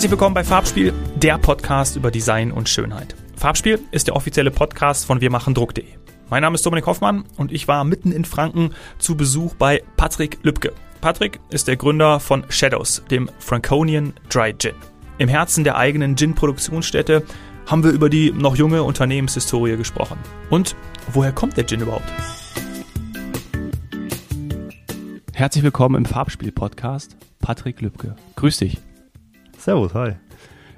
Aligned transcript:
Herzlich 0.00 0.12
willkommen 0.12 0.34
bei 0.34 0.44
Farbspiel, 0.44 0.94
der 1.16 1.36
Podcast 1.36 1.94
über 1.94 2.10
Design 2.10 2.52
und 2.52 2.70
Schönheit. 2.70 3.14
Farbspiel 3.36 3.78
ist 3.90 4.06
der 4.06 4.16
offizielle 4.16 4.50
Podcast 4.50 5.04
von 5.04 5.20
Wir 5.20 5.30
machen 5.30 5.52
Druck.de. 5.52 5.84
Mein 6.30 6.40
Name 6.40 6.54
ist 6.54 6.64
Dominik 6.64 6.86
Hoffmann 6.86 7.24
und 7.36 7.52
ich 7.52 7.68
war 7.68 7.84
mitten 7.84 8.10
in 8.10 8.24
Franken 8.24 8.72
zu 8.98 9.14
Besuch 9.14 9.56
bei 9.56 9.82
Patrick 9.98 10.38
Lübke. 10.42 10.72
Patrick 11.02 11.38
ist 11.50 11.68
der 11.68 11.76
Gründer 11.76 12.18
von 12.18 12.46
Shadows, 12.48 13.02
dem 13.10 13.28
Franconian 13.40 14.14
Dry 14.30 14.54
Gin. 14.56 14.72
Im 15.18 15.28
Herzen 15.28 15.64
der 15.64 15.76
eigenen 15.76 16.16
Gin-Produktionsstätte 16.16 17.22
haben 17.66 17.84
wir 17.84 17.90
über 17.90 18.08
die 18.08 18.32
noch 18.32 18.56
junge 18.56 18.82
Unternehmenshistorie 18.84 19.76
gesprochen. 19.76 20.16
Und 20.48 20.76
woher 21.12 21.32
kommt 21.32 21.58
der 21.58 21.66
Gin 21.66 21.82
überhaupt? 21.82 22.10
Herzlich 25.34 25.62
willkommen 25.62 25.96
im 25.96 26.06
Farbspiel-Podcast, 26.06 27.18
Patrick 27.40 27.82
Lübke. 27.82 28.16
Grüß 28.36 28.56
dich. 28.56 28.78
Servus, 29.60 29.92
hi. 29.92 30.12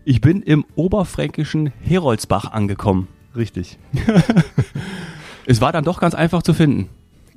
Ich 0.04 0.20
bin 0.20 0.42
im 0.42 0.64
oberfränkischen 0.74 1.72
Heroldsbach 1.80 2.50
angekommen. 2.50 3.06
Richtig. 3.36 3.78
es 5.46 5.60
war 5.60 5.70
dann 5.70 5.84
doch 5.84 6.00
ganz 6.00 6.16
einfach 6.16 6.42
zu 6.42 6.52
finden. 6.52 6.88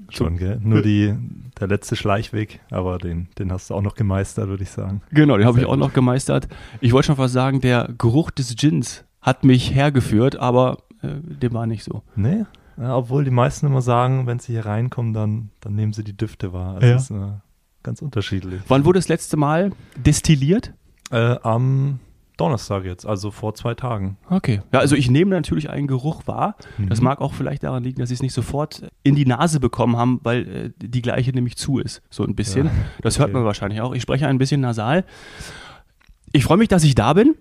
Schon, 0.09 0.38
gell? 0.38 0.59
Nur 0.63 0.81
die, 0.81 1.13
der 1.59 1.68
letzte 1.68 1.95
Schleichweg, 1.95 2.62
aber 2.71 2.98
den, 2.98 3.27
den 3.38 3.52
hast 3.52 3.70
du 3.70 3.76
auch 3.76 3.84
noch 3.84 3.94
gemeistert, 3.94 4.48
würde 4.48 4.63
ich 4.63 4.71
sagen. 4.71 5.04
Genau, 5.12 5.38
den 5.38 5.45
habe 5.45 5.59
ich 5.59 5.68
auch 5.68 5.76
noch 5.76 5.94
gemeistert. 5.94 6.48
Ich 6.81 6.94
wollte 6.94 7.08
schon 7.08 7.16
fast 7.16 7.35
sagen, 7.35 7.62
der 7.62 7.90
Geruch 7.96 8.32
des 8.32 8.55
Gins 8.55 9.04
hat 9.21 9.43
mich 9.43 9.71
hergeführt, 9.76 10.38
aber 10.38 10.80
äh, 11.04 11.09
dem 11.21 11.54
war 11.54 11.68
nicht 11.68 11.84
so. 11.84 12.02
Nee, 12.16 12.46
ja, 12.77 12.98
obwohl 12.98 13.23
die 13.23 13.29
meisten 13.32 13.68
immer 13.68 13.82
sagen, 13.84 14.26
wenn 14.26 14.40
sie 14.40 14.54
hier 14.54 14.66
reinkommen, 14.66 15.13
dann, 15.13 15.49
dann 15.62 15.76
nehmen 15.76 15.93
sie 15.93 16.04
die 16.04 16.18
Düfte 16.18 16.54
wahr. 16.54 16.76
Also 16.76 16.88
Ja. 16.88 16.96
ist 16.96 17.12
äh, 17.12 17.40
ganz 17.84 18.01
unterschiedlich. 18.01 18.62
Wann 18.68 18.84
wurde 18.84 18.98
das 18.98 19.10
letzte 19.10 19.38
Mal 19.38 19.71
destilliert? 19.96 20.73
Äh, 21.11 21.37
am 21.43 21.99
Donnerstag 22.37 22.84
jetzt, 22.84 23.05
also 23.05 23.31
vor 23.31 23.53
zwei 23.55 23.75
Tagen. 23.75 24.17
Okay. 24.29 24.61
Ja, 24.73 24.79
also 24.79 24.95
ich 24.95 25.09
nehme 25.09 25.31
natürlich 25.31 25.70
einen 25.70 25.87
Geruch 25.87 26.23
wahr. 26.25 26.57
Das 26.89 26.99
mag 26.99 27.21
auch 27.21 27.34
vielleicht 27.34 27.63
daran 27.63 27.84
liegen, 27.84 27.99
dass 27.99 28.09
sie 28.09 28.15
es 28.15 28.21
nicht 28.21 28.34
sofort 28.34 28.84
in 29.03 29.15
die 29.15 29.26
Nase 29.26 29.59
bekommen 29.59 29.95
haben, 29.95 30.20
weil 30.23 30.48
äh, 30.48 30.71
die 30.77 31.01
gleiche 31.01 31.31
nämlich 31.31 31.55
zu 31.55 31.79
ist. 31.79 32.01
So 32.09 32.23
ein 32.23 32.35
bisschen. 32.35 32.65
Ja, 32.65 32.71
Das 33.01 33.20
hört 33.20 33.29
okay. 33.29 33.37
man 33.37 33.45
wahrscheinlich 33.45 33.79
auch. 33.81 33.93
Ich 33.93 34.01
spreche 34.01 34.27
ein 34.27 34.37
bisschen 34.37 34.61
nasal. 34.61 35.05
Ich 36.33 36.43
freue 36.43 36.57
mich, 36.57 36.67
dass 36.67 36.83
ich 36.83 36.95
da 36.95 37.13
bin. 37.13 37.35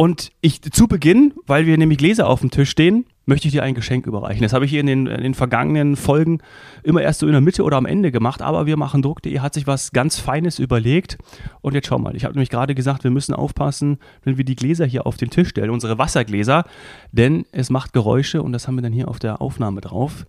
Und 0.00 0.30
ich 0.40 0.62
zu 0.62 0.86
Beginn, 0.86 1.34
weil 1.46 1.66
wir 1.66 1.76
nämlich 1.76 1.98
Gläser 1.98 2.28
auf 2.28 2.40
dem 2.40 2.52
Tisch 2.52 2.70
stehen, 2.70 3.04
möchte 3.26 3.48
ich 3.48 3.52
dir 3.52 3.64
ein 3.64 3.74
Geschenk 3.74 4.06
überreichen. 4.06 4.42
Das 4.42 4.52
habe 4.52 4.64
ich 4.64 4.70
hier 4.70 4.80
in 4.80 4.86
den, 4.86 5.06
in 5.08 5.22
den 5.22 5.34
vergangenen 5.34 5.96
Folgen 5.96 6.38
immer 6.84 7.02
erst 7.02 7.18
so 7.18 7.26
in 7.26 7.32
der 7.32 7.40
Mitte 7.40 7.64
oder 7.64 7.76
am 7.76 7.84
Ende 7.84 8.12
gemacht, 8.12 8.40
aber 8.40 8.64
wir 8.64 8.76
machen 8.76 9.02
Druck.de 9.02 9.40
hat 9.40 9.54
sich 9.54 9.66
was 9.66 9.90
ganz 9.90 10.18
Feines 10.20 10.60
überlegt. 10.60 11.18
Und 11.62 11.74
jetzt 11.74 11.88
schau 11.88 11.98
mal, 11.98 12.14
ich 12.14 12.24
habe 12.24 12.34
nämlich 12.34 12.48
gerade 12.48 12.76
gesagt, 12.76 13.02
wir 13.02 13.10
müssen 13.10 13.34
aufpassen, 13.34 13.98
wenn 14.22 14.38
wir 14.38 14.44
die 14.44 14.54
Gläser 14.54 14.86
hier 14.86 15.04
auf 15.04 15.16
den 15.16 15.30
Tisch 15.30 15.48
stellen, 15.48 15.70
unsere 15.70 15.98
Wassergläser, 15.98 16.64
denn 17.10 17.44
es 17.50 17.68
macht 17.68 17.92
Geräusche 17.92 18.40
und 18.40 18.52
das 18.52 18.68
haben 18.68 18.76
wir 18.76 18.82
dann 18.82 18.92
hier 18.92 19.08
auf 19.08 19.18
der 19.18 19.42
Aufnahme 19.42 19.80
drauf. 19.80 20.26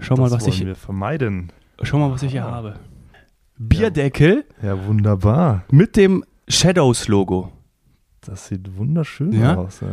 Schau 0.00 0.16
mal, 0.16 0.24
das 0.24 0.32
was 0.32 0.42
wollen 0.44 0.52
ich, 0.54 0.66
wir 0.66 0.74
vermeiden. 0.76 1.52
schau 1.82 1.98
mal, 1.98 2.10
was 2.10 2.22
ich 2.22 2.32
hier 2.32 2.44
habe. 2.44 2.76
Bierdeckel 3.58 4.44
Ja, 4.62 4.86
wunderbar. 4.86 5.64
mit 5.70 5.94
dem 5.96 6.24
Shadows-Logo. 6.48 7.52
Das 8.26 8.46
sieht 8.48 8.76
wunderschön 8.76 9.32
Ja? 9.32 9.56
aus. 9.56 9.80
Ja. 9.80 9.88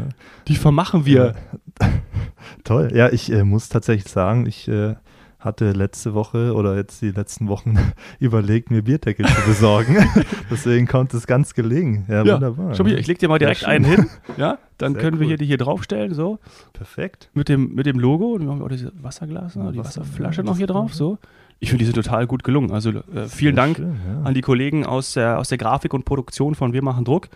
Die 0.47 0.55
vermachen 0.55 1.05
wir. 1.05 1.35
Toll. 2.63 2.91
Ja, 2.93 3.09
ich 3.09 3.31
äh, 3.31 3.43
muss 3.43 3.69
tatsächlich 3.69 4.11
sagen, 4.11 4.45
ich 4.45 4.67
äh, 4.67 4.95
hatte 5.39 5.71
letzte 5.71 6.13
Woche 6.13 6.53
oder 6.53 6.75
jetzt 6.75 7.01
die 7.01 7.09
letzten 7.11 7.47
Wochen 7.47 7.77
überlegt, 8.19 8.69
mir 8.71 8.83
Bierdeckel 8.83 9.25
zu 9.25 9.41
besorgen. 9.47 9.97
Deswegen 10.51 10.87
kommt 10.87 11.13
es 11.13 11.25
ganz 11.27 11.53
gelegen. 11.53 12.05
Ja, 12.07 12.19
wunderbar. 12.25 12.75
Schau 12.75 12.85
ich 12.85 13.07
leg 13.07 13.19
dir 13.19 13.27
mal 13.27 13.39
direkt 13.39 13.65
einen 13.65 13.85
hin. 13.85 14.07
Ja, 14.37 14.59
dann 14.77 14.93
Sehr 14.93 15.01
können 15.01 15.19
wir 15.19 15.25
cool. 15.25 15.29
hier 15.29 15.37
die 15.37 15.45
hier 15.45 15.57
draufstellen, 15.57 16.13
so. 16.13 16.39
Perfekt. 16.73 17.29
Mit 17.33 17.49
dem, 17.49 17.73
mit 17.73 17.85
dem 17.85 17.99
Logo. 17.99 18.33
Und 18.33 18.43
wir 18.43 18.49
haben 18.51 18.61
auch 18.61 18.69
dieses 18.69 18.91
Wasserglas, 19.01 19.55
ne, 19.55 19.71
die 19.71 19.79
Wasser- 19.79 20.01
Wasserflasche 20.01 20.41
ja, 20.41 20.45
noch 20.45 20.57
hier 20.57 20.67
drauf, 20.67 20.93
so. 20.93 21.17
Ich 21.59 21.69
finde, 21.69 21.85
die 21.85 21.91
sind 21.91 21.95
total 22.03 22.25
gut 22.27 22.43
gelungen. 22.43 22.71
Also 22.71 22.89
äh, 22.89 23.27
vielen 23.27 23.55
Dank 23.55 23.77
schön, 23.77 23.95
ja. 24.07 24.21
an 24.23 24.33
die 24.33 24.41
Kollegen 24.41 24.83
aus 24.85 25.13
der, 25.13 25.37
aus 25.37 25.49
der 25.49 25.59
Grafik 25.59 25.93
und 25.93 26.05
Produktion 26.05 26.55
von 26.55 26.73
Wir 26.73 26.83
machen 26.83 27.05
Druck. 27.05 27.29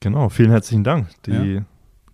Genau, 0.00 0.28
vielen 0.28 0.50
herzlichen 0.50 0.84
Dank. 0.84 1.08
Die 1.26 1.62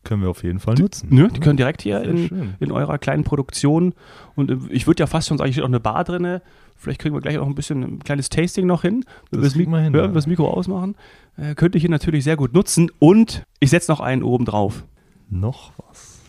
können 0.05 0.23
wir 0.23 0.29
auf 0.31 0.43
jeden 0.43 0.61
Fall 0.61 0.75
nutzen. 0.75 1.09
Ne, 1.15 1.29
die 1.29 1.41
können 1.41 1.57
direkt 1.57 1.83
hier 1.83 2.03
in, 2.03 2.55
in 2.61 2.71
eurer 2.73 2.99
kleinen 2.99 3.25
Produktion 3.25 3.95
und 4.35 4.51
äh, 4.51 4.57
ich 4.71 4.87
würde 4.87 5.01
ja 5.01 5.07
fast 5.07 5.29
schon 5.29 5.39
sagen, 5.39 5.49
hier 5.49 5.55
steht 5.55 5.65
auch 5.65 5.69
eine 5.69 5.81
Bar 5.81 6.05
drinne. 6.05 6.43
Vielleicht 6.77 7.01
kriegen 7.01 7.15
wir 7.15 7.21
gleich 7.21 7.39
auch 7.39 7.47
ein 7.47 7.55
bisschen 7.55 7.83
ein 7.83 7.99
kleines 8.01 8.29
Tasting 8.29 8.67
noch 8.67 8.83
hin. 8.83 9.05
Wenn 9.31 9.41
wir 9.41 9.49
Das 9.49 9.57
wir 9.57 9.79
hin, 9.79 9.95
ja, 9.95 10.03
ja. 10.03 10.09
das 10.09 10.27
Mikro 10.27 10.51
ausmachen. 10.51 10.97
Äh, 11.37 11.55
könnte 11.55 11.79
ich 11.79 11.83
hier 11.83 11.91
natürlich 11.91 12.25
sehr 12.25 12.37
gut 12.37 12.53
nutzen 12.53 12.91
und 12.99 13.45
ich 13.61 13.71
setze 13.71 13.91
noch 13.91 14.01
einen 14.01 14.23
oben 14.23 14.45
drauf. 14.45 14.85
Noch 15.31 15.73
was. 15.89 16.21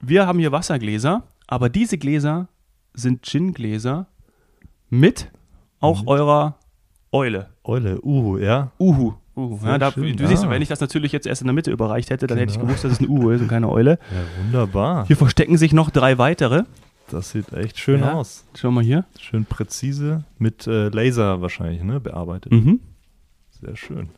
Wir 0.00 0.26
haben 0.26 0.38
hier 0.38 0.52
Wassergläser, 0.52 1.24
aber 1.46 1.68
diese 1.68 1.98
Gläser 1.98 2.48
sind 2.94 3.22
Gin-Gläser 3.22 4.06
mit 4.90 5.30
auch 5.80 6.00
Mit? 6.00 6.08
eurer 6.08 6.58
Eule. 7.10 7.50
Eule, 7.64 8.00
Uhu, 8.02 8.38
ja. 8.38 8.72
Uhu. 8.78 9.14
Sehr 9.34 9.58
Ja, 9.70 9.78
da, 9.78 9.92
schön, 9.92 10.16
du 10.16 10.26
siehst, 10.28 10.44
ja. 10.44 10.50
wenn 10.50 10.60
ich 10.62 10.68
das 10.68 10.80
natürlich 10.80 11.12
jetzt 11.12 11.26
erst 11.26 11.40
in 11.42 11.46
der 11.46 11.54
Mitte 11.54 11.70
überreicht 11.70 12.10
hätte, 12.10 12.26
dann 12.26 12.36
hätte 12.38 12.50
ich 12.50 12.56
Genau. 12.58 12.66
gewusst, 12.68 12.84
dass 12.84 12.92
es 12.92 13.00
ein 13.00 13.08
Uhu 13.08 13.30
ist 13.30 13.40
und 13.40 13.48
keine 13.48 13.68
Eule. 13.70 13.98
Ja, 14.10 14.44
wunderbar. 14.44 15.06
Hier 15.06 15.16
verstecken 15.16 15.56
sich 15.56 15.72
noch 15.72 15.90
drei 15.90 16.18
weitere. 16.18 16.64
Das 17.10 17.30
sieht 17.30 17.52
echt 17.52 17.78
schön 17.78 18.00
Ja. 18.00 18.12
aus. 18.14 18.44
Schau 18.54 18.70
mal 18.70 18.84
hier. 18.84 19.04
Schön 19.18 19.44
präzise, 19.46 20.24
mit 20.38 20.66
äh, 20.66 20.88
Laser 20.88 21.40
wahrscheinlich, 21.40 21.82
ne, 21.82 21.98
bearbeitet. 22.00 22.52
Mhm. 22.52 22.80
Sehr 23.60 23.76
schön. 23.76 24.10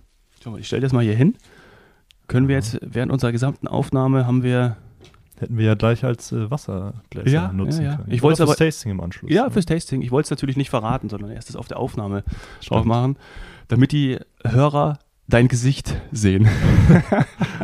Schau 0.43 0.51
mal, 0.51 0.61
ich 0.61 0.67
stelle 0.67 0.83
das 0.83 0.93
mal 0.93 1.03
hier 1.05 1.15
hin. 1.17 1.35
Können 2.27 2.49
wir 2.49 2.57
jetzt 2.57 2.79
während 2.83 3.13
unserer 3.13 3.33
gesamten 3.33 3.69
Aufnahme 3.69 4.27
haben 4.27 4.43
wir 4.43 4.77
Hätten 5.37 5.59
wir 5.59 5.65
ja 5.67 5.75
gleich 5.75 6.05
als 6.05 6.31
äh, 6.31 6.49
Wassergläser 6.49 7.29
Ja, 7.29 7.53
nutzen 7.53 7.83
ja, 7.83 7.91
ja. 7.91 7.97
können. 7.97 8.13
Ich 8.13 8.23
wollt's 8.23 8.41
Oder 8.41 8.47
fürs 8.47 8.57
aber- 8.61 8.67
Tasting 8.67 8.93
im 8.93 9.01
Anschluss. 9.01 9.33
ja 9.33 9.45
ne? 9.45 9.51
fürs 9.51 9.67
Tasting. 9.67 10.01
Ich 10.01 10.13
wollte 10.13 10.27
es 10.27 10.31
natürlich 10.31 10.57
nicht 10.57 10.71
verraten, 10.71 11.09
sondern 11.09 11.33
erst 11.33 11.49
das 11.49 11.57
auf 11.57 11.67
der 11.67 11.79
Aufnahme 11.81 12.23
drauf 12.65 12.85
machen, 12.85 13.17
damit 13.67 13.91
die 13.91 14.19
Hörer 14.45 15.01
dein 15.29 15.49
Gesicht 15.49 16.01
sehen. 16.13 16.49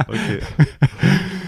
Okay. 0.09 0.41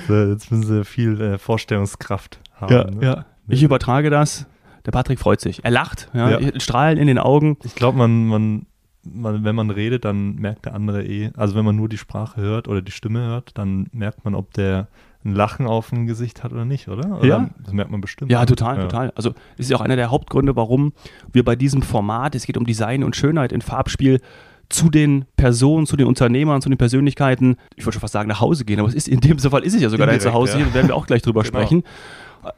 so, 0.08 0.14
jetzt 0.14 0.50
müssen 0.50 0.66
sie 0.66 0.84
viel 0.84 1.20
äh, 1.20 1.38
Vorstellungskraft 1.38 2.38
haben. 2.54 2.98
ne? 2.98 3.24
Ich 3.48 3.62
übertrage 3.62 4.10
das. 4.10 4.46
Der 4.84 4.90
Patrick 4.90 5.18
freut 5.18 5.40
sich. 5.40 5.64
Er 5.64 5.70
lacht, 5.70 6.10
ja, 6.12 6.38
Ja. 6.38 6.60
Strahlen 6.60 6.98
in 6.98 7.06
den 7.06 7.18
Augen. 7.18 7.56
Ich 7.64 7.74
glaube, 7.74 7.98
man, 7.98 8.26
man, 8.26 8.66
man, 9.04 9.44
wenn 9.44 9.54
man 9.54 9.70
redet, 9.70 10.04
dann 10.04 10.34
merkt 10.36 10.66
der 10.66 10.74
andere 10.74 11.04
eh, 11.04 11.30
also 11.36 11.54
wenn 11.54 11.64
man 11.64 11.76
nur 11.76 11.88
die 11.88 11.98
Sprache 11.98 12.40
hört 12.40 12.68
oder 12.68 12.82
die 12.82 12.92
Stimme 12.92 13.20
hört, 13.20 13.56
dann 13.56 13.88
merkt 13.92 14.24
man, 14.24 14.34
ob 14.34 14.52
der 14.54 14.88
ein 15.24 15.34
Lachen 15.34 15.66
auf 15.66 15.90
dem 15.90 16.06
Gesicht 16.06 16.42
hat 16.42 16.52
oder 16.52 16.64
nicht, 16.64 16.88
oder? 16.88 17.18
oder 17.18 17.26
Ja. 17.26 17.50
Das 17.62 17.72
merkt 17.72 17.90
man 17.92 18.00
bestimmt. 18.00 18.30
Ja, 18.32 18.44
total, 18.44 18.80
total. 18.80 19.12
Also 19.14 19.30
das 19.30 19.66
ist 19.66 19.70
ja 19.70 19.76
auch 19.76 19.80
einer 19.80 19.96
der 19.96 20.10
Hauptgründe, 20.10 20.56
warum 20.56 20.92
wir 21.32 21.44
bei 21.44 21.54
diesem 21.54 21.82
Format, 21.82 22.34
es 22.34 22.44
geht 22.44 22.56
um 22.56 22.66
Design 22.66 23.04
und 23.04 23.14
Schönheit 23.14 23.52
in 23.52 23.60
Farbspiel, 23.62 24.20
zu 24.72 24.90
den 24.90 25.26
Personen, 25.36 25.86
zu 25.86 25.96
den 25.96 26.06
Unternehmern, 26.06 26.62
zu 26.62 26.68
den 26.68 26.78
Persönlichkeiten, 26.78 27.56
ich 27.76 27.84
wollte 27.84 27.94
schon 27.94 28.00
fast 28.00 28.12
sagen, 28.12 28.28
nach 28.28 28.40
Hause 28.40 28.64
gehen, 28.64 28.80
aber 28.80 28.88
es 28.88 28.94
ist 28.94 29.08
in 29.08 29.20
dem 29.20 29.38
Fall 29.38 29.62
ist 29.62 29.74
es 29.74 29.82
ja 29.82 29.90
sogar 29.90 30.06
dein 30.06 30.16
Indirekt, 30.16 30.34
Zuhause, 30.34 30.58
ja. 30.58 30.64
hier 30.64 30.74
werden 30.74 30.88
wir 30.88 30.96
auch 30.96 31.06
gleich 31.06 31.22
drüber 31.22 31.42
Genau. 31.42 31.58
sprechen. 31.58 31.82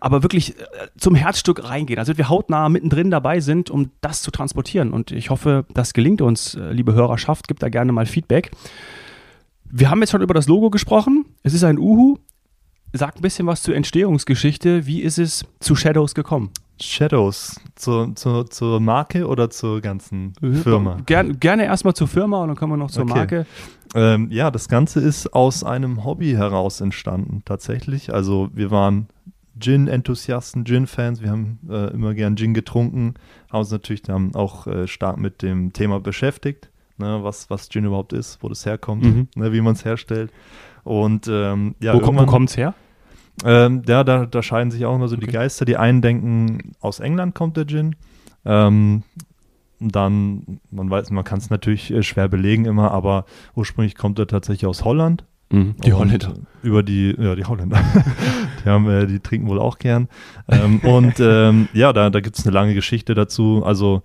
Aber 0.01 0.23
wirklich 0.23 0.59
äh, 0.59 0.63
zum 0.97 1.15
Herzstück 1.15 1.69
reingehen, 1.69 1.99
also 1.99 2.17
wir 2.17 2.29
hautnah 2.31 2.69
mittendrin 2.71 3.11
dabei 3.11 3.41
sind, 3.41 3.69
um 3.71 3.91
das 4.01 4.23
zu 4.23 4.31
transportieren. 4.31 4.93
Und 4.93 5.11
ich 5.11 5.29
hoffe, 5.29 5.67
das 5.75 5.93
gelingt 5.93 6.23
uns, 6.23 6.55
äh, 6.55 6.73
liebe 6.73 6.95
Hörerschaft, 6.95 7.49
gibt 7.49 7.63
da 7.63 7.69
gerne 7.69 7.93
mal 7.93 8.07
Feedback. 8.07 8.51
Wir 9.65 9.91
haben 9.91 10.01
jetzt 10.01 10.13
schon 10.13 10.23
über 10.23 10.33
das 10.35 10.47
Logo 10.49 10.71
gesprochen. 10.71 11.27
Es 11.43 11.53
ist 11.53 11.65
ein 11.65 11.79
Uhu. 11.79 12.17
Sagt 12.95 13.19
ein 13.19 13.23
bisschen 13.23 13.47
was 13.47 13.63
zur 13.63 13.75
Entstehungsgeschichte. 13.75 14.87
Wie 14.87 15.01
ist 15.03 15.19
es 15.19 15.45
zu 15.61 15.75
Shadows 15.75 16.15
gekommen? 16.15 16.51
Shadows 16.81 17.61
zur, 17.77 18.15
zur, 18.17 18.51
zur 18.51 18.81
Marke 18.81 19.27
oder 19.27 19.51
zur 19.51 19.81
ganzen 19.81 20.33
Firma? 20.63 20.99
Gern, 21.07 21.39
gerne 21.41 21.65
erstmal 21.65 21.95
zur 21.95 22.09
Firma 22.09 22.43
und 22.43 22.49
dann 22.49 22.57
kommen 22.57 22.73
wir 22.73 22.77
noch 22.77 22.91
zur 22.91 23.05
Okay. 23.05 23.15
Marke. 23.15 23.47
Ähm, 23.95 24.29
ja, 24.31 24.51
das 24.51 24.69
Ganze 24.69 25.01
ist 25.01 25.33
aus 25.35 25.63
einem 25.63 26.05
Hobby 26.05 26.33
heraus 26.33 26.81
entstanden, 26.81 27.43
tatsächlich. 27.45 28.13
Also 28.13 28.49
wir 28.53 28.71
waren 28.73 29.07
Gin-Enthusiasten, 29.59 30.65
Gin-Fans, 30.65 31.23
wir 31.23 31.31
haben 31.31 31.59
äh, 31.71 31.93
immer 31.93 32.15
gern 32.15 32.37
Gin 32.37 32.55
getrunken, 32.55 33.15
haben 33.51 33.61
uns 33.61 33.71
natürlich 33.71 34.03
dann 34.03 34.35
auch 34.35 34.67
äh, 34.67 34.87
stark 34.89 35.17
mit 35.19 35.43
dem 35.43 35.73
Thema 35.73 36.01
beschäftigt, 36.01 36.71
ne, 36.99 37.21
was, 37.23 37.51
was 37.51 37.69
Gin 37.69 37.85
überhaupt 37.85 38.13
ist, 38.13 38.43
wo 38.43 38.49
das 38.49 38.67
herkommt, 38.67 39.05
Mhm. 39.05 39.29
ne, 39.37 39.53
wie 39.53 39.61
man 39.61 39.75
es 39.75 39.85
herstellt. 39.85 40.33
Und 40.83 41.29
ähm, 41.29 41.75
ja, 41.81 41.95
wo, 41.95 41.99
kommt- 41.99 42.07
wo 42.09 42.11
irgendwann- 42.13 42.27
kommt's 42.27 42.57
her? 42.57 42.75
Ähm, 43.45 43.83
ja, 43.89 44.05
da, 44.05 44.27
da 44.27 44.43
scheiden 44.43 44.71
sich 44.71 44.85
auch 44.87 44.95
immer 44.95 45.09
so 45.09 45.17
die 45.17 45.25
Okay. 45.25 45.33
Geister. 45.33 45.65
Die 45.65 45.77
einen 45.77 46.03
denken, 46.03 46.73
aus 46.81 47.01
England 47.01 47.35
kommt 47.35 47.57
der 47.57 47.67
Gin. 47.67 47.97
Ähm, 48.45 49.03
dann, 49.81 50.61
man 50.71 50.89
weiß, 50.89 51.11
man 51.11 51.25
kann 51.25 51.39
es 51.39 51.51
natürlich 51.51 51.91
äh, 51.91 52.03
schwer 52.03 52.29
belegen 52.29 52.65
immer, 52.65 52.91
aber 52.93 53.25
ursprünglich 53.55 53.97
kommt 53.97 54.19
er 54.19 54.27
tatsächlich 54.27 54.67
aus 54.67 54.85
Holland. 54.85 55.25
Mhm, 55.51 55.75
Die 55.85 55.93
Holländer. 55.93 56.35
Über 56.63 56.83
die, 56.83 57.15
ja, 57.19 57.35
die 57.35 57.45
Holländer. 57.45 57.79
die, 58.65 58.69
haben, 58.69 58.89
äh, 58.89 59.07
die 59.07 59.21
trinken 59.21 59.49
wohl 59.49 59.59
auch 59.61 59.79
gern. 59.79 60.09
Ähm, 60.49 60.79
und 60.81 61.15
ähm, 61.21 61.69
ja, 61.75 61.93
da, 61.93 62.09
da 62.11 62.21
gibt 62.21 62.39
es 62.39 62.47
eine 62.47 62.55
lange 62.55 62.75
Geschichte 62.75 63.15
dazu. 63.15 63.63
Also 63.65 64.03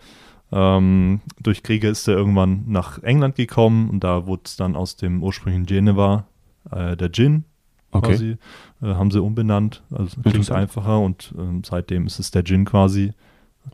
Ähm, 0.51 1.21
durch 1.39 1.61
Kriege 1.61 1.87
ist 1.87 2.07
er 2.07 2.15
irgendwann 2.15 2.63
nach 2.65 3.03
England 3.03 3.35
gekommen 3.35 3.87
und 3.91 4.03
da 4.03 4.25
wurde 4.25 4.41
es 4.45 4.55
dann 4.55 4.75
aus 4.75 4.95
dem 4.95 5.21
ursprünglichen 5.21 5.67
Geneva 5.67 6.25
äh, 6.71 6.97
der 6.97 7.11
Gin 7.11 7.43
Okay. 7.91 8.07
quasi, 8.13 8.37
äh, 8.81 8.87
haben 8.93 9.11
sie 9.11 9.21
umbenannt. 9.21 9.83
Also 9.91 10.17
es 10.17 10.31
klingt 10.31 10.51
einfacher 10.51 10.99
und 10.99 11.33
ähm, 11.37 11.63
seitdem 11.65 12.05
ist 12.07 12.19
es 12.19 12.31
der 12.31 12.43
Gin 12.43 12.65
quasi. 12.65 13.13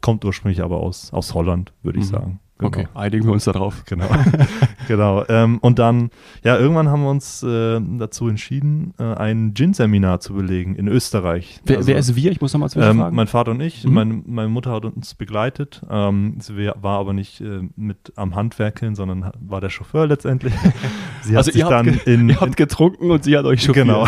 Kommt 0.01 0.25
ursprünglich 0.25 0.61
aber 0.61 0.77
aus, 0.77 1.13
aus 1.13 1.33
Holland, 1.33 1.71
würde 1.83 1.99
ich 1.99 2.05
Mhm. 2.05 2.09
sagen. 2.09 2.39
Genau. 2.57 2.67
Okay, 2.69 2.87
einigen 2.93 3.25
wir 3.25 3.33
uns 3.33 3.43
darauf. 3.43 3.83
Genau. 3.85 4.07
genau. 4.87 5.25
Ähm, 5.27 5.57
und 5.59 5.77
dann, 5.77 6.09
ja, 6.43 6.57
irgendwann 6.57 6.87
haben 6.87 7.01
wir 7.03 7.09
uns 7.09 7.43
äh, 7.43 7.81
dazu 7.97 8.29
entschieden, 8.29 8.93
äh, 8.97 9.03
ein 9.03 9.53
Gin-Seminar 9.53 10.21
zu 10.21 10.33
belegen 10.33 10.73
in 10.75 10.87
Österreich. 10.87 11.59
Wer, 11.65 11.77
Also, 11.77 11.87
wer 11.89 11.97
ist 11.97 12.15
wir? 12.15 12.31
Ich 12.31 12.39
muss 12.39 12.53
nochmal 12.53 12.67
ähm, 12.67 12.71
zwischenfragen. 12.71 13.15
mein 13.15 13.27
Vater 13.27 13.51
und 13.51 13.59
ich, 13.59 13.83
Mhm. 13.83 13.93
meine, 13.93 14.23
meine 14.25 14.47
Mutter 14.49 14.71
hat 14.71 14.85
uns 14.85 15.15
begleitet. 15.15 15.81
Ähm, 15.89 16.37
sie 16.39 16.55
war 16.79 16.99
aber 16.99 17.11
nicht 17.11 17.41
äh, 17.41 17.61
mit 17.75 18.13
am 18.15 18.35
Handwerkeln, 18.35 18.95
sondern 18.95 19.31
war 19.39 19.59
der 19.59 19.69
Chauffeur 19.69 20.07
letztendlich. 20.07 20.53
sie 21.23 21.31
hat 21.31 21.39
also 21.39 21.51
sich 21.51 21.59
ihr 21.59 21.67
habt, 21.67 21.87
in, 22.07 22.29
ihr 22.29 22.39
habt 22.39 22.55
getrunken 22.55 23.11
und 23.11 23.23
sie 23.25 23.37
hat 23.37 23.43
euch 23.45 23.63
chauffiert. 23.63 23.85
Genau, 23.87 24.07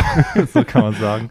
so 0.53 0.63
kann 0.63 0.83
man 0.83 0.93
sagen. 0.93 1.29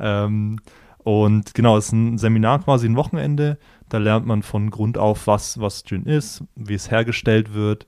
Ähm, 0.00 0.58
und 1.04 1.54
genau, 1.54 1.76
es 1.76 1.86
ist 1.86 1.92
ein 1.92 2.18
Seminar 2.18 2.58
quasi 2.64 2.88
ein 2.88 2.96
Wochenende. 2.96 3.58
Da 3.88 3.98
lernt 3.98 4.26
man 4.26 4.42
von 4.42 4.70
Grund 4.70 4.98
auf, 4.98 5.26
was, 5.26 5.60
was 5.60 5.84
Gin 5.84 6.04
ist, 6.06 6.42
wie 6.56 6.74
es 6.74 6.90
hergestellt 6.90 7.54
wird. 7.54 7.86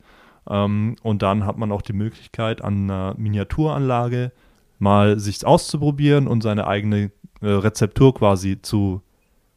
Ähm, 0.48 0.96
und 1.02 1.22
dann 1.22 1.44
hat 1.44 1.58
man 1.58 1.72
auch 1.72 1.82
die 1.82 1.92
Möglichkeit, 1.92 2.62
an 2.62 2.90
einer 2.90 3.14
Miniaturanlage 3.18 4.32
mal 4.78 5.18
sich 5.18 5.44
auszuprobieren 5.44 6.28
und 6.28 6.42
seine 6.42 6.66
eigene 6.66 7.10
äh, 7.40 7.48
Rezeptur 7.48 8.14
quasi 8.14 8.62
zu, 8.62 9.02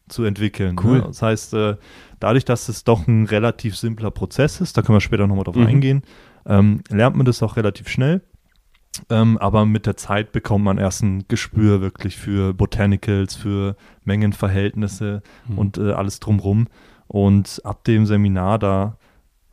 zu 0.10 0.24
entwickeln. 0.24 0.78
Cool. 0.84 0.98
Ne? 0.98 1.04
Das 1.04 1.22
heißt, 1.22 1.54
äh, 1.54 1.76
dadurch, 2.20 2.46
dass 2.46 2.70
es 2.70 2.84
doch 2.84 3.08
ein 3.08 3.26
relativ 3.26 3.78
simpler 3.78 4.12
Prozess 4.12 4.62
ist, 4.62 4.78
da 4.78 4.82
können 4.82 4.96
wir 4.96 5.02
später 5.02 5.28
nochmal 5.28 5.44
drauf 5.44 5.56
Mhm. 5.56 5.68
eingehen, 5.68 6.02
ähm, 6.48 6.82
lernt 6.90 7.16
man 7.16 7.26
das 7.26 7.44
auch 7.44 7.56
relativ 7.56 7.88
schnell. 7.88 8.22
Ähm, 9.10 9.38
aber 9.38 9.66
mit 9.66 9.86
der 9.86 9.96
Zeit 9.96 10.32
bekommt 10.32 10.66
man 10.66 10.78
erst 10.78 11.02
ein 11.04 11.26
Gespür 11.28 11.82
wirklich 11.82 12.18
für 12.18 12.54
Botanicals, 12.54 13.36
für 13.36 13.76
Mengenverhältnisse 14.04 15.22
Mhm. 15.48 15.58
und 15.58 15.78
äh, 15.78 15.92
alles 15.94 16.20
drumrum. 16.20 16.68
Und 17.08 17.62
ab 17.64 17.84
dem 17.86 18.06
Seminar, 18.06 18.60
da 18.60 18.98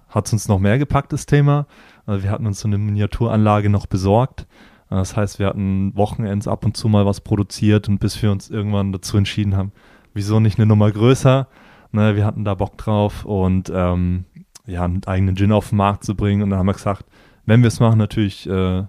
hat 0.09 0.27
es 0.27 0.33
uns 0.33 0.49
noch 0.49 0.59
mehr 0.59 0.79
gepackt, 0.79 1.13
das 1.13 1.27
Thema. 1.27 1.67
Also 2.07 2.25
wir 2.25 2.31
hatten 2.31 2.47
uns 2.47 2.61
so 2.61 2.69
eine 2.69 2.79
Miniaturanlage 2.79 3.69
noch 3.69 3.87
besorgt. 3.87 4.47
Das 4.91 5.17
heißt, 5.17 5.39
wir 5.39 5.47
hatten 5.47 5.95
Wochenends 5.95 6.49
ab 6.49 6.65
und 6.65 6.77
zu 6.77 6.89
mal 6.89 7.05
was 7.05 7.21
produziert 7.21 7.89
und 7.89 7.99
bis 7.99 8.21
wir 8.23 8.33
uns 8.33 8.49
irgendwann 8.49 8.91
dazu 8.93 9.19
entschieden 9.19 9.55
haben, 9.55 9.73
wieso 10.15 10.41
nicht 10.41 10.59
eine 10.59 10.67
Nummer 10.67 10.91
größer? 10.91 11.47
Ne, 11.93 12.17
wir 12.17 12.25
hatten 12.25 12.45
da 12.45 12.55
Bock 12.55 12.79
drauf 12.79 13.25
und 13.25 13.71
ähm, 13.75 14.25
ja, 14.67 14.85
einen 14.85 15.05
eigenen 15.07 15.37
Gin 15.37 15.53
auf 15.53 15.69
den 15.71 15.77
Markt 15.79 16.05
zu 16.05 16.15
bringen. 16.15 16.43
Und 16.43 16.51
dann 16.51 16.59
haben 16.59 16.67
wir 16.67 16.73
gesagt, 16.75 17.05
wenn 17.45 17.63
wir 17.63 17.69
es 17.69 17.81
machen, 17.81 17.99
natürlich 17.99 18.49
äh, 18.49 18.85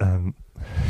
ähm, 0.00 0.34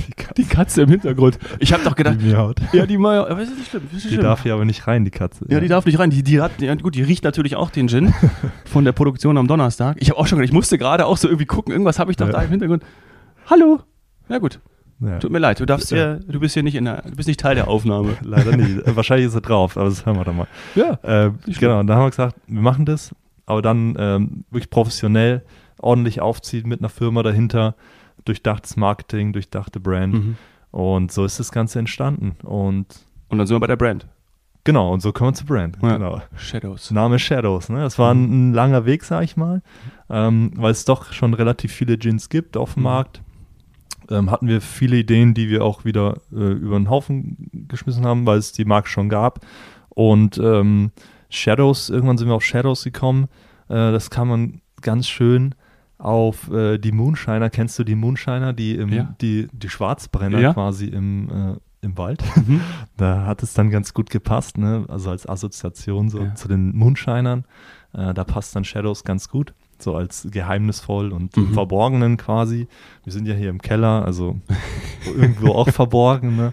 die 0.08 0.12
Katze, 0.12 0.34
Die 0.34 0.44
Katze 0.44 0.82
im 0.82 0.88
Hintergrund. 0.88 1.38
Ich 1.58 1.72
habe 1.72 1.84
doch 1.84 1.94
gedacht, 1.94 2.16
die 2.20 2.26
miaut. 2.26 2.60
ja, 2.72 2.86
die 2.86 2.96
mal, 2.96 3.28
aber 3.28 3.42
ist 3.42 3.56
nicht 3.56 3.68
schlimm, 3.70 3.82
ist 3.86 3.92
nicht 3.92 4.04
Die 4.06 4.08
schlimm. 4.10 4.22
darf 4.22 4.42
hier 4.42 4.54
aber 4.54 4.64
nicht 4.64 4.86
rein, 4.86 5.04
die 5.04 5.10
Katze. 5.10 5.44
ja, 5.48 5.60
die 5.60 5.68
darf 5.68 5.84
nicht 5.84 5.98
rein. 5.98 6.10
Die, 6.10 6.22
die 6.22 6.40
hat, 6.40 6.60
ja, 6.60 6.74
gut, 6.74 6.94
die 6.94 7.02
riecht 7.02 7.24
natürlich 7.24 7.54
auch 7.56 7.70
den 7.70 7.88
Gin 7.88 8.14
von 8.64 8.84
der 8.84 8.92
Produktion 8.92 9.36
am 9.36 9.46
Donnerstag. 9.46 9.96
Ich 10.00 10.08
habe 10.10 10.18
auch 10.18 10.26
schon 10.26 10.38
gedacht, 10.38 10.48
ich 10.50 10.54
musste 10.54 10.78
gerade 10.78 11.04
auch 11.06 11.16
so 11.18 11.28
irgendwie 11.28 11.46
gucken, 11.46 11.72
irgendwas 11.72 11.98
habe 11.98 12.10
ich 12.10 12.16
doch 12.16 12.26
Ja. 12.26 12.32
da 12.32 12.42
im 12.42 12.50
Hintergrund. 12.50 12.82
Hallo. 13.50 13.80
Na 14.28 14.38
gut, 14.38 14.60
Ja. 15.00 15.18
tut 15.18 15.30
mir 15.30 15.38
leid, 15.38 15.60
du 15.60 15.66
darfst 15.66 15.90
Ja. 15.90 15.96
hier, 15.96 16.20
du 16.26 16.40
bist 16.40 16.54
hier 16.54 16.62
nicht 16.62 16.74
in 16.74 16.84
der, 16.86 17.02
du 17.02 17.14
bist 17.16 17.28
nicht 17.28 17.40
Teil 17.40 17.54
der 17.54 17.68
Aufnahme. 17.68 18.16
Leider 18.22 18.56
nicht. 18.56 18.80
Wahrscheinlich 18.86 19.26
ist 19.28 19.34
er 19.34 19.40
drauf, 19.42 19.76
aber 19.76 19.86
das 19.90 20.04
hören 20.06 20.16
wir 20.16 20.24
dann 20.24 20.36
mal. 20.36 20.46
Ja. 20.74 20.98
Äh, 21.02 21.30
genau, 21.58 21.80
und 21.80 21.86
dann 21.88 21.96
haben 21.98 22.04
wir 22.06 22.10
gesagt, 22.10 22.36
wir 22.46 22.62
machen 22.62 22.86
das, 22.86 23.14
aber 23.46 23.60
dann 23.62 23.94
ähm, 23.98 24.44
wirklich 24.50 24.70
professionell, 24.70 25.42
ordentlich 25.80 26.20
aufziehen 26.20 26.68
mit 26.68 26.80
einer 26.80 26.88
Firma 26.88 27.22
dahinter, 27.22 27.74
durchdachtes 28.24 28.76
Marketing, 28.76 29.32
durchdachte 29.32 29.80
Brand. 29.80 30.14
Mhm. 30.14 30.36
Und 30.70 31.12
so 31.12 31.24
ist 31.24 31.38
das 31.40 31.50
Ganze 31.52 31.78
entstanden. 31.78 32.36
Und 32.44 32.86
Und 33.28 33.38
dann 33.38 33.46
sind 33.46 33.54
wir 33.56 33.60
bei 33.60 33.66
der 33.66 33.76
Brand. 33.76 34.06
genau, 34.64 34.92
und 34.92 35.00
so 35.00 35.12
kommen 35.12 35.30
wir 35.30 35.34
zu 35.34 35.46
Brand. 35.46 35.78
Ja. 35.82 35.96
Genau. 35.96 36.22
Shadows. 36.36 36.90
Name 36.90 37.18
Shadows, 37.18 37.68
ne? 37.70 37.80
Das 37.80 37.98
war 37.98 38.12
ein, 38.14 38.50
ein 38.50 38.52
langer 38.52 38.84
Weg, 38.84 39.04
sag 39.04 39.24
ich 39.24 39.36
mal, 39.36 39.62
ähm, 40.10 40.52
weil 40.56 40.72
es 40.72 40.84
doch 40.84 41.12
schon 41.12 41.32
relativ 41.34 41.72
viele 41.72 41.96
Gins 41.96 42.28
gibt 42.28 42.56
auf 42.56 42.74
dem 42.74 42.80
Mhm. 42.80 42.84
Markt. 42.84 43.22
Ähm, 44.10 44.30
hatten 44.30 44.48
wir 44.48 44.60
viele 44.62 44.96
Ideen, 44.96 45.34
die 45.34 45.50
wir 45.50 45.64
auch 45.64 45.84
wieder 45.84 46.16
äh, 46.32 46.36
über 46.52 46.78
den 46.78 46.88
Haufen 46.88 47.50
geschmissen 47.68 48.06
haben, 48.06 48.24
weil 48.26 48.38
es 48.38 48.52
die 48.52 48.64
Marke 48.64 48.88
schon 48.88 49.08
gab. 49.10 49.40
Und 49.90 50.38
ähm, 50.38 50.92
Shadows, 51.30 51.90
irgendwann 51.90 52.16
sind 52.16 52.28
wir 52.28 52.34
auf 52.34 52.44
Shadows 52.44 52.84
gekommen. 52.84 53.24
Äh, 53.68 53.92
das 53.92 54.08
kann 54.10 54.28
man 54.28 54.60
ganz 54.80 55.08
schön 55.08 55.54
auf 55.98 56.50
äh, 56.52 56.78
die 56.78 56.92
Moonshiner. 56.92 57.50
Kennst 57.50 57.78
du 57.78 57.84
die 57.84 57.94
Moonshiner, 57.96 58.52
die, 58.52 58.76
im, 58.76 58.88
Ja. 58.92 59.14
die, 59.20 59.48
die 59.52 59.68
Schwarzbrenner 59.68 60.38
Ja. 60.40 60.52
quasi 60.52 60.86
im, 60.86 61.28
äh, 61.28 61.56
im 61.84 61.98
Wald? 61.98 62.22
Mhm. 62.36 62.60
Da 62.96 63.26
hat 63.26 63.42
es 63.42 63.54
dann 63.54 63.70
ganz 63.70 63.94
gut 63.94 64.10
gepasst, 64.10 64.58
ne? 64.58 64.84
also 64.88 65.10
als 65.10 65.28
Assoziation 65.28 66.08
so 66.08 66.20
Ja. 66.22 66.34
zu 66.34 66.48
den 66.48 66.76
Moonshinern. 66.76 67.44
Äh, 67.92 68.14
da 68.14 68.24
passt 68.24 68.54
dann 68.54 68.64
Shadows 68.64 69.02
ganz 69.04 69.28
gut, 69.28 69.54
so 69.78 69.94
als 69.96 70.28
geheimnisvoll 70.30 71.12
und 71.12 71.36
Mhm. 71.36 71.52
Verborgenen 71.54 72.16
quasi. 72.16 72.68
Wir 73.04 73.12
sind 73.12 73.26
ja 73.26 73.34
hier 73.34 73.50
im 73.50 73.60
Keller, 73.62 74.04
also 74.04 74.36
irgendwo 75.16 75.52
auch 75.52 75.68
verborgen. 75.70 76.36
Ne? 76.36 76.52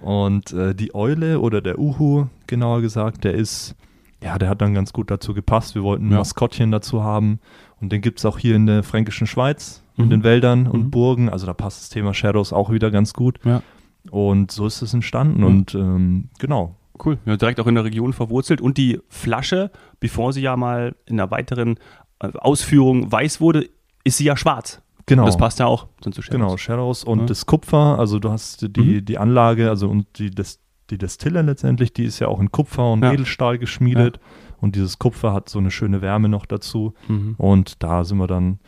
Und 0.00 0.52
äh, 0.52 0.74
die 0.74 0.94
Eule 0.94 1.40
oder 1.40 1.60
der 1.60 1.78
Uhu, 1.78 2.26
genauer 2.46 2.80
gesagt, 2.82 3.24
der 3.24 3.34
ist, 3.34 3.74
ja, 4.22 4.38
der 4.38 4.48
hat 4.48 4.62
dann 4.62 4.72
ganz 4.74 4.92
gut 4.92 5.10
dazu 5.10 5.34
gepasst. 5.34 5.74
Wir 5.74 5.82
wollten 5.82 6.08
ein. 6.08 6.14
Maskottchen 6.16 6.70
dazu 6.70 7.02
haben 7.02 7.40
und 7.80 7.90
den 7.92 8.00
gibt 8.00 8.18
es 8.18 8.24
auch 8.24 8.38
hier 8.38 8.56
in 8.56 8.66
der 8.66 8.82
fränkischen 8.82 9.26
Schweiz, 9.26 9.82
in 9.96 10.06
Mhm. 10.06 10.10
den 10.10 10.24
Wäldern 10.24 10.66
und 10.66 10.84
Mhm. 10.86 10.90
Burgen. 10.90 11.28
Also 11.28 11.46
da 11.46 11.54
passt 11.54 11.80
das 11.82 11.88
Thema 11.90 12.14
Shadows 12.14 12.52
auch 12.52 12.70
wieder 12.70 12.90
ganz 12.90 13.12
gut. 13.14 13.38
Ja. 13.44 13.62
Und 14.10 14.50
so 14.50 14.66
ist 14.66 14.82
es 14.82 14.94
entstanden. 14.94 15.40
Mhm. 15.40 15.46
Und 15.46 15.74
ähm, 15.74 16.28
genau, 16.38 16.74
Cool. 17.04 17.16
Ja, 17.26 17.36
direkt 17.36 17.60
auch 17.60 17.68
in 17.68 17.76
der 17.76 17.84
Region 17.84 18.12
verwurzelt. 18.12 18.60
Und 18.60 18.76
die 18.76 18.98
Flasche, 19.08 19.70
bevor 20.00 20.32
sie 20.32 20.40
ja 20.40 20.56
mal 20.56 20.96
in 21.06 21.20
einer 21.20 21.30
weiteren 21.30 21.76
äh, 22.20 22.26
Ausführung 22.38 23.12
weiß 23.12 23.40
wurde, 23.40 23.68
ist 24.02 24.16
sie 24.18 24.24
ja 24.24 24.36
schwarz. 24.36 24.82
genau. 25.06 25.22
Und 25.22 25.26
das 25.28 25.36
passt 25.36 25.60
ja 25.60 25.66
auch 25.66 25.86
zu 26.00 26.10
Shadows. 26.10 26.28
Genau, 26.30 26.56
Shadows 26.56 27.04
und 27.04 27.20
Ja. 27.20 27.26
das 27.26 27.46
Kupfer, 27.46 27.98
also 28.00 28.18
du 28.18 28.30
hast 28.30 28.66
die, 28.76 28.80
Mhm. 28.80 29.04
die 29.04 29.16
Anlage, 29.16 29.68
also 29.70 29.88
und 29.88 30.06
die, 30.18 30.30
Des, 30.30 30.58
die 30.90 30.98
Destille 30.98 31.40
letztendlich, 31.42 31.92
die 31.92 32.02
ist 32.04 32.18
ja 32.18 32.26
auch 32.26 32.40
in 32.40 32.50
Kupfer 32.50 32.92
und 32.92 33.02
Ja. 33.04 33.12
Edelstahl 33.12 33.58
geschmiedet. 33.58 34.18
Und 34.60 34.74
dieses 34.76 34.98
Kupfer 34.98 35.32
hat 35.32 35.48
so 35.48 35.58
eine 35.58 35.70
schöne 35.70 36.02
Wärme 36.02 36.28
noch 36.28 36.46
dazu. 36.46 36.94
Mhm. 37.08 37.34
Und 37.38 37.82
da 37.82 38.04
sind 38.04 38.18
wir 38.18 38.26
dann 38.26 38.58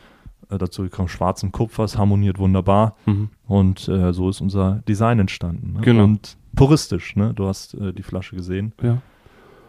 äh, 0.49 0.57
dazu 0.57 0.83
gekommen, 0.83 1.07
schwarz 1.09 1.43
und 1.43 1.51
Kupfer, 1.51 1.83
es 1.83 1.97
harmoniert 1.97 2.39
wunderbar. 2.39 2.95
Mhm. 3.05 3.29
Und 3.47 3.87
äh, 3.87 4.13
so 4.13 4.29
ist 4.29 4.41
unser 4.41 4.81
Design 4.87 5.19
entstanden. 5.19 5.73
Ne? 5.73 5.81
Genau. 5.81 6.03
Und 6.03 6.37
puristisch, 6.55 7.15
ne? 7.15 7.33
Du 7.33 7.47
hast 7.47 7.73
äh, 7.75 7.93
die 7.93 8.03
Flasche 8.03 8.35
gesehen. 8.35 8.73
Ja, 8.81 9.01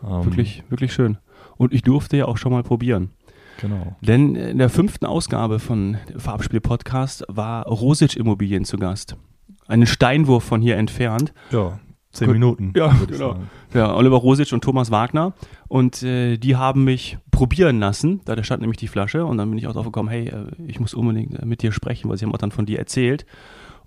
Ähm, 0.04 0.24
wirklich, 0.24 0.62
wirklich 0.68 0.92
schön. 0.92 1.18
Und 1.56 1.72
ich 1.72 1.82
durfte 1.82 2.16
ja 2.16 2.26
auch 2.26 2.36
schon 2.36 2.52
mal 2.52 2.62
probieren. 2.62 3.10
Genau. 3.60 3.96
Denn 4.00 4.34
in 4.34 4.58
der 4.58 4.70
fünften 4.70 5.06
Ausgabe 5.06 5.58
von 5.58 5.96
Farbspiel-Podcast 6.16 7.24
war 7.28 7.66
Rosic 7.66 8.16
Immobilien 8.16 8.64
zu 8.64 8.76
Gast. 8.78 9.16
Einen 9.68 9.86
Steinwurf 9.86 10.42
von 10.42 10.60
hier 10.60 10.76
entfernt. 10.76 11.32
Ja, 11.50 11.78
zehn. 12.12 12.30
Minuten. 12.30 12.72
Ja, 12.76 12.88
genau. 13.06 13.32
sagen. 13.32 13.50
Ja, 13.74 13.94
Oliver 13.94 14.16
Rosic 14.16 14.52
und 14.52 14.62
Thomas 14.62 14.90
Wagner. 14.90 15.32
Und 15.68 16.02
äh, 16.02 16.36
die 16.36 16.56
haben 16.56 16.84
mich 16.84 17.18
probieren 17.30 17.80
lassen. 17.80 18.20
Da 18.24 18.42
stand 18.44 18.60
nämlich 18.60 18.78
die 18.78 18.88
Flasche. 18.88 19.24
Und 19.24 19.38
dann 19.38 19.48
bin 19.50 19.58
ich 19.58 19.66
auch 19.66 19.72
drauf 19.72 19.86
gekommen, 19.86 20.08
hey, 20.08 20.28
äh, 20.28 20.46
ich 20.66 20.78
muss 20.80 20.94
unbedingt 20.94 21.38
äh, 21.38 21.46
mit 21.46 21.62
dir 21.62 21.72
sprechen, 21.72 22.08
weil 22.10 22.16
sie 22.18 22.24
haben 22.26 22.32
auch 22.34 22.38
dann 22.38 22.52
von 22.52 22.66
dir 22.66 22.78
erzählt. 22.78 23.26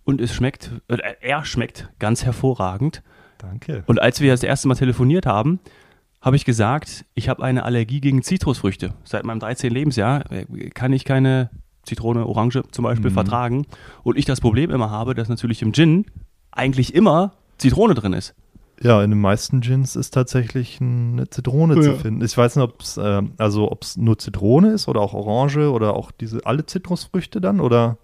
Und 0.04 0.22
es 0.22 0.34
schmeckt, 0.34 0.72
äh, 0.88 0.98
er 1.22 1.46
schmeckt 1.46 1.90
ganz 2.00 2.26
hervorragend. 2.26 3.02
Danke. 3.38 3.84
Und 3.88 4.02
als 4.02 4.22
wir 4.22 4.32
das 4.32 4.44
erste 4.44 4.68
Mal 4.68 4.76
telefoniert 4.76 5.26
haben, 5.26 5.60
habe 6.22 6.36
ich 6.36 6.46
gesagt, 6.46 7.06
ich 7.14 7.30
habe 7.30 7.44
eine 7.44 7.64
Allergie 7.64 8.02
gegen 8.02 8.24
Zitrusfrüchte. 8.24 8.94
Seit 9.04 9.26
meinem 9.26 9.40
13. 9.40 9.72
Lebensjahr 9.72 10.24
kann 10.74 10.92
ich 10.94 11.06
keine 11.06 11.52
Zitrone, 11.84 12.26
Orange 12.26 12.64
zum 12.72 12.82
Beispiel 12.84 13.12
Mhm. 13.12 13.14
vertragen. 13.14 13.66
Und 14.02 14.18
ich 14.18 14.26
das 14.26 14.42
Problem 14.42 14.72
immer 14.72 14.90
habe, 14.90 15.14
dass 15.14 15.30
natürlich 15.30 15.62
im 15.62 15.72
Gin 15.74 16.06
eigentlich 16.52 16.96
immer 16.96 17.34
Zitrone 17.58 17.94
drin 17.94 18.14
ist. 18.14 18.34
Ja, 18.82 19.02
in 19.04 19.10
den 19.10 19.22
meisten 19.22 19.62
Gins 19.62 19.96
ist 19.96 20.14
tatsächlich 20.14 20.80
eine 20.82 21.30
Zitrone 21.30 21.76
zu 21.80 21.92
Ja. 21.92 21.94
finden. 21.96 22.24
Ich 22.24 22.38
weiß 22.38 22.58
nicht, 22.58 22.64
ob 22.64 22.82
es 22.82 22.98
äh, 22.98 23.22
also 23.38 23.72
ob 23.72 23.84
es 23.84 23.96
nur 23.96 24.18
Zitrone 24.20 24.74
ist 24.74 24.88
oder 24.90 25.00
auch 25.00 25.14
Orange 25.14 25.70
oder 25.72 25.96
auch 25.96 26.12
diese 26.12 26.46
alle 26.46 26.66
Zitrusfrüchte 26.66 27.40
dann 27.40 27.60
oder 27.62 27.98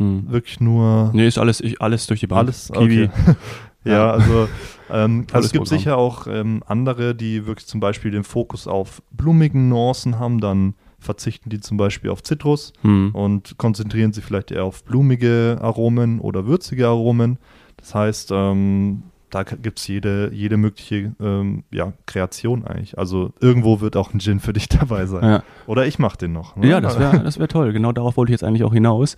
wirklich 0.00 0.60
nur 0.60 1.10
Nee, 1.12 1.26
ist 1.26 1.38
alles, 1.38 1.60
ich, 1.60 1.82
alles 1.82 2.06
durch 2.06 2.20
die 2.20 2.28
Bank. 2.28 2.38
alles. 2.40 2.70
Kiwi. 2.72 3.04
Okay. 3.06 3.10
ja, 3.84 3.92
Ja. 3.92 4.10
also, 4.12 4.48
ähm, 4.90 5.26
also 5.32 5.46
es 5.46 5.52
gibt 5.52 5.64
Programm. 5.64 5.78
sicher 5.78 5.96
auch 5.96 6.26
ähm, 6.28 6.62
andere, 6.66 7.16
die 7.16 7.46
wirklich 7.46 7.66
zum 7.66 7.80
Beispiel 7.80 8.12
den 8.12 8.22
Fokus 8.22 8.68
auf 8.68 9.02
blumigen 9.10 9.68
Nuancen 9.68 10.20
haben, 10.20 10.40
dann 10.40 10.74
verzichten 11.00 11.50
die 11.50 11.58
zum 11.58 11.78
Beispiel 11.78 12.10
auf 12.10 12.22
Zitrus 12.22 12.72
Hm. 12.82 13.10
und 13.12 13.56
konzentrieren 13.58 14.12
sich 14.12 14.24
vielleicht 14.24 14.52
eher 14.52 14.64
auf 14.64 14.84
blumige 14.84 15.58
Aromen 15.60 16.20
oder 16.20 16.46
würzige 16.46 16.86
Aromen. 16.86 17.38
Das 17.78 17.94
heißt, 17.94 18.30
ähm, 18.32 19.02
da 19.30 19.42
gibt 19.42 19.78
es 19.78 19.86
jede, 19.86 20.30
jede 20.32 20.56
mögliche 20.56 21.12
ähm, 21.20 21.64
ja, 21.70 21.92
Kreation 22.06 22.64
eigentlich. 22.64 22.98
Also 22.98 23.32
irgendwo 23.40 23.80
wird 23.80 23.96
auch 23.96 24.12
ein 24.12 24.20
Gin 24.20 24.40
für 24.40 24.52
dich 24.52 24.68
dabei 24.68 25.06
sein. 25.06 25.24
Ja. 25.24 25.42
Oder 25.66 25.86
ich 25.86 25.98
mache 25.98 26.18
den 26.18 26.32
noch. 26.32 26.56
Ne? 26.56 26.68
Ja, 26.68 26.80
das 26.80 26.98
wäre 26.98 27.22
das 27.22 27.38
wär 27.38 27.48
toll. 27.48 27.72
Genau 27.72 27.92
darauf 27.92 28.16
wollte 28.16 28.30
ich 28.30 28.34
jetzt 28.34 28.44
eigentlich 28.44 28.64
auch 28.64 28.72
hinaus. 28.72 29.16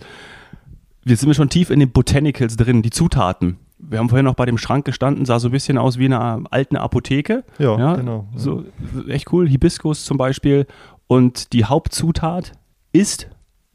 Jetzt 1.03 1.21
sind 1.21 1.29
wir 1.29 1.33
schon 1.33 1.49
tief 1.49 1.69
in 1.69 1.79
den 1.79 1.91
Botanicals 1.91 2.57
drin, 2.57 2.81
die 2.81 2.91
Zutaten. 2.91 3.57
Wir 3.79 3.97
haben 3.97 4.09
vorhin 4.09 4.25
noch 4.25 4.35
bei 4.35 4.45
dem 4.45 4.59
Schrank 4.59 4.85
gestanden, 4.85 5.25
sah 5.25 5.39
so 5.39 5.47
ein 5.47 5.51
bisschen 5.51 5.79
aus 5.79 5.97
wie 5.97 6.05
eine 6.05 6.43
alte 6.51 6.79
Apotheke. 6.79 7.43
Ja, 7.57 7.79
Ja, 7.79 7.95
genau. 7.95 8.27
Ja. 8.33 8.39
So 8.39 8.65
echt 9.07 9.33
cool. 9.33 9.49
Hibiskus 9.49 10.05
zum 10.05 10.17
Beispiel. 10.17 10.67
Und 11.07 11.53
die 11.53 11.65
Hauptzutat 11.65 12.51
ist 12.93 13.27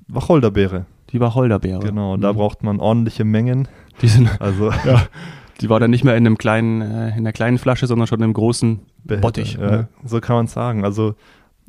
Wacholderbeere, 0.06 0.86
die 1.10 1.20
Wacholderbeere. 1.20 1.80
genau. 1.80 2.16
Da 2.16 2.32
Mhm. 2.32 2.36
braucht 2.36 2.62
man 2.62 2.80
ordentliche 2.80 3.24
Mengen. 3.24 3.68
die, 4.02 4.08
sind, 4.08 4.40
Also 4.40 4.70
die 5.60 5.68
war 5.70 5.80
dann 5.80 5.90
nicht 5.90 6.04
mehr 6.04 6.16
in 6.16 6.26
einem 6.26 6.38
kleinen, 6.38 6.80
äh, 6.82 7.08
in 7.10 7.18
einer 7.18 7.32
kleinen 7.32 7.58
Flasche, 7.58 7.86
sondern 7.86 8.06
schon 8.06 8.20
im 8.22 8.32
großen 8.32 8.80
Behälter, 9.04 9.22
Bottich. 9.26 9.54
Ja, 9.54 9.70
ne? 9.70 9.88
So 10.04 10.20
kann 10.20 10.36
man 10.36 10.44
es 10.46 10.52
sagen. 10.52 10.84
Also 10.84 11.14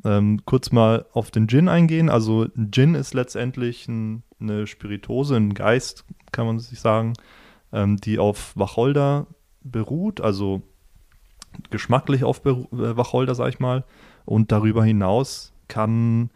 ähm, 0.06 0.42
kurz 0.46 0.72
mal 0.72 1.06
auf 1.14 1.32
den 1.32 1.48
Gin 1.48 1.68
eingehen. 1.70 2.10
Also 2.10 2.44
ein 2.56 2.70
Gin 2.72 2.96
ist 2.96 3.14
letztendlich 3.14 3.88
ein, 3.88 4.24
eine 4.40 4.68
Spiritose, 4.68 5.36
ein 5.36 5.54
Geist, 5.54 6.06
kann 6.32 6.46
man 6.46 6.60
sich 6.60 6.80
sagen, 6.80 7.14
ähm, 7.74 7.98
die 7.98 8.20
auf 8.20 8.54
Wacholder 8.56 9.28
beruht, 9.64 10.22
also 10.22 10.62
geschmacklich 11.70 12.24
auf 12.24 12.42
Beru 12.42 12.64
äh, 12.74 12.96
Wacholder, 12.98 13.36
sag 13.36 13.50
ich 13.50 13.60
mal. 13.60 13.84
Und 14.26 14.52
darüber 14.52 14.84
hinaus 14.84 15.54
kann, 15.68 16.30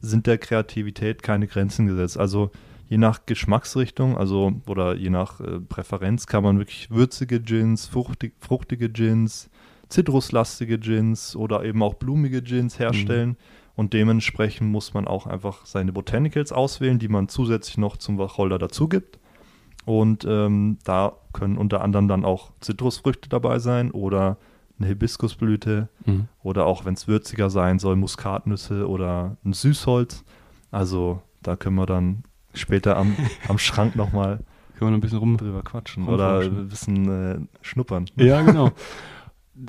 sind 0.00 0.26
der 0.26 0.38
Kreativität 0.38 1.22
keine 1.22 1.46
Grenzen 1.46 1.86
gesetzt. 1.86 2.18
Also 2.18 2.50
je 2.88 2.98
nach 2.98 3.26
Geschmacksrichtung, 3.26 4.16
also 4.16 4.52
oder 4.66 4.94
je 4.94 5.10
nach 5.10 5.40
äh, 5.40 5.60
Präferenz 5.60 6.26
kann 6.26 6.42
man 6.42 6.58
wirklich 6.58 6.90
würzige 6.90 7.40
Gins, 7.40 7.86
fruchtig, 7.86 8.34
fruchtige 8.40 8.88
Gins, 8.88 9.50
zitruslastige 9.88 10.78
Gins 10.78 11.36
oder 11.36 11.64
eben 11.64 11.82
auch 11.82 11.94
blumige 11.94 12.42
Gins 12.42 12.78
herstellen. 12.78 13.36
Und 13.74 13.92
dementsprechend 13.92 14.70
muss 14.70 14.94
man 14.94 15.06
auch 15.06 15.26
einfach 15.26 15.66
seine 15.66 15.92
Botanicals 15.92 16.50
auswählen, 16.50 16.98
die 16.98 17.08
man 17.08 17.28
zusätzlich 17.28 17.76
noch 17.76 17.98
zum 17.98 18.18
Wacholder 18.18 18.58
dazu 18.58 18.88
gibt. 18.88 19.18
Und 19.84 20.24
ähm, 20.28 20.78
da 20.84 21.12
können 21.32 21.58
unter 21.58 21.82
anderem 21.82 22.08
dann 22.08 22.24
auch 22.24 22.50
Zitrusfrüchte 22.60 23.28
dabei 23.28 23.58
sein 23.58 23.90
oder 23.90 24.38
eine 24.78 24.88
Hibiskusblüte 24.88 25.88
Mhm. 26.04 26.28
oder 26.42 26.66
auch, 26.66 26.84
wenn 26.84 26.94
es 26.94 27.08
würziger 27.08 27.50
sein 27.50 27.78
soll, 27.78 27.96
Muskatnüsse 27.96 28.88
oder 28.88 29.36
ein 29.44 29.52
Süßholz. 29.52 30.24
Also 30.70 31.22
da 31.42 31.56
können 31.56 31.76
wir 31.76 31.86
dann 31.86 32.24
später 32.54 32.96
am, 32.96 33.16
am 33.48 33.58
Schrank 33.58 33.96
nochmal 33.96 34.40
Können 34.78 34.88
wir 34.88 34.90
noch 34.90 34.98
ein 34.98 35.00
bisschen 35.00 35.18
rum. 35.18 35.36
drüber 35.38 35.62
quatschen 35.62 36.06
oder 36.08 36.40
ein 36.40 36.68
bisschen 36.68 37.08
äh, 37.08 37.38
schnuppern. 37.62 38.06
Ja, 38.16 38.42
genau. 38.44 38.72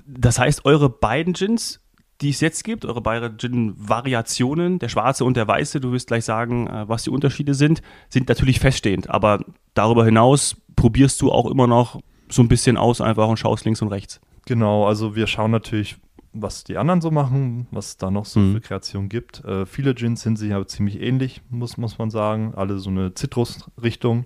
Das 0.06 0.38
heißt, 0.40 0.66
eure 0.66 0.90
beiden 0.90 1.32
Gins, 1.34 1.80
die 2.20 2.30
es 2.32 2.42
jetzt 2.42 2.64
gibt, 2.66 2.84
eure 2.84 3.00
beiden 3.00 3.38
Gin-Variationen, 3.38 4.80
der 4.80 4.90
schwarze 4.90 5.24
und 5.24 5.38
der 5.38 5.48
weiße, 5.48 5.80
du 5.80 5.92
wirst 5.92 6.08
gleich 6.08 6.26
sagen, 6.26 6.68
äh, 6.68 6.88
was 6.90 7.04
die 7.04 7.10
Unterschiede 7.10 7.54
sind, 7.54 7.82
sind 8.10 8.28
natürlich 8.28 8.60
feststehend. 8.60 9.10
Aber 9.10 9.40
darüber 9.74 10.04
hinaus 10.06 10.58
probierst 10.76 11.22
du 11.22 11.32
auch 11.32 11.50
immer 11.50 11.68
noch 11.68 12.00
so 12.30 12.42
ein 12.42 12.48
bisschen 12.50 12.76
aus 12.78 13.00
einfach 13.02 13.28
und 13.28 13.38
schaust 13.38 13.64
links 13.66 13.82
und 13.82 13.88
rechts. 13.90 14.20
Genau, 14.48 14.86
also 14.88 15.16
wir 15.16 15.28
schauen 15.28 15.52
natürlich, 15.52 15.98
was 16.34 16.64
die 16.64 16.78
anderen 16.78 17.02
so 17.02 17.12
machen, 17.12 17.68
was 17.72 17.88
es 17.90 17.98
da 17.98 18.10
noch 18.12 18.26
so 18.26 18.40
Mhm. 18.40 18.54
für 18.54 18.62
Kreationen 18.62 19.10
gibt. 19.10 19.44
Äh, 19.44 19.66
viele 19.66 19.94
Gins 19.94 20.22
sind 20.22 20.38
sich 20.38 20.54
aber 20.54 20.68
ziemlich 20.68 21.02
ähnlich, 21.02 21.42
muss, 21.50 21.78
muss 21.78 21.98
man 21.98 22.10
sagen. 22.10 22.54
Alle 22.56 22.80
so 22.80 22.90
eine 22.90 23.14
Zitrusrichtung. 23.14 24.26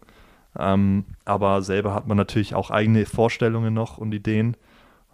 Ähm, 0.59 1.05
aber 1.25 1.61
selber 1.61 1.93
hat 1.95 2.07
man 2.07 2.17
natürlich 2.17 2.53
auch 2.55 2.69
eigene 2.71 3.05
Vorstellungen 3.05 3.73
noch 3.73 3.97
und 3.97 4.13
Ideen, 4.13 4.57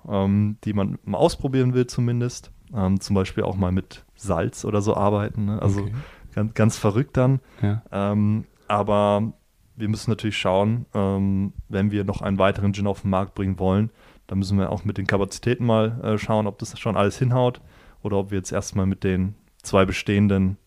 ähm, 0.10 0.58
die 0.66 0.74
man 0.74 0.98
mal 1.06 1.18
ausprobieren 1.20 1.74
will 1.74 1.88
zumindest. 1.88 2.52
Ähm, 2.76 3.00
zum 3.00 3.14
Beispiel 3.16 3.44
auch 3.44 3.56
mal 3.56 3.72
mit 3.72 4.04
Salz 4.16 4.66
oder 4.66 4.82
so 4.82 4.96
arbeiten. 4.98 5.46
Ne? 5.46 5.62
Also 5.62 5.82
Okay. 5.82 5.94
ganz, 6.36 6.54
ganz 6.54 6.78
verrückt 6.78 7.16
dann. 7.16 7.40
Ja. 7.62 7.82
Ähm, 7.92 8.46
aber 8.68 9.32
wir 9.78 9.88
müssen 9.88 10.10
natürlich 10.10 10.38
schauen, 10.38 10.86
ähm, 10.94 11.54
wenn 11.70 11.92
wir 11.92 12.04
noch 12.04 12.22
einen 12.22 12.40
weiteren 12.40 12.74
Gin 12.74 12.88
auf 12.88 13.02
den 13.04 13.12
Markt 13.12 13.36
bringen 13.36 13.58
wollen, 13.60 13.92
dann 14.28 14.40
müssen 14.40 14.58
wir 14.60 14.72
auch 14.72 14.84
mit 14.86 14.98
den 14.98 15.08
Kapazitäten 15.08 15.66
mal 15.66 16.00
äh, 16.04 16.18
schauen, 16.18 16.48
ob 16.48 16.58
das 16.60 16.78
schon 16.80 16.96
alles 16.98 17.18
hinhaut 17.18 17.62
oder 18.04 18.18
ob 18.18 18.32
wir 18.32 18.38
jetzt 18.38 18.52
erstmal 18.52 18.86
mit 18.86 19.04
den 19.04 19.36
zwei 19.64 19.86
bestehenden 19.86 20.58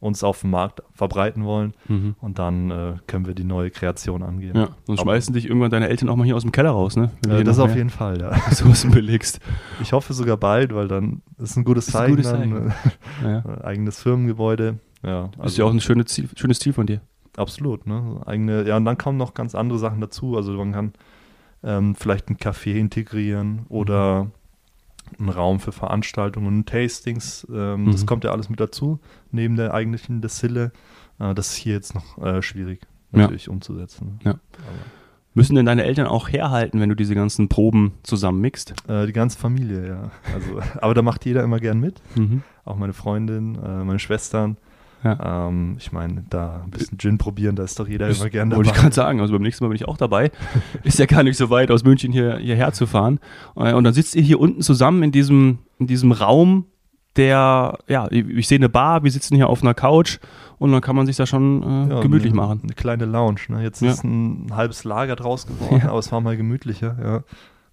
uns 0.00 0.22
auf 0.22 0.42
dem 0.42 0.50
Markt 0.50 0.80
verbreiten 0.94 1.44
wollen 1.44 1.74
Mhm. 1.88 2.14
und 2.20 2.38
dann 2.38 2.70
äh, 2.70 2.94
können 3.08 3.26
wir 3.26 3.34
die 3.34 3.42
neue 3.42 3.70
Kreation 3.72 4.22
angehen. 4.22 4.56
Ja, 4.56 4.68
sonst 4.84 5.00
Aber- 5.00 5.10
schmeißen 5.10 5.34
dich 5.34 5.46
irgendwann 5.46 5.72
deine 5.72 5.88
Eltern 5.88 6.08
auch 6.08 6.14
mal 6.14 6.24
hier 6.24 6.36
aus 6.36 6.42
dem 6.42 6.52
Keller 6.52 6.70
raus, 6.70 6.94
ne? 6.96 7.10
Äh, 7.28 7.42
das 7.42 7.58
auf 7.58 7.74
jeden 7.74 7.90
Fall, 7.90 8.20
ja. 8.20 8.28
Ressourcen 8.48 8.92
belegst. 8.92 9.40
Ich 9.82 9.92
hoffe 9.92 10.12
sogar 10.12 10.36
bald, 10.36 10.72
weil 10.72 10.86
dann 10.86 11.22
ist 11.38 11.56
ein 11.56 11.64
gutes 11.64 11.88
Ist 11.88 11.96
ein 11.96 12.14
Zeichen. 12.16 12.16
gutes 12.16 12.30
dann, 12.30 12.72
Ja. 13.24 13.38
äh, 13.40 13.64
eigenes 13.64 14.00
Firmengebäude. 14.00 14.78
Ja, 15.02 15.30
Das 15.36 15.52
ist 15.52 15.58
ja 15.58 15.64
auch 15.64 15.72
ein 15.72 15.80
schönes 15.80 16.06
Ziel, 16.06 16.28
schönes 16.36 16.60
Ziel 16.60 16.72
von 16.72 16.86
dir. 16.86 17.00
Absolut, 17.36 17.86
ne? 17.88 18.20
Eigene, 18.24 18.66
ja, 18.68 18.76
und 18.76 18.84
dann 18.84 18.98
kommen 18.98 19.18
noch 19.18 19.34
ganz 19.34 19.56
andere 19.56 19.80
Sachen 19.80 20.00
dazu. 20.00 20.36
Also 20.36 20.52
man 20.52 20.72
kann 20.72 20.92
ähm, 21.62 21.94
vielleicht 21.94 22.28
ein 22.30 22.36
Café 22.36 22.74
integrieren 22.74 23.66
oder 23.68 24.30
einen 25.18 25.28
Raum 25.30 25.58
für 25.60 25.72
Veranstaltungen 25.72 26.46
und 26.46 26.68
Tastings. 26.68 27.46
Ähm, 27.52 27.86
Das 27.92 28.02
Mhm. 28.02 28.06
kommt 28.06 28.24
ja 28.24 28.30
alles 28.32 28.48
mit 28.50 28.60
dazu, 28.60 29.00
neben 29.30 29.56
der 29.56 29.72
eigentlichen 29.74 30.20
Destille. 30.20 30.72
Äh, 31.18 31.34
das 31.34 31.48
ist 31.50 31.56
hier 31.56 31.74
jetzt 31.74 31.94
noch 31.94 32.18
äh, 32.18 32.42
schwierig, 32.42 32.80
Ja. 33.12 33.20
natürlich 33.20 33.48
umzusetzen. 33.48 34.20
Ja. 34.24 34.32
Aber, 34.32 34.40
Müssen 35.34 35.54
denn 35.54 35.66
deine 35.66 35.84
Eltern 35.84 36.06
auch 36.08 36.28
herhalten, 36.30 36.80
wenn 36.80 36.88
du 36.88 36.96
diese 36.96 37.14
ganzen 37.14 37.48
Proben 37.48 37.92
zusammenmixst? 38.02 38.74
äh, 38.88 39.06
die 39.06 39.12
ganze 39.12 39.38
Familie, 39.38 39.86
ja. 39.86 40.10
Also, 40.34 40.60
aber 40.82 40.94
da 40.94 41.02
macht 41.02 41.24
jeder 41.26 41.42
immer 41.44 41.60
gern 41.60 41.78
mit. 41.80 42.00
Mhm. 42.16 42.42
Auch 42.64 42.76
meine 42.76 42.92
Freundin, 42.92 43.54
äh, 43.56 43.84
meine 43.84 43.98
Schwestern. 44.00 44.56
Ja. 45.04 45.48
Ähm, 45.48 45.76
ich 45.78 45.92
meine, 45.92 46.24
da 46.28 46.62
ein 46.64 46.70
bisschen 46.70 46.98
Gin 46.98 47.18
probieren, 47.18 47.54
da 47.56 47.62
ist 47.62 47.78
doch 47.78 47.86
jeder 47.86 48.08
immer 48.08 48.28
gern 48.30 48.50
dabei. 48.50 48.56
Wollte 48.58 48.70
ich 48.70 48.76
gerade 48.76 48.94
sagen, 48.94 49.20
also 49.20 49.32
beim 49.32 49.42
nächsten 49.42 49.64
Mal 49.64 49.68
bin 49.68 49.76
ich 49.76 49.86
auch 49.86 49.96
dabei. 49.96 50.30
Ist 50.82 50.98
ja 50.98 51.06
gar 51.06 51.22
nicht 51.22 51.36
so 51.36 51.50
weit, 51.50 51.70
aus 51.70 51.84
München 51.84 52.10
hier, 52.12 52.38
hierher 52.38 52.72
zu 52.72 52.86
fahren. 52.86 53.20
Äh, 53.56 53.72
Und 53.74 53.84
dann 53.84 53.94
sitzt 53.94 54.16
ihr 54.16 54.22
hier 54.22 54.40
unten 54.40 54.60
zusammen 54.62 55.02
in 55.04 55.12
diesem, 55.12 55.58
in 55.78 55.86
diesem 55.86 56.10
Raum, 56.12 56.66
der, 57.16 57.78
ja, 57.88 58.08
ich 58.10 58.46
sehe 58.48 58.58
eine 58.58 58.68
Bar, 58.68 59.02
wir 59.02 59.10
sitzen 59.10 59.34
hier 59.34 59.48
auf 59.48 59.62
einer 59.62 59.74
Couch 59.74 60.18
und 60.58 60.70
dann 60.72 60.80
kann 60.80 60.94
man 60.94 61.06
sich 61.06 61.16
da 61.16 61.26
schon 61.26 61.62
äh, 61.88 61.94
Ja, 61.94 62.00
gemütlich 62.00 62.32
machen. 62.32 62.60
Eine 62.62 62.74
kleine 62.74 63.06
Lounge. 63.06 63.40
Ne? 63.48 63.62
Jetzt 63.62 63.80
Ja. 63.82 63.90
ist 63.90 64.04
ein 64.04 64.48
halbes 64.54 64.84
Lager 64.84 65.16
draus 65.16 65.46
geworden, 65.46 65.82
aber 65.88 65.98
es 65.98 66.12
war 66.12 66.20
mal 66.20 66.36
gemütlicher. 66.36 66.96
Ja. 67.02 67.22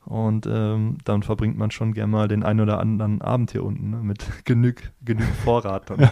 Und 0.06 0.48
ähm, 0.48 0.98
dann 1.04 1.24
verbringt 1.24 1.58
man 1.58 1.72
schon 1.72 1.94
gerne 1.94 2.12
mal 2.12 2.28
den 2.28 2.44
einen 2.44 2.60
oder 2.60 2.80
anderen 2.80 3.22
Abend 3.22 3.52
hier 3.52 3.64
unten 3.64 3.90
ne? 3.90 3.98
mit 3.98 4.24
genug, 4.46 4.76
genug 5.04 5.28
Vorrat. 5.44 5.90
Dann. 5.90 6.10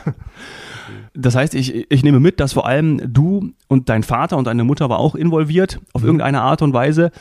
Das 1.13 1.35
heißt, 1.35 1.53
ich, 1.53 1.91
ich 1.91 2.03
nehme 2.03 2.19
mit, 2.19 2.39
dass 2.39 2.53
vor 2.53 2.65
allem 2.65 3.13
du 3.13 3.51
und 3.67 3.89
dein 3.89 4.03
Vater 4.03 4.37
und 4.37 4.47
deine 4.47 4.63
Mutter 4.63 4.89
war 4.89 4.99
auch 4.99 5.15
involviert, 5.15 5.79
auf 5.93 6.01
Mhm. 6.01 6.07
irgendeine 6.07 6.41
Art 6.41 6.61
und 6.61 6.73
Weise, 6.73 7.11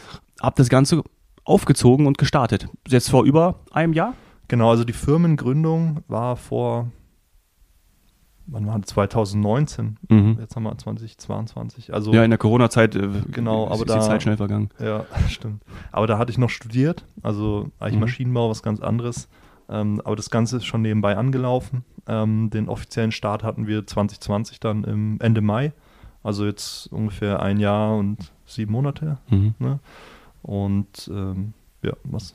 habt 0.41 0.59
das 0.59 0.69
Ganze 0.69 1.02
aufgezogen 1.45 2.07
und 2.07 2.19
gestartet. 2.19 2.69
Jetzt 2.88 3.11
vor 3.11 3.25
über 3.25 3.61
einem 3.71 3.93
Jahr? 3.93 4.14
Genau, 4.49 4.71
also 4.71 4.85
die 4.85 4.93
Firmengründung 4.93 6.00
war 6.09 6.37
vor, 6.37 6.91
wann 8.53 8.67
war 8.67 8.79
das? 8.79 8.89
2019. 8.91 9.99
Mhm. 10.09 10.37
Jetzt 10.41 10.55
haben 10.57 10.63
wir 10.63 10.77
2022. 10.77 11.93
Also 11.93 12.13
Ja, 12.13 12.23
in 12.25 12.31
der 12.31 12.39
Corona-Zeit 12.39 12.95
äh, 12.95 13.09
Genau, 13.31 13.67
ist, 13.67 13.73
aber 13.73 13.85
da- 13.85 13.99
die 13.99 14.05
Zeit 14.07 14.23
schnell 14.23 14.37
vergangen. 14.37 14.71
Ja, 14.79 15.05
stimmt. 15.29 15.63
Aber 15.91 16.07
da 16.07 16.19
hatte 16.19 16.31
ich 16.31 16.39
noch 16.39 16.51
studiert, 16.51 17.05
also 17.23 17.71
eigentlich 17.81 17.95
Mhm. 17.95 18.01
Maschinenbau, 18.01 18.51
was 18.51 18.63
ganz 18.63 18.81
anderes. 18.81 19.29
Ähm, 19.69 20.01
aber 20.05 20.17
das 20.17 20.31
Ganze 20.31 20.59
ist 20.59 20.65
schon 20.67 20.83
nebenbei 20.83 21.17
angelaufen. 21.17 21.85
Ähm, 22.07 22.51
den 22.51 22.69
offiziellen 22.69 23.13
Start 23.13 23.43
hatten 23.43 23.67
wir 23.67 23.87
2020 23.87 24.61
dann 24.61 24.85
im 24.85 25.19
Ende 25.21 25.41
Mai. 25.41 25.73
Also 26.23 26.45
jetzt 26.45 26.87
ungefähr 26.93 27.41
ein 27.41 27.59
Jahr 27.59 27.97
und 27.97 28.33
sieben 28.47 28.73
Monate. 28.73 29.19
Mhm. 29.31 29.55
Ne? 29.59 29.79
Und 30.43 31.11
ähm, 31.13 31.53
ja, 31.83 31.93
was? 32.05 32.35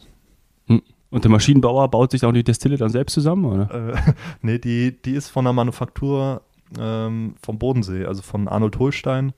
Und 1.09 1.23
der 1.23 1.31
Maschinenbauer 1.31 1.89
baut 1.89 2.11
sich 2.11 2.25
auch 2.25 2.31
die 2.33 2.43
Destille 2.43 2.77
dann 2.77 2.89
selbst 2.89 3.13
zusammen, 3.13 3.45
oder? 3.45 3.93
Äh, 3.93 3.95
nee, 4.41 4.59
die, 4.59 5.01
die 5.01 5.11
ist 5.13 5.29
von 5.29 5.45
der 5.45 5.53
Manufaktur 5.53 6.41
ähm, 6.77 7.35
vom 7.41 7.57
Bodensee, 7.57 8.05
also 8.05 8.21
von 8.21 8.47
Arnold 8.47 8.77
Holstein. 8.77 9.33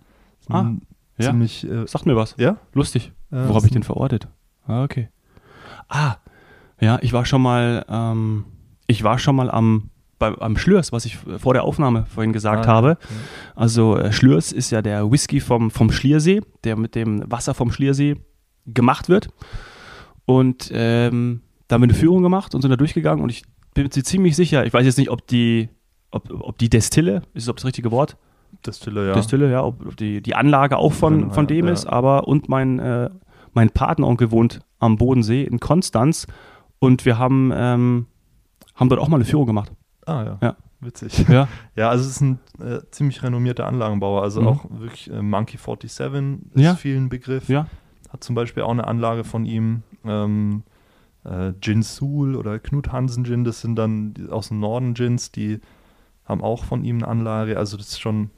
Ah, 0.50 0.72
ja. 1.20 1.30
Ziemlich, 1.30 1.70
äh, 1.70 1.86
Sagt 1.86 2.06
mir 2.08 2.16
was. 2.16 2.36
ja? 2.40 2.58
Lustig. 2.74 3.12
Ja, 3.32 3.48
Wo 3.50 3.54
habe 3.56 3.68
ich 3.68 3.72
den 3.72 3.84
verortet? 3.84 4.28
Ah, 4.66 4.84
okay. 4.84 5.10
Ah, 5.88 6.16
ja, 6.80 6.98
ich 7.02 7.14
war 7.14 7.26
schon 7.26 7.42
mal, 7.44 7.86
ähm, 7.88 8.46
ich 8.88 9.04
war 9.04 9.20
schon 9.20 9.36
mal 9.36 9.52
am, 9.52 9.90
bei, 10.18 10.36
am 10.40 10.58
Schlürs, 10.58 10.92
was 10.92 11.06
ich 11.06 11.18
vor 11.18 11.54
der 11.54 11.64
Aufnahme 11.66 12.06
vorhin 12.08 12.34
gesagt 12.34 12.66
Ah, 12.66 12.70
habe. 12.70 12.88
ja. 13.00 13.16
Also 13.56 13.96
äh, 13.96 14.12
Schlürs 14.12 14.52
ist 14.52 14.72
ja 14.72 14.82
der 14.82 15.12
Whisky 15.12 15.40
vom, 15.40 15.70
vom 15.70 15.92
Schliersee, 15.92 16.42
der 16.64 16.76
mit 16.78 16.96
dem 16.96 17.30
Wasser 17.32 17.54
vom 17.54 17.72
Schliersee 17.72 18.16
gemacht 18.66 19.08
wird. 19.10 19.30
Und 20.26 20.72
ähm, 20.74 21.42
da 21.70 21.76
haben 21.76 21.82
wir 21.84 21.86
eine 21.86 21.94
Führung 21.94 22.22
gemacht 22.22 22.54
und 22.54 22.62
sind 22.62 22.72
da 22.72 22.76
durchgegangen 22.76 23.24
und 23.24 23.30
ich 23.30 23.44
bin 23.74 23.86
mir 23.86 23.90
ziemlich 23.92 24.36
sicher, 24.36 24.66
ich 24.66 24.74
weiß 24.74 24.86
jetzt 24.86 24.98
nicht, 24.98 25.10
ob 25.10 25.26
die, 25.28 25.70
ob, 26.12 26.30
ob 26.42 26.58
die 26.58 26.70
Destille, 26.70 27.22
ist 27.34 27.48
das 27.48 27.56
das 27.56 27.66
richtige 27.66 27.92
Wort? 27.92 28.18
Destille, 28.66 29.08
ja. 29.08 29.14
Destille, 29.14 29.50
ja, 29.50 29.64
ob, 29.64 29.86
ob 29.86 29.96
die, 29.96 30.22
die 30.22 30.36
Anlage 30.36 30.76
auch 30.78 30.92
von, 30.92 31.22
Genau, 31.22 31.34
von 31.34 31.46
ja, 31.46 31.56
dem 31.56 31.68
ja. 31.68 31.72
ist, 31.72 31.86
aber 31.86 32.28
und 32.28 32.50
mein, 32.50 32.80
äh, 32.80 33.10
Mein 33.54 33.70
Patenonkel 33.70 34.32
wohnt 34.32 34.60
am 34.80 34.98
Bodensee 34.98 35.44
in 35.44 35.60
Konstanz 35.60 36.28
und 36.80 37.06
wir 37.06 37.18
haben, 37.18 37.52
ähm, 37.54 38.08
haben 38.76 38.90
dort 38.90 39.00
auch 39.02 39.08
mal 39.08 39.18
eine 39.18 39.26
Führung 39.26 39.46
gemacht. 39.46 39.72
Ah 40.06 40.24
ja. 40.24 40.38
Ja. 40.42 40.56
Witzig. 40.82 41.26
Ja. 41.30 41.48
Ja, 41.76 41.90
also 41.90 42.06
es 42.06 42.12
ist 42.12 42.22
ein 42.22 42.40
äh, 42.60 42.80
ziemlich 42.92 43.22
renommierter 43.22 43.68
Anlagenbauer. 43.68 44.24
Also 44.24 44.42
Mhm. 44.42 44.48
auch 44.48 44.66
wirklich 44.70 45.10
äh, 45.12 45.22
Monkey 45.22 45.58
47 45.58 46.56
ist 46.56 46.62
Ja. 46.64 46.76
vielen 46.76 47.10
Begriff. 47.10 47.50
Ja. 47.50 47.68
Hat 48.12 48.24
zum 48.24 48.34
Beispiel 48.36 48.64
auch 48.64 48.72
eine 48.72 48.88
Anlage 48.88 49.24
von 49.24 49.46
ihm. 49.46 49.84
Ähm, 50.06 50.64
äh, 51.24 51.54
Gin 51.62 51.84
Sul 51.84 52.36
oder 52.36 52.60
Knut 52.60 52.92
Hansen 52.92 53.26
Gin, 53.26 53.44
das 53.44 53.62
sind 53.62 53.76
dann 53.76 54.14
die, 54.14 54.30
aus 54.30 54.50
dem 54.50 54.60
Norden 54.60 54.94
Gins, 54.94 55.32
die 55.32 55.60
haben 56.26 56.42
auch 56.42 56.64
von 56.64 56.84
ihm 56.84 56.98
eine 56.98 57.08
Anlage. 57.08 57.58
Also 57.58 57.76
das 57.78 57.88
ist 57.88 58.00
schon 58.00 58.30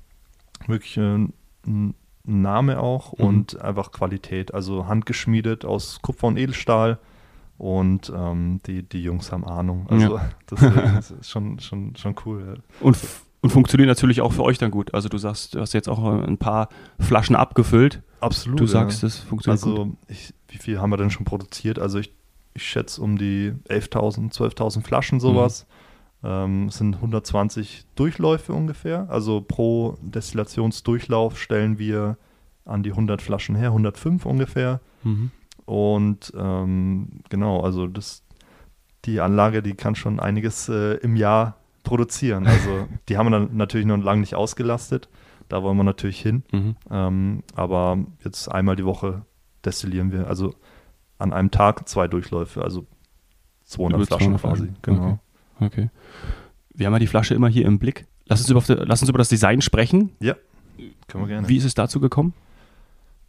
wirklich 0.68 0.98
äh, 0.98 1.02
ein, 1.02 1.34
ein 1.66 1.94
Name 2.24 2.80
auch 2.80 3.18
Mhm. 3.18 3.26
und 3.26 3.62
einfach 3.62 3.92
Qualität. 3.92 4.54
Also 4.54 4.88
handgeschmiedet 4.88 5.66
aus 5.66 6.02
Kupfer 6.02 6.28
und 6.28 6.38
Edelstahl. 6.38 7.00
Und 7.58 8.12
ähm, 8.16 8.60
die, 8.66 8.82
die 8.82 9.04
Jungs 9.04 9.32
haben 9.32 9.46
Ahnung. 9.46 9.86
Also 9.90 10.20
deswegen 10.50 10.98
ist 10.98 11.12
es 11.22 11.30
schon, 11.30 11.60
schon, 11.60 11.96
schon 11.96 12.16
cool. 12.26 12.56
Ja. 12.56 12.64
Und, 12.80 12.98
und 13.42 13.50
funktioniert 13.52 13.88
natürlich 13.88 14.22
auch 14.22 14.34
für 14.34 14.44
euch 14.44 14.58
dann 14.58 14.72
gut. 14.72 14.94
Also 14.94 15.10
du 15.10 15.18
sagst, 15.18 15.54
du 15.56 15.60
hast 15.60 15.74
jetzt 15.74 15.88
auch 15.90 16.04
äh, 16.04 16.26
ein 16.26 16.38
paar 16.38 16.70
Flaschen 17.00 17.36
abgefüllt. 17.36 18.02
Absolut. 18.20 18.60
Du 18.60 18.64
ja. 18.64 18.70
sagst, 18.70 19.04
das 19.04 19.18
funktioniert. 19.18 19.64
Also, 19.64 19.96
ich, 20.08 20.34
wie 20.48 20.58
viel 20.58 20.80
haben 20.80 20.92
wir 20.92 20.98
denn 20.98 21.10
schon 21.10 21.26
produziert? 21.26 21.78
Also, 21.80 22.00
ich, 22.00 22.12
ich 22.54 22.64
schätze 22.64 23.02
um 23.02 23.18
die 23.18 23.54
11.000, 23.70 24.34
12.000 24.34 24.84
Flaschen 24.84 25.20
sowas. 25.20 25.66
Mhm. 25.66 25.82
Ähm, 26.24 26.68
es 26.68 26.78
sind 26.78 26.96
120 26.96 27.86
Durchläufe 27.96 28.54
ungefähr. 28.54 29.08
Also, 29.10 29.42
pro 29.42 29.98
Destillationsdurchlauf 30.02 31.40
stellen 31.40 31.80
wir 31.80 32.18
an 32.66 32.84
die 32.84 32.92
100 32.92 33.22
Flaschen 33.22 33.56
her, 33.56 33.70
105 33.70 34.26
ungefähr. 34.26 34.82
Mhm. 35.04 35.32
Und 35.66 36.34
ähm, 36.38 37.22
genau, 37.30 37.62
also 37.62 37.88
das, 37.88 38.24
die 39.06 39.20
Anlage, 39.20 39.64
die 39.64 39.74
kann 39.74 39.96
schon 39.96 40.20
einiges 40.20 40.70
äh, 40.70 40.96
im 40.98 41.16
Jahr 41.16 41.56
produzieren. 41.84 42.46
Also, 42.46 42.88
die 43.10 43.18
haben 43.18 43.28
wir 43.28 43.40
dann 43.40 43.58
natürlich 43.58 43.88
noch 43.88 43.98
lange 43.98 44.22
nicht 44.22 44.36
ausgelastet. 44.36 45.10
Da 45.50 45.64
wollen 45.64 45.78
wir 45.78 45.84
natürlich 45.84 46.22
hin. 46.22 46.44
Mhm. 46.52 46.76
Ähm, 46.90 47.44
aber 47.56 47.98
jetzt 48.24 48.48
einmal 48.48 48.76
die 48.76 48.86
Woche 48.86 49.26
destillieren 49.66 50.12
wir, 50.12 50.28
also 50.28 50.54
an 51.22 51.34
einem 51.34 51.52
Tag 51.52 51.88
zwei 51.88 52.08
Durchläufe, 52.08 52.64
also 52.64 52.86
200 53.66 53.98
Über 54.00 54.06
Flaschen 54.08 54.38
200 54.38 54.42
quasi. 54.42 54.58
Flaschen, 54.64 54.78
Genau. 54.82 55.20
okay. 55.60 55.66
Okay. 55.66 55.90
Wir 56.74 56.88
haben 56.88 56.94
ja 56.94 57.00
die 57.00 57.08
Flasche 57.08 57.34
immer 57.36 57.48
hier 57.50 57.66
im 57.66 57.78
Blick. 57.80 58.06
Lass 58.26 58.42
uns 58.42 58.50
über, 58.50 58.86
lass 58.86 59.02
uns 59.02 59.10
über 59.10 59.18
das 59.18 59.30
Design 59.30 59.62
sprechen. 59.62 60.12
Können 60.20 61.24
wir 61.24 61.28
gerne. 61.28 61.48
Wie 61.50 61.58
ist 61.58 61.66
es 61.66 61.74
dazu 61.74 62.00
gekommen? 62.00 62.34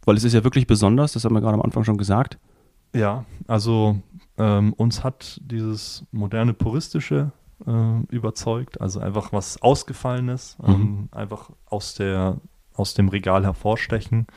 Weil 0.05 0.15
es 0.17 0.23
ist 0.23 0.33
ja 0.33 0.43
wirklich 0.43 0.65
besonders, 0.67 1.13
das 1.13 1.23
haben 1.25 1.33
wir 1.33 1.41
gerade 1.41 1.53
am 1.55 1.61
Anfang 1.61 1.83
schon 1.83 1.97
gesagt. 1.97 2.37
Ja, 2.95 3.25
also 3.47 3.99
ähm, 4.37 4.73
uns 4.73 5.03
hat 5.03 5.39
dieses 5.43 6.05
moderne 6.11 6.53
puristische 6.53 7.31
äh, 7.67 8.01
überzeugt, 8.09 8.81
also 8.81 8.99
einfach 8.99 9.31
was 9.33 9.61
Ausgefallenes, 9.61 10.57
Mhm. 10.61 10.73
ähm, 10.73 11.09
einfach 11.11 11.49
aus, 11.65 11.95
der, 11.95 12.37
aus 12.75 12.93
dem 12.93 13.09
Regal 13.09 13.43
hervorstechen. 13.43 14.27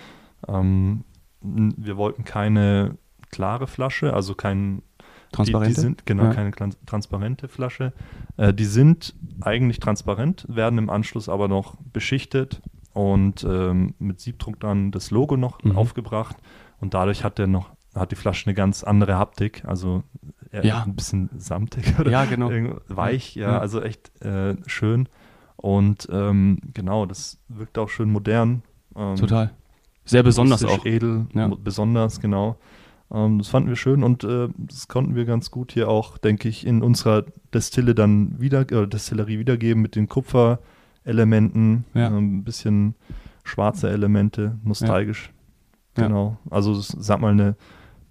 Ähm, 0.48 1.04
wir 1.40 1.96
wollten 1.96 2.24
keine 2.24 2.96
klare 3.36 3.66
Flasche, 3.66 4.12
also 4.14 4.34
kein 4.34 4.82
Transparente. 5.32 5.68
Die, 5.68 5.74
die 5.74 5.80
sind, 5.80 6.06
genau, 6.06 6.24
Ja. 6.24 6.34
keine 6.34 6.52
transparente 6.86 7.48
Flasche. 7.48 7.92
Äh, 8.38 8.54
die 8.54 8.64
sind 8.64 9.14
eigentlich 9.42 9.78
transparent, 9.80 10.46
werden 10.48 10.78
im 10.78 10.88
Anschluss 10.88 11.28
aber 11.28 11.48
noch 11.48 11.76
beschichtet 11.92 12.62
und 12.94 13.44
ähm, 13.44 13.94
mit 13.98 14.20
Siebdruck 14.20 14.58
dann 14.60 14.90
das 14.90 15.10
Logo 15.10 15.36
noch 15.36 15.62
Mhm. 15.62 15.76
aufgebracht. 15.76 16.36
Und 16.80 16.94
dadurch 16.94 17.24
hat 17.24 17.36
der 17.38 17.46
noch, 17.46 17.70
hat 17.94 18.10
die 18.12 18.16
Flasche 18.16 18.46
eine 18.46 18.54
ganz 18.54 18.84
andere 18.84 19.16
Haptik, 19.16 19.64
also 19.66 20.02
eher 20.50 20.64
Ja. 20.64 20.82
ein 20.84 20.94
bisschen 20.96 21.28
samtig 21.36 21.98
oder 22.00 22.10
Ja, 22.10 22.24
genau. 22.24 22.50
weich, 22.88 23.34
ja, 23.34 23.52
Ja. 23.52 23.58
also 23.58 23.82
echt 23.82 24.10
äh, 24.24 24.56
schön. 24.66 25.08
Und 25.56 26.08
ähm, 26.10 26.58
genau, 26.72 27.04
das 27.04 27.38
wirkt 27.48 27.76
auch 27.78 27.88
schön 27.90 28.10
modern. 28.10 28.62
Ähm, 28.94 29.16
Total. 29.16 29.50
Sehr 30.04 30.22
besonders 30.22 30.64
auch. 30.64 30.86
edel, 30.86 31.26
besonders, 31.64 32.20
genau. 32.20 32.56
Ähm, 33.12 33.38
das 33.38 33.48
fanden 33.48 33.68
wir 33.68 33.76
schön 33.76 34.02
und 34.02 34.24
äh, 34.24 34.48
das 34.56 34.88
konnten 34.88 35.14
wir 35.14 35.24
ganz 35.24 35.50
gut 35.50 35.72
hier 35.72 35.88
auch, 35.88 36.18
denke 36.18 36.48
ich, 36.48 36.66
in 36.66 36.82
unserer 36.82 37.24
Destille 37.54 37.94
dann 37.94 38.40
wieder, 38.40 38.70
äh, 38.70 38.86
Destillerie 38.88 39.38
wiedergeben 39.38 39.82
mit 39.82 39.94
den 39.94 40.08
Kupferelementen, 40.08 41.84
Ja. 41.94 42.08
ähm, 42.08 42.38
ein 42.38 42.44
bisschen 42.44 42.94
schwarze 43.44 43.90
Elemente, 43.90 44.58
nostalgisch. 44.64 45.32
Ja. 45.96 46.08
Genau. 46.08 46.36
Also 46.50 46.74
sag 46.74 47.20
mal, 47.20 47.32
eine, 47.32 47.56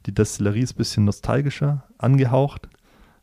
die 0.06 0.14
Destillerie 0.14 0.62
ist 0.62 0.74
ein 0.76 0.78
bisschen 0.78 1.06
nostalgischer 1.06 1.84
angehaucht. 1.98 2.70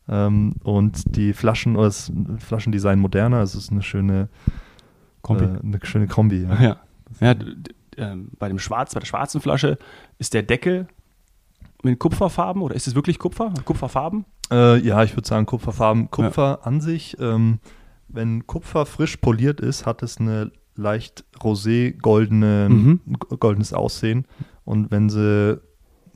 Ähm, 0.07 0.55
und 0.63 1.15
die 1.15 1.33
Flaschen, 1.33 1.75
oder 1.75 1.85
das 1.85 2.11
Flaschendesign 2.39 2.99
moderner, 2.99 3.37
also 3.37 3.57
es 3.57 3.65
ist 3.65 3.71
eine 3.71 3.81
schöne 3.81 4.29
Kombi. 5.21 5.45
Äh, 5.45 5.59
eine 5.63 5.79
schöne 5.83 6.07
Kombi. 6.07 6.43
Ja. 6.43 6.61
Ja. 6.61 6.77
ja 7.19 7.35
ähm, 7.97 8.29
bei, 8.37 8.49
dem 8.49 8.59
Schwarz, 8.59 8.93
bei 8.93 8.99
der 8.99 9.07
schwarzen 9.07 9.41
Flasche 9.41 9.77
ist 10.19 10.33
der 10.33 10.43
Deckel 10.43 10.87
mit 11.83 11.99
Kupferfarben 11.99 12.61
oder 12.61 12.75
ist 12.75 12.87
es 12.87 12.95
wirklich 12.95 13.19
Kupfer? 13.19 13.53
Kupferfarben? 13.65 14.25
Äh, 14.51 14.77
ja, 14.79 15.03
ich 15.03 15.15
würde 15.15 15.27
sagen 15.27 15.45
Kupferfarben. 15.45 16.09
Kupfer 16.11 16.65
an 16.65 16.81
sich, 16.81 17.17
ähm, 17.19 17.59
wenn 18.07 18.45
Kupfer 18.47 18.85
frisch 18.85 19.17
poliert 19.17 19.59
ist, 19.61 19.85
hat 19.85 20.03
es 20.03 20.17
eine 20.19 20.51
leicht 20.75 21.23
rosé-goldene, 21.41 22.67
Mhm. 22.69 22.99
goldenes 23.39 23.73
Aussehen. 23.73 24.25
Und 24.65 24.91
wenn 24.91 25.09
sie 25.09 25.59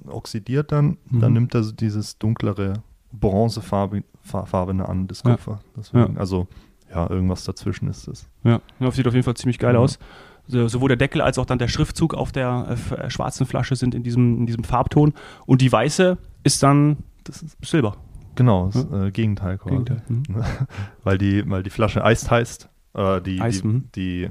oxidiert 0.08 0.72
dann, 0.72 0.98
dann 1.12 1.30
Mhm. 1.32 1.34
nimmt 1.34 1.56
er 1.56 1.64
so 1.64 1.72
dieses 1.72 2.18
dunklere 2.18 2.74
Bronzefarbene 3.12 4.88
an, 4.88 5.08
das 5.08 5.24
Ja. 5.24 5.32
Kupfer. 5.32 5.60
Deswegen, 5.76 6.18
Also, 6.18 6.48
ja, 6.94 7.10
irgendwas 7.10 7.44
dazwischen 7.44 7.88
ist 7.90 8.08
es. 8.08 8.28
Ja. 8.44 8.62
ja. 8.80 8.92
Sieht 8.92 9.08
auf 9.08 9.14
jeden 9.14 9.24
Fall 9.24 9.36
ziemlich 9.36 9.60
geil 9.60 9.74
Ja. 9.76 9.80
aus. 9.80 10.00
So, 10.48 10.68
sowohl 10.68 10.88
der 10.90 10.98
Deckel 10.98 11.22
als 11.22 11.38
auch 11.38 11.46
dann 11.46 11.60
der 11.60 11.68
Schriftzug 11.68 12.14
auf 12.14 12.32
der 12.32 12.78
äh, 12.92 12.96
äh, 12.96 13.10
schwarzen 13.10 13.46
Flasche 13.46 13.76
sind 13.76 13.94
in 13.94 14.04
diesem, 14.04 14.38
in 14.40 14.46
diesem 14.46 14.64
Farbton. 14.64 15.14
Und 15.46 15.62
die 15.62 15.72
weiße 15.72 16.18
ist 16.44 16.64
dann 16.64 16.98
Das 17.26 17.42
ist 17.44 17.58
Silber. 17.64 17.98
genau 18.36 18.70
das 18.74 18.86
äh, 18.92 19.12
Gegenteil 19.12 19.58
quasi. 19.58 19.76
Gegenteil. 19.76 20.02
Mhm. 20.08 20.24
Weil 21.04 21.18
die, 21.18 21.50
weil 21.50 21.64
die 21.64 21.70
Flasche 21.70 22.04
Eist 22.04 22.32
heißt. 22.32 22.70
Äh, 22.94 23.22
die, 23.22 23.42
Eist, 23.42 23.64
die, 23.64 23.68
mhm. 23.68 23.84
die, 23.96 24.24
äh, 24.24 24.30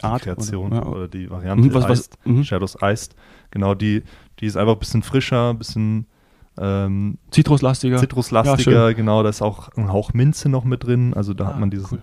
die 0.00 0.04
Art 0.04 0.22
Kreation 0.22 0.72
oder- 0.72 0.86
oder, 0.88 1.00
ja. 1.02 1.06
die 1.08 1.30
Variante 1.30 1.68
Mhm, 1.68 1.74
was- 1.74 1.84
was- 1.84 1.90
Eist, 1.90 2.18
mhm. 2.26 2.42
Shadows 2.44 2.82
Eist. 2.82 3.14
Genau, 3.50 3.74
die, 3.74 4.02
die 4.40 4.46
ist 4.46 4.56
einfach 4.56 4.72
ein 4.72 4.78
bisschen 4.78 5.02
frischer, 5.02 5.50
ein 5.50 5.58
bisschen 5.58 6.06
ähm, 6.58 7.18
Zitruslastiger. 7.30 7.98
zitruslastiger. 7.98 8.94
genau, 8.94 9.22
da 9.22 9.28
ist 9.28 9.42
auch 9.42 9.68
ein 9.76 9.92
Hauch 9.92 10.14
Minze 10.14 10.48
noch 10.48 10.64
mit 10.64 10.84
drin. 10.84 11.12
Also 11.12 11.34
da 11.34 11.44
Ah, 11.44 11.48
hat 11.48 11.60
man 11.60 11.70
diesen 11.70 11.86
cool. 11.98 12.02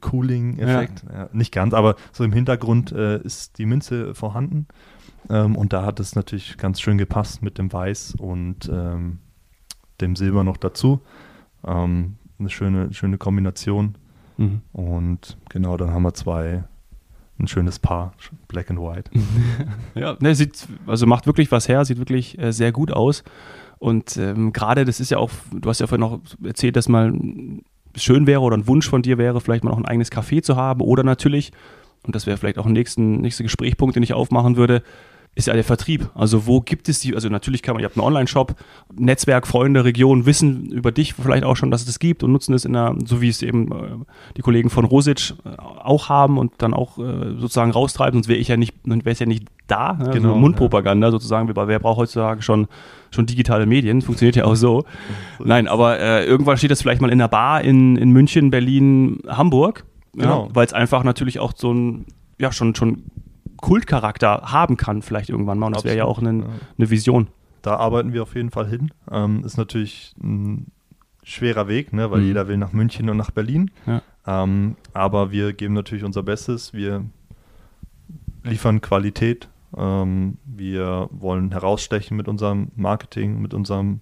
Cooling-Effekt. 0.00 1.04
Ja. 1.12 1.28
nicht 1.32 1.52
ganz, 1.52 1.74
aber 1.74 1.96
so 2.12 2.24
im 2.24 2.32
Hintergrund 2.32 2.92
äh, 2.92 3.20
ist 3.22 3.58
die 3.58 3.66
Minze 3.66 4.14
vorhanden. 4.14 4.66
Ähm, 5.30 5.56
und 5.56 5.72
da 5.72 5.84
hat 5.84 6.00
es 6.00 6.14
natürlich 6.14 6.56
ganz 6.56 6.80
schön 6.80 6.98
gepasst 6.98 7.42
mit 7.42 7.58
dem 7.58 7.72
Weiß 7.72 8.14
und 8.18 8.68
ähm, 8.72 9.18
dem 10.00 10.16
Silber 10.16 10.44
noch 10.44 10.56
dazu. 10.56 11.00
Ähm, 11.66 12.16
eine 12.38 12.50
schöne, 12.50 12.92
schöne 12.92 13.18
Kombination. 13.18 13.96
Mhm. 14.36 14.62
Und 14.72 15.36
genau, 15.48 15.76
dann 15.76 15.90
haben 15.90 16.02
wir 16.02 16.14
zwei, 16.14 16.64
ein 17.38 17.48
schönes 17.48 17.78
Paar, 17.78 18.12
Black 18.46 18.70
and 18.70 18.80
White. 18.80 19.10
Ja, 19.94 20.16
ne, 20.20 20.34
sieht, 20.34 20.66
also 20.86 21.06
macht 21.06 21.26
wirklich 21.26 21.50
was 21.50 21.68
her, 21.68 21.84
sieht 21.84 21.98
wirklich 21.98 22.38
äh, 22.38 22.52
sehr 22.52 22.72
gut 22.72 22.92
aus. 22.92 23.24
Und 23.78 24.16
ähm, 24.16 24.52
gerade, 24.52 24.84
das 24.84 25.00
ist 25.00 25.10
ja 25.10 25.18
auch, 25.18 25.30
du 25.52 25.68
hast 25.68 25.80
ja 25.80 25.86
vorhin 25.86 26.00
noch 26.00 26.20
erzählt, 26.42 26.76
dass 26.76 26.88
mal 26.88 27.12
schön 28.02 28.26
wäre 28.26 28.40
oder 28.40 28.56
ein 28.56 28.66
Wunsch 28.66 28.88
von 28.88 29.02
dir 29.02 29.18
wäre, 29.18 29.40
vielleicht 29.40 29.64
mal 29.64 29.70
noch 29.70 29.78
ein 29.78 29.86
eigenes 29.86 30.12
Café 30.12 30.42
zu 30.42 30.56
haben. 30.56 30.80
Oder 30.80 31.02
natürlich, 31.02 31.52
und 32.02 32.14
das 32.14 32.26
wäre 32.26 32.36
vielleicht 32.36 32.58
auch 32.58 32.66
ein 32.66 32.72
nächsten, 32.72 33.20
nächster 33.20 33.44
Gesprächspunkt, 33.44 33.96
den 33.96 34.02
ich 34.02 34.14
aufmachen 34.14 34.56
würde, 34.56 34.82
ist 35.34 35.46
ja 35.46 35.54
der 35.54 35.64
Vertrieb. 35.64 36.10
Also 36.14 36.46
wo 36.46 36.60
gibt 36.60 36.88
es 36.88 36.98
die, 36.98 37.14
also 37.14 37.28
natürlich 37.28 37.62
kann 37.62 37.74
man, 37.74 37.82
ihr 37.82 37.86
habt 37.86 37.96
einen 37.96 38.04
Online-Shop, 38.04 38.56
Netzwerk, 38.96 39.46
Freunde, 39.46 39.84
Region 39.84 40.26
wissen 40.26 40.66
über 40.72 40.90
dich 40.90 41.14
vielleicht 41.14 41.44
auch 41.44 41.56
schon, 41.56 41.70
dass 41.70 41.82
es 41.82 41.86
das 41.86 41.98
gibt 42.00 42.24
und 42.24 42.32
nutzen 42.32 42.54
es 42.54 42.64
in 42.64 42.74
einer, 42.74 42.96
so 43.04 43.20
wie 43.20 43.28
es 43.28 43.42
eben 43.42 43.70
äh, 43.70 43.76
die 44.36 44.42
Kollegen 44.42 44.68
von 44.68 44.84
Rosic 44.84 45.34
äh, 45.44 45.50
auch 45.58 46.08
haben 46.08 46.38
und 46.38 46.52
dann 46.58 46.74
auch 46.74 46.98
äh, 46.98 47.36
sozusagen 47.38 47.70
raustreiben, 47.70 48.14
sonst 48.14 48.28
wäre 48.28 48.38
ich 48.38 48.48
ja 48.48 48.56
nicht, 48.56 48.74
wäre 48.84 49.10
es 49.10 49.20
ja 49.20 49.26
nicht 49.26 49.46
da. 49.68 49.92
Ne? 49.92 50.10
Genau, 50.10 50.30
so 50.30 50.34
Mundpropaganda 50.34 51.12
sozusagen, 51.12 51.48
wie 51.48 51.52
bei 51.52 51.68
wer 51.68 51.78
braucht 51.78 51.98
heutzutage 51.98 52.42
schon, 52.42 52.66
schon 53.12 53.26
digitale 53.26 53.66
Medien, 53.66 54.02
funktioniert 54.02 54.34
ja 54.34 54.44
auch 54.44 54.56
so. 54.56 54.84
Nein, 55.38 55.68
aber 55.68 56.00
äh, 56.00 56.24
irgendwann 56.24 56.56
steht 56.56 56.72
das 56.72 56.82
vielleicht 56.82 57.00
mal 57.00 57.12
in 57.12 57.18
der 57.18 57.28
Bar 57.28 57.62
in, 57.62 57.96
in 57.96 58.10
München, 58.10 58.50
Berlin, 58.50 59.20
Hamburg. 59.28 59.84
Genau. 60.14 60.46
Ja, 60.46 60.54
Weil 60.54 60.66
es 60.66 60.72
einfach 60.72 61.04
natürlich 61.04 61.38
auch 61.38 61.52
so 61.54 61.72
ein, 61.72 62.06
ja, 62.40 62.50
schon, 62.50 62.74
schon 62.74 63.04
Kultcharakter 63.58 64.42
haben 64.52 64.76
kann, 64.76 65.02
vielleicht 65.02 65.28
irgendwann 65.30 65.58
mal. 65.58 65.66
Und 65.66 65.76
das 65.76 65.84
wäre 65.84 65.96
ja 65.96 66.04
auch 66.04 66.18
Absolut, 66.18 66.44
ein, 66.44 66.48
ja. 66.50 66.56
eine 66.78 66.90
Vision. 66.90 67.28
Da 67.62 67.76
arbeiten 67.76 68.12
wir 68.12 68.22
auf 68.22 68.34
jeden 68.34 68.50
Fall 68.50 68.66
hin. 68.68 68.90
Ähm, 69.10 69.44
ist 69.44 69.56
natürlich 69.58 70.14
ein 70.22 70.68
schwerer 71.24 71.68
Weg, 71.68 71.92
ne, 71.92 72.10
weil 72.10 72.20
Mhm. 72.20 72.26
jeder 72.26 72.48
will 72.48 72.56
nach 72.56 72.72
München 72.72 73.10
und 73.10 73.16
nach 73.16 73.30
Berlin. 73.30 73.70
Ja. 73.86 74.00
Ähm, 74.26 74.76
aber 74.94 75.30
wir 75.30 75.52
geben 75.52 75.74
natürlich 75.74 76.04
unser 76.04 76.22
Bestes. 76.22 76.72
Wir 76.72 77.04
liefern 78.44 78.80
Qualität 78.80 79.48
Ähm, 79.76 80.38
wir 80.46 81.10
wollen 81.12 81.52
herausstechen 81.52 82.16
mit 82.16 82.26
unserem 82.26 82.68
Marketing, 82.74 83.42
mit 83.42 83.52
unserem 83.52 84.00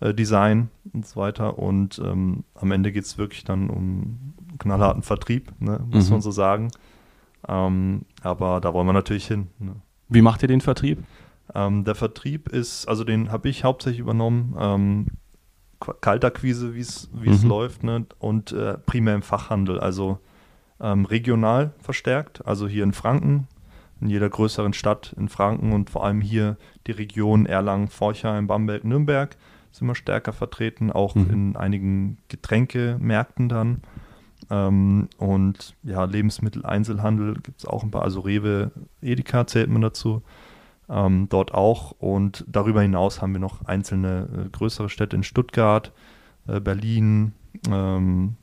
äh, 0.00 0.14
Design 0.14 0.70
und 0.94 1.06
so 1.06 1.20
weiter. 1.20 1.58
Und 1.58 2.00
ähm, 2.02 2.44
am 2.54 2.70
Ende 2.70 2.92
geht 2.92 3.04
es 3.04 3.18
wirklich 3.18 3.44
dann 3.44 3.68
um 3.68 4.32
knallharten 4.58 5.02
Vertrieb, 5.02 5.52
ne, 5.60 5.80
muss 5.90 6.06
Mhm. 6.06 6.12
man 6.12 6.20
so 6.22 6.30
sagen. 6.30 6.70
Ähm, 7.48 8.02
aber 8.22 8.60
da 8.60 8.72
wollen 8.72 8.86
wir 8.86 8.92
natürlich 8.92 9.26
hin. 9.26 9.48
Ne. 9.58 9.76
Wie 10.08 10.22
macht 10.22 10.42
ihr 10.42 10.48
den 10.48 10.60
Vertrieb? 10.60 11.02
Ähm, 11.54 11.84
der 11.84 11.94
Vertrieb 11.94 12.48
ist, 12.48 12.86
also 12.86 13.04
den 13.04 13.30
habe 13.32 13.48
ich 13.48 13.64
hauptsächlich 13.64 14.00
übernommen. 14.00 14.54
Ähm, 14.58 15.06
Qu- 15.80 15.94
Kaltakquise, 16.00 16.74
wie 16.74 16.80
es 16.80 17.10
wie 17.12 17.30
es 17.30 17.42
Mhm. 17.42 17.48
läuft, 17.48 17.82
ne? 17.82 18.06
und 18.20 18.52
äh, 18.52 18.78
primär 18.78 19.16
im 19.16 19.22
Fachhandel, 19.22 19.80
also 19.80 20.18
ähm, 20.80 21.04
regional 21.04 21.72
verstärkt, 21.80 22.46
also 22.46 22.68
hier 22.68 22.84
in 22.84 22.92
Franken, 22.92 23.48
in 24.00 24.08
jeder 24.08 24.28
größeren 24.28 24.72
Stadt 24.72 25.12
in 25.18 25.28
Franken 25.28 25.72
und 25.72 25.90
vor 25.90 26.04
allem 26.04 26.20
hier 26.20 26.56
die 26.86 26.92
Region 26.92 27.46
Erlangen, 27.46 27.88
Forchheim, 27.88 28.46
Bamberg, 28.46 28.84
Nürnberg 28.84 29.36
sind 29.72 29.86
wir 29.88 29.94
stärker 29.96 30.32
vertreten, 30.32 30.92
auch 30.92 31.14
Mhm. 31.16 31.30
in 31.30 31.56
einigen 31.56 32.18
Getränkemärkten 32.28 33.48
dann. 33.48 33.82
Ähm, 34.52 35.08
und 35.16 35.74
ja, 35.82 36.04
Lebensmitteleinzelhandel 36.04 37.36
gibt 37.42 37.60
es 37.60 37.66
auch 37.66 37.82
ein 37.82 37.90
paar, 37.90 38.02
also 38.02 38.20
Rewe, 38.20 38.70
Edeka 39.00 39.46
zählt 39.46 39.70
man 39.70 39.80
dazu 39.80 40.22
ähm, 40.90 41.26
dort 41.30 41.54
auch. 41.54 41.92
Und 41.92 42.44
darüber 42.46 42.82
hinaus 42.82 43.22
haben 43.22 43.32
wir 43.32 43.40
noch 43.40 43.64
einzelne 43.64 44.28
äh, 44.28 44.48
größere 44.50 44.90
Städte 44.90 45.16
in 45.16 45.22
Stuttgart, 45.22 45.90
äh, 46.46 46.60
Berlin 46.60 47.32
ähm, 47.70 48.36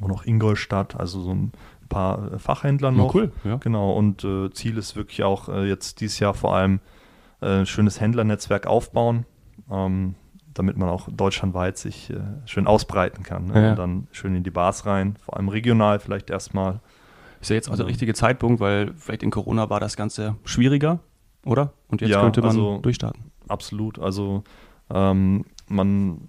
und 0.00 0.10
auch 0.10 0.24
Ingolstadt, 0.26 0.98
also 0.98 1.22
so 1.22 1.30
ein 1.30 1.52
paar 1.88 2.32
äh, 2.32 2.38
Fachhändler 2.40 2.90
noch. 2.90 3.14
cool, 3.14 3.30
ja. 3.44 3.58
Genau, 3.58 3.92
und 3.92 4.24
äh, 4.24 4.50
Ziel 4.50 4.76
ist 4.76 4.96
wirklich 4.96 5.22
auch 5.22 5.48
äh, 5.48 5.68
jetzt 5.68 6.00
dieses 6.00 6.18
Jahr 6.18 6.34
vor 6.34 6.54
allem 6.56 6.80
ein 7.38 7.66
schönes 7.66 8.00
Händlernetzwerk 8.00 8.66
aufbauen, 8.66 9.26
ähm, 9.70 10.14
damit 10.58 10.76
man 10.76 10.88
auch 10.88 11.08
deutschlandweit 11.10 11.76
sich 11.78 12.10
äh, 12.10 12.16
schön 12.46 12.66
ausbreiten 12.66 13.22
kann. 13.22 13.46
Ne? 13.46 13.62
Ja. 13.62 13.70
Und 13.70 13.76
dann 13.78 14.08
schön 14.12 14.34
in 14.34 14.42
die 14.42 14.50
Bars 14.50 14.86
rein, 14.86 15.16
vor 15.24 15.36
allem 15.36 15.48
regional 15.48 15.98
vielleicht 16.00 16.30
erstmal. 16.30 16.80
Ist 17.40 17.50
ja 17.50 17.56
jetzt 17.56 17.68
auch 17.70 17.76
der 17.76 17.84
Ja. 17.84 17.88
richtige 17.88 18.14
Zeitpunkt, 18.14 18.60
weil 18.60 18.92
vielleicht 18.96 19.22
in 19.22 19.30
Corona 19.30 19.68
war 19.68 19.78
das 19.80 19.96
Ganze 19.96 20.36
schwieriger, 20.44 21.00
oder? 21.44 21.72
Und 21.88 22.00
jetzt 22.00 22.10
Ja, 22.10 22.22
könnte 22.22 22.40
man 22.40 22.50
also- 22.50 22.78
durchstarten. 22.78 23.30
Absolut. 23.48 23.98
Also 23.98 24.42
ähm, 24.90 25.44
man, 25.68 26.20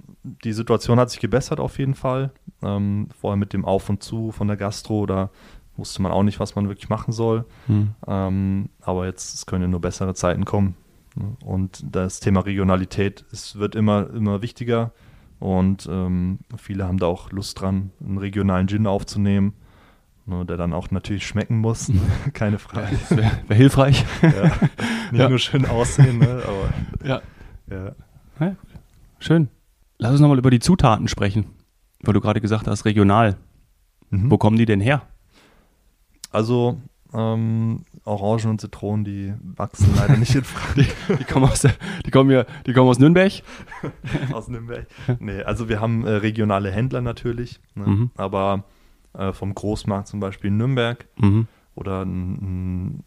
die 0.44 0.54
Situation 0.54 1.00
hat 1.00 1.10
sich 1.10 1.20
gebessert 1.20 1.60
auf 1.60 1.80
jeden 1.80 1.96
Fall. 1.96 2.32
Ähm, 2.62 3.08
vorher 3.20 3.38
mit 3.38 3.54
dem 3.54 3.66
Auf 3.66 3.90
und 3.90 4.04
Zu 4.04 4.32
von 4.32 4.48
der 4.48 4.58
Gastro, 4.58 5.06
da 5.06 5.30
wusste 5.78 6.02
man 6.02 6.12
auch 6.12 6.24
nicht, 6.24 6.40
was 6.40 6.56
man 6.56 6.68
wirklich 6.68 6.90
machen 6.90 7.12
soll. 7.12 7.46
Hm. 7.68 7.90
Ähm, 8.08 8.70
aber 8.82 9.06
jetzt 9.06 9.34
es 9.36 9.46
können 9.46 9.62
ja 9.64 9.68
nur 9.68 9.80
bessere 9.82 10.14
Zeiten 10.16 10.44
kommen. 10.44 10.76
Und 11.44 11.84
das 11.90 12.20
Thema 12.20 12.42
Regionalität 12.42 13.26
es 13.32 13.58
wird 13.58 13.76
immer, 13.76 14.10
immer 14.12 14.42
wichtiger. 14.42 14.92
Und 15.40 15.88
ähm, 15.92 16.40
viele 16.58 16.86
haben 16.86 16.98
da 16.98 17.06
auch 17.06 17.32
Lust 17.32 17.62
dran, 17.62 17.92
einen 18.04 18.18
regionalen 18.18 18.68
Gin 18.68 18.88
aufzunehmen, 18.88 19.54
ne, 20.26 20.46
der 20.46 20.58
dann 20.58 20.74
auch 20.74 20.90
natürlich 20.92 21.28
schmecken 21.28 21.60
muss. 21.60 21.90
ne? 21.90 22.00
Keine 22.34 22.58
Frage. 22.60 22.98
Das 23.10 23.16
wäre 23.18 23.32
wär 23.48 23.58
hilfreich. 23.58 24.04
ja. 24.22 24.30
Nicht 25.12 25.20
Ja. 25.22 25.30
nur 25.30 25.40
schön 25.40 25.66
aussehen, 25.66 26.18
ne? 26.20 26.42
aber 26.46 27.08
Ja. 27.08 27.22
ja. 27.70 28.56
Schön. 29.20 29.50
Lass 30.00 30.12
uns 30.12 30.22
nochmal 30.22 30.38
über 30.38 30.52
die 30.52 30.60
Zutaten 30.60 31.08
sprechen, 31.08 31.46
weil 32.04 32.14
du 32.14 32.22
gerade 32.22 32.40
gesagt 32.42 32.68
hast, 32.68 32.86
regional. 32.86 33.36
Mhm. 34.10 34.30
Wo 34.32 34.38
kommen 34.38 34.58
die 34.58 34.66
denn 34.66 34.80
her? 34.82 35.02
Also 36.32 36.78
ähm, 37.14 37.86
Orangen 38.06 38.50
und 38.52 38.62
Zitronen, 38.62 39.06
die 39.06 39.34
wachsen 39.56 39.94
leider 39.96 40.18
nicht 40.18 40.36
in 40.36 40.44
Frankreich 40.44 40.94
Die 41.20 41.24
kommen 41.24 41.46
aus, 41.46 41.62
der, 41.62 41.74
die 42.06 42.12
kommen 42.12 42.30
hier, 42.30 42.46
die 42.66 42.74
kommen 42.74 42.90
aus 42.90 43.00
Nürnberg. 43.00 43.32
aus 44.34 44.48
Nürnberg. 44.48 44.88
Nee, 45.20 45.42
also 45.44 45.70
wir 45.70 45.80
haben 45.82 46.06
äh, 46.06 46.12
regionale 46.12 46.72
Händler 46.72 47.02
natürlich, 47.02 47.60
ne? 47.76 47.88
Mhm. 47.88 48.12
aber 48.18 48.64
äh, 49.14 49.32
vom 49.34 49.54
Großmarkt 49.56 50.08
zum 50.08 50.20
Beispiel 50.20 50.50
in 50.50 50.58
Nürnberg 50.58 51.06
Mhm. 51.18 51.48
oder 51.76 52.04
ein, 52.04 53.04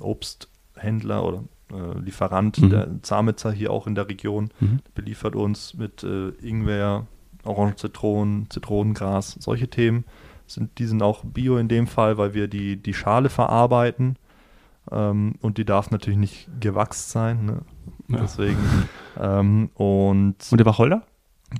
Obsthändler 0.00 1.24
oder 1.24 1.44
äh, 1.72 1.98
Lieferant, 1.98 2.60
Mhm. 2.60 2.70
der 2.70 3.02
Zamitzer 3.02 3.52
hier 3.52 3.70
auch 3.70 3.86
in 3.86 3.94
der 3.94 4.08
Region, 4.08 4.50
Mhm. 4.60 4.80
beliefert 4.94 5.36
uns 5.36 5.74
mit 5.74 6.02
äh, 6.02 6.28
Ingwer, 6.42 7.06
Orangen, 7.44 7.76
Zitronen, 7.76 8.48
Zitronengras, 8.50 9.36
solche 9.40 9.68
Themen. 9.68 10.04
Sind, 10.46 10.78
die 10.78 10.86
sind 10.86 11.02
auch 11.02 11.24
bio 11.24 11.56
in 11.56 11.68
dem 11.68 11.86
Fall, 11.86 12.18
weil 12.18 12.34
wir 12.34 12.48
die, 12.48 12.76
die 12.76 12.94
Schale 12.94 13.28
verarbeiten 13.30 14.16
ähm, 14.90 15.34
und 15.40 15.58
die 15.58 15.64
darf 15.64 15.90
natürlich 15.90 16.18
nicht 16.18 16.48
gewachst 16.60 17.10
sein. 17.10 17.44
Ne? 17.46 17.60
Ja. 18.08 18.20
Deswegen. 18.20 18.58
Ähm, 19.18 19.70
und 19.74 20.34
Und 20.50 20.58
der 20.58 20.66
Wacholder? 20.66 21.02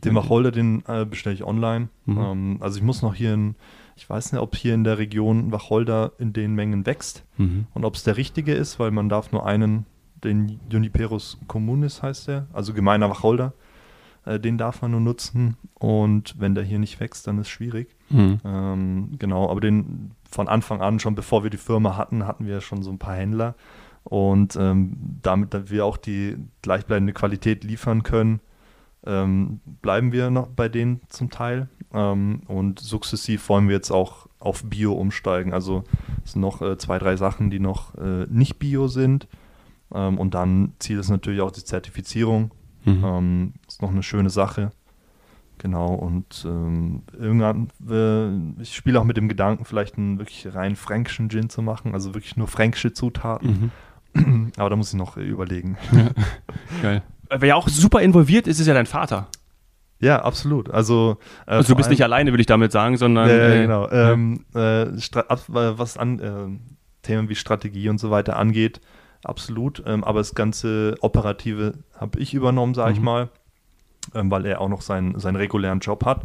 den 0.03 0.14
Wacholder, 0.16 0.51
den 0.51 0.83
äh, 0.88 1.05
bestelle 1.05 1.35
ich 1.37 1.44
online. 1.44 1.88
Mhm. 2.05 2.18
Ähm, 2.18 2.57
also 2.61 2.79
ich 2.79 2.83
muss 2.83 3.01
noch 3.03 3.14
hier 3.14 3.33
in, 3.35 3.55
ich 3.97 4.11
weiß 4.11 4.33
nicht, 4.33 4.40
ob 4.42 4.57
hier 4.57 4.75
in 4.75 4.83
der 4.83 4.99
Region 4.99 5.53
Wacholder 5.53 6.12
in 6.18 6.33
den 6.33 6.55
Mengen 6.55 6.85
wächst 6.85 7.25
Mhm. 7.38 7.66
und 7.75 7.85
ob 7.85 7.94
es 7.94 8.03
der 8.03 8.16
richtige 8.16 8.53
ist, 8.55 8.79
weil 8.81 8.90
man 8.90 9.09
darf 9.09 9.31
nur 9.31 9.47
einen, 9.47 9.87
den 10.25 10.59
Juniperus 10.68 11.38
communis 11.47 12.03
heißt 12.03 12.27
der, 12.29 12.47
also 12.53 12.73
gemeiner 12.75 13.09
Wacholder, 13.09 13.53
äh, 14.25 14.40
den 14.40 14.59
darf 14.59 14.83
man 14.83 14.90
nur 14.90 15.01
nutzen 15.01 15.57
und 15.75 16.35
wenn 16.40 16.55
der 16.57 16.64
hier 16.64 16.79
nicht 16.81 16.99
wächst, 16.99 17.27
dann 17.29 17.38
ist 17.38 17.47
es 17.47 17.51
schwierig. 17.51 17.93
Mhm. 18.14 18.40
Ähm, 18.44 19.11
genau, 19.18 19.50
aber 19.50 19.61
den 19.61 20.12
von 20.31 20.48
Anfang 20.48 20.81
an, 20.81 21.00
schon 21.00 21.14
bevor 21.14 21.42
wir 21.42 21.50
die 21.50 21.57
Firma 21.57 21.96
hatten, 21.96 22.27
hatten 22.27 22.46
wir 22.46 22.61
schon 22.61 22.83
so 22.83 22.90
ein 22.90 22.98
paar 22.98 23.16
Händler 23.16 23.55
und 24.05 24.57
ähm, 24.57 24.96
damit 25.22 25.70
wir 25.70 25.85
auch 25.85 25.96
die 25.96 26.37
gleichbleibende 26.62 27.12
Qualität 27.12 27.64
liefern 27.64 28.03
können, 28.03 28.40
ähm, 29.07 29.61
bleiben 29.83 30.12
wir 30.12 30.31
noch 30.31 30.48
bei 30.48 30.68
denen 30.68 31.00
zum 31.09 31.31
Teil 31.31 31.68
ähm, 31.92 32.42
und 32.46 32.79
sukzessiv 32.79 33.48
wollen 33.48 33.68
wir 33.68 33.74
jetzt 33.74 33.90
auch 33.90 34.29
auf 34.38 34.62
Bio 34.64 34.92
umsteigen. 34.92 35.53
Also 35.53 35.85
es 36.24 36.33
sind 36.33 36.42
noch 36.42 36.62
äh, 36.62 36.79
zwei, 36.79 36.98
drei 36.98 37.16
Sachen, 37.16 37.50
die 37.50 37.61
noch 37.61 37.96
äh, 37.96 38.27
nicht 38.29 38.59
Bio 38.59 38.87
sind 38.87 39.27
ähm, 39.92 40.18
und 40.18 40.35
dann 40.35 40.74
Ziel 40.79 40.98
ist 40.98 41.11
natürlich 41.11 41.40
auch 41.40 41.50
die 41.50 41.64
Zertifizierung. 41.64 42.53
Mhm. 42.85 43.05
Ähm, 43.05 43.53
ist 43.66 43.83
noch 43.83 43.90
eine 43.90 44.03
schöne 44.03 44.31
Sache. 44.31 44.70
Genau, 45.64 45.94
und 45.94 46.44
ähm, 46.46 47.05
irgendwann, 47.18 47.68
äh, 47.88 48.61
ich 48.62 48.77
spiele 48.77 49.00
auch 49.00 49.05
mit 49.05 49.16
dem 49.16 49.31
Gedanken, 49.31 49.64
vielleicht 49.64 49.96
einen 49.96 50.18
wirklich 50.18 50.55
rein 50.55 50.77
fränkischen 50.77 51.31
Gin 51.31 51.48
zu 51.48 51.62
machen, 51.62 51.94
also 51.94 52.12
wirklich 52.12 52.37
nur 52.37 52.48
fränkische 52.48 52.92
Zutaten. 52.92 53.72
Mhm. 54.12 54.53
Aber 54.59 54.68
da 54.68 54.77
muss 54.77 54.88
ich 54.92 54.98
noch 54.98 55.16
äh, 55.16 55.22
überlegen. 55.22 55.79
Geil. 56.83 57.03
Wer 57.31 57.48
ja 57.48 57.55
auch 57.55 57.66
super 57.68 58.03
involviert 58.03 58.46
ist, 58.46 58.61
ist 58.61 58.66
ja 58.66 58.74
dein 58.74 58.85
Vater. 58.85 59.29
Ja, 60.00 60.22
absolut. 60.22 60.68
Also, 60.70 61.16
äh, 61.46 61.53
Also 61.53 61.68
du 61.72 61.77
bist 61.77 61.87
allem- 61.87 61.92
nicht 61.94 62.03
alleine, 62.05 62.31
würde 62.33 62.42
ich 62.42 62.46
damit 62.46 62.70
sagen, 62.70 62.98
sondern 62.98 63.31
Ja, 63.31 63.35
ja, 63.35 63.48
äh, 63.55 63.62
genau. 63.62 63.88
Ähm, 63.90 64.44
äh, 64.55 64.83
äh, 64.83 65.79
was 65.79 65.96
an 65.96 66.18
äh, 66.20 66.59
Themen 67.00 67.31
wie 67.31 67.37
Strategie 67.37 67.88
und 67.88 67.96
so 67.98 68.11
weiter 68.11 68.37
angeht, 68.37 68.83
absolut. 69.24 69.83
Ähm, 69.87 70.05
aber 70.05 70.18
das 70.20 70.35
ganze 70.35 70.96
Operative 71.00 71.72
habe 71.98 72.18
ich 72.18 72.35
übernommen, 72.35 72.74
sage 72.74 72.92
ich 72.92 72.98
Mhm. 72.98 73.05
mal, 73.07 73.22
ähm, 73.22 73.29
weil 74.12 74.46
er 74.46 74.60
auch 74.60 74.68
noch 74.68 74.82
seinen, 74.82 75.18
seinen 75.18 75.36
regulären 75.36 75.80
Job 75.80 76.04
hat. 76.04 76.22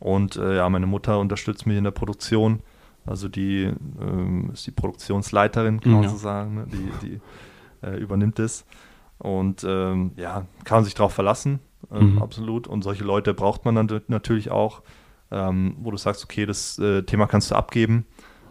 Und 0.00 0.36
äh, 0.36 0.56
ja, 0.56 0.68
meine 0.68 0.86
Mutter 0.86 1.18
unterstützt 1.18 1.66
mich 1.66 1.76
in 1.78 1.84
der 1.84 1.90
Produktion. 1.92 2.60
Also 3.06 3.28
die 3.28 3.70
ähm, 4.00 4.50
ist 4.52 4.66
die 4.66 4.70
Produktionsleiterin, 4.70 5.80
kann 5.80 5.90
Mhm, 5.92 5.96
man 5.98 6.04
ja. 6.04 6.10
so 6.10 6.16
sagen. 6.16 6.54
Ne? 6.54 6.66
Die, 6.72 7.06
die 7.06 7.20
äh, 7.86 7.96
übernimmt 7.98 8.38
es. 8.38 8.64
Und 9.18 9.64
ähm, 9.66 10.12
ja, 10.16 10.46
kann 10.64 10.78
man 10.78 10.84
sich 10.84 10.94
darauf 10.94 11.12
verlassen, 11.14 11.60
ähm, 11.92 12.14
Mhm. 12.14 12.22
absolut. 12.22 12.66
Und 12.66 12.82
solche 12.82 13.04
Leute 13.04 13.32
braucht 13.34 13.64
man 13.64 13.74
dann 13.76 13.86
nat- 13.86 14.08
natürlich 14.10 14.50
auch, 14.50 14.82
ähm, 15.30 15.76
wo 15.80 15.90
du 15.90 15.96
sagst, 15.96 16.24
okay, 16.24 16.46
das 16.46 16.78
äh, 16.78 17.02
Thema 17.02 17.26
kannst 17.26 17.50
du 17.50 17.54
abgeben, 17.54 18.06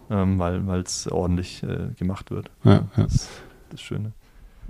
ähm, 0.10 0.40
weil 0.40 0.80
es 0.82 1.08
ordentlich 1.12 1.62
äh, 1.64 1.90
gemacht 1.98 2.32
wird. 2.32 2.50
Ja, 2.64 2.74
ja. 2.96 3.04
Das 3.04 3.30
das 3.70 3.82
Schöne. 3.82 4.14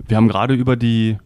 Wir 0.06 0.16
haben 0.16 0.28
gerade 0.28 0.54
über 0.54 0.76
die, 0.76 1.18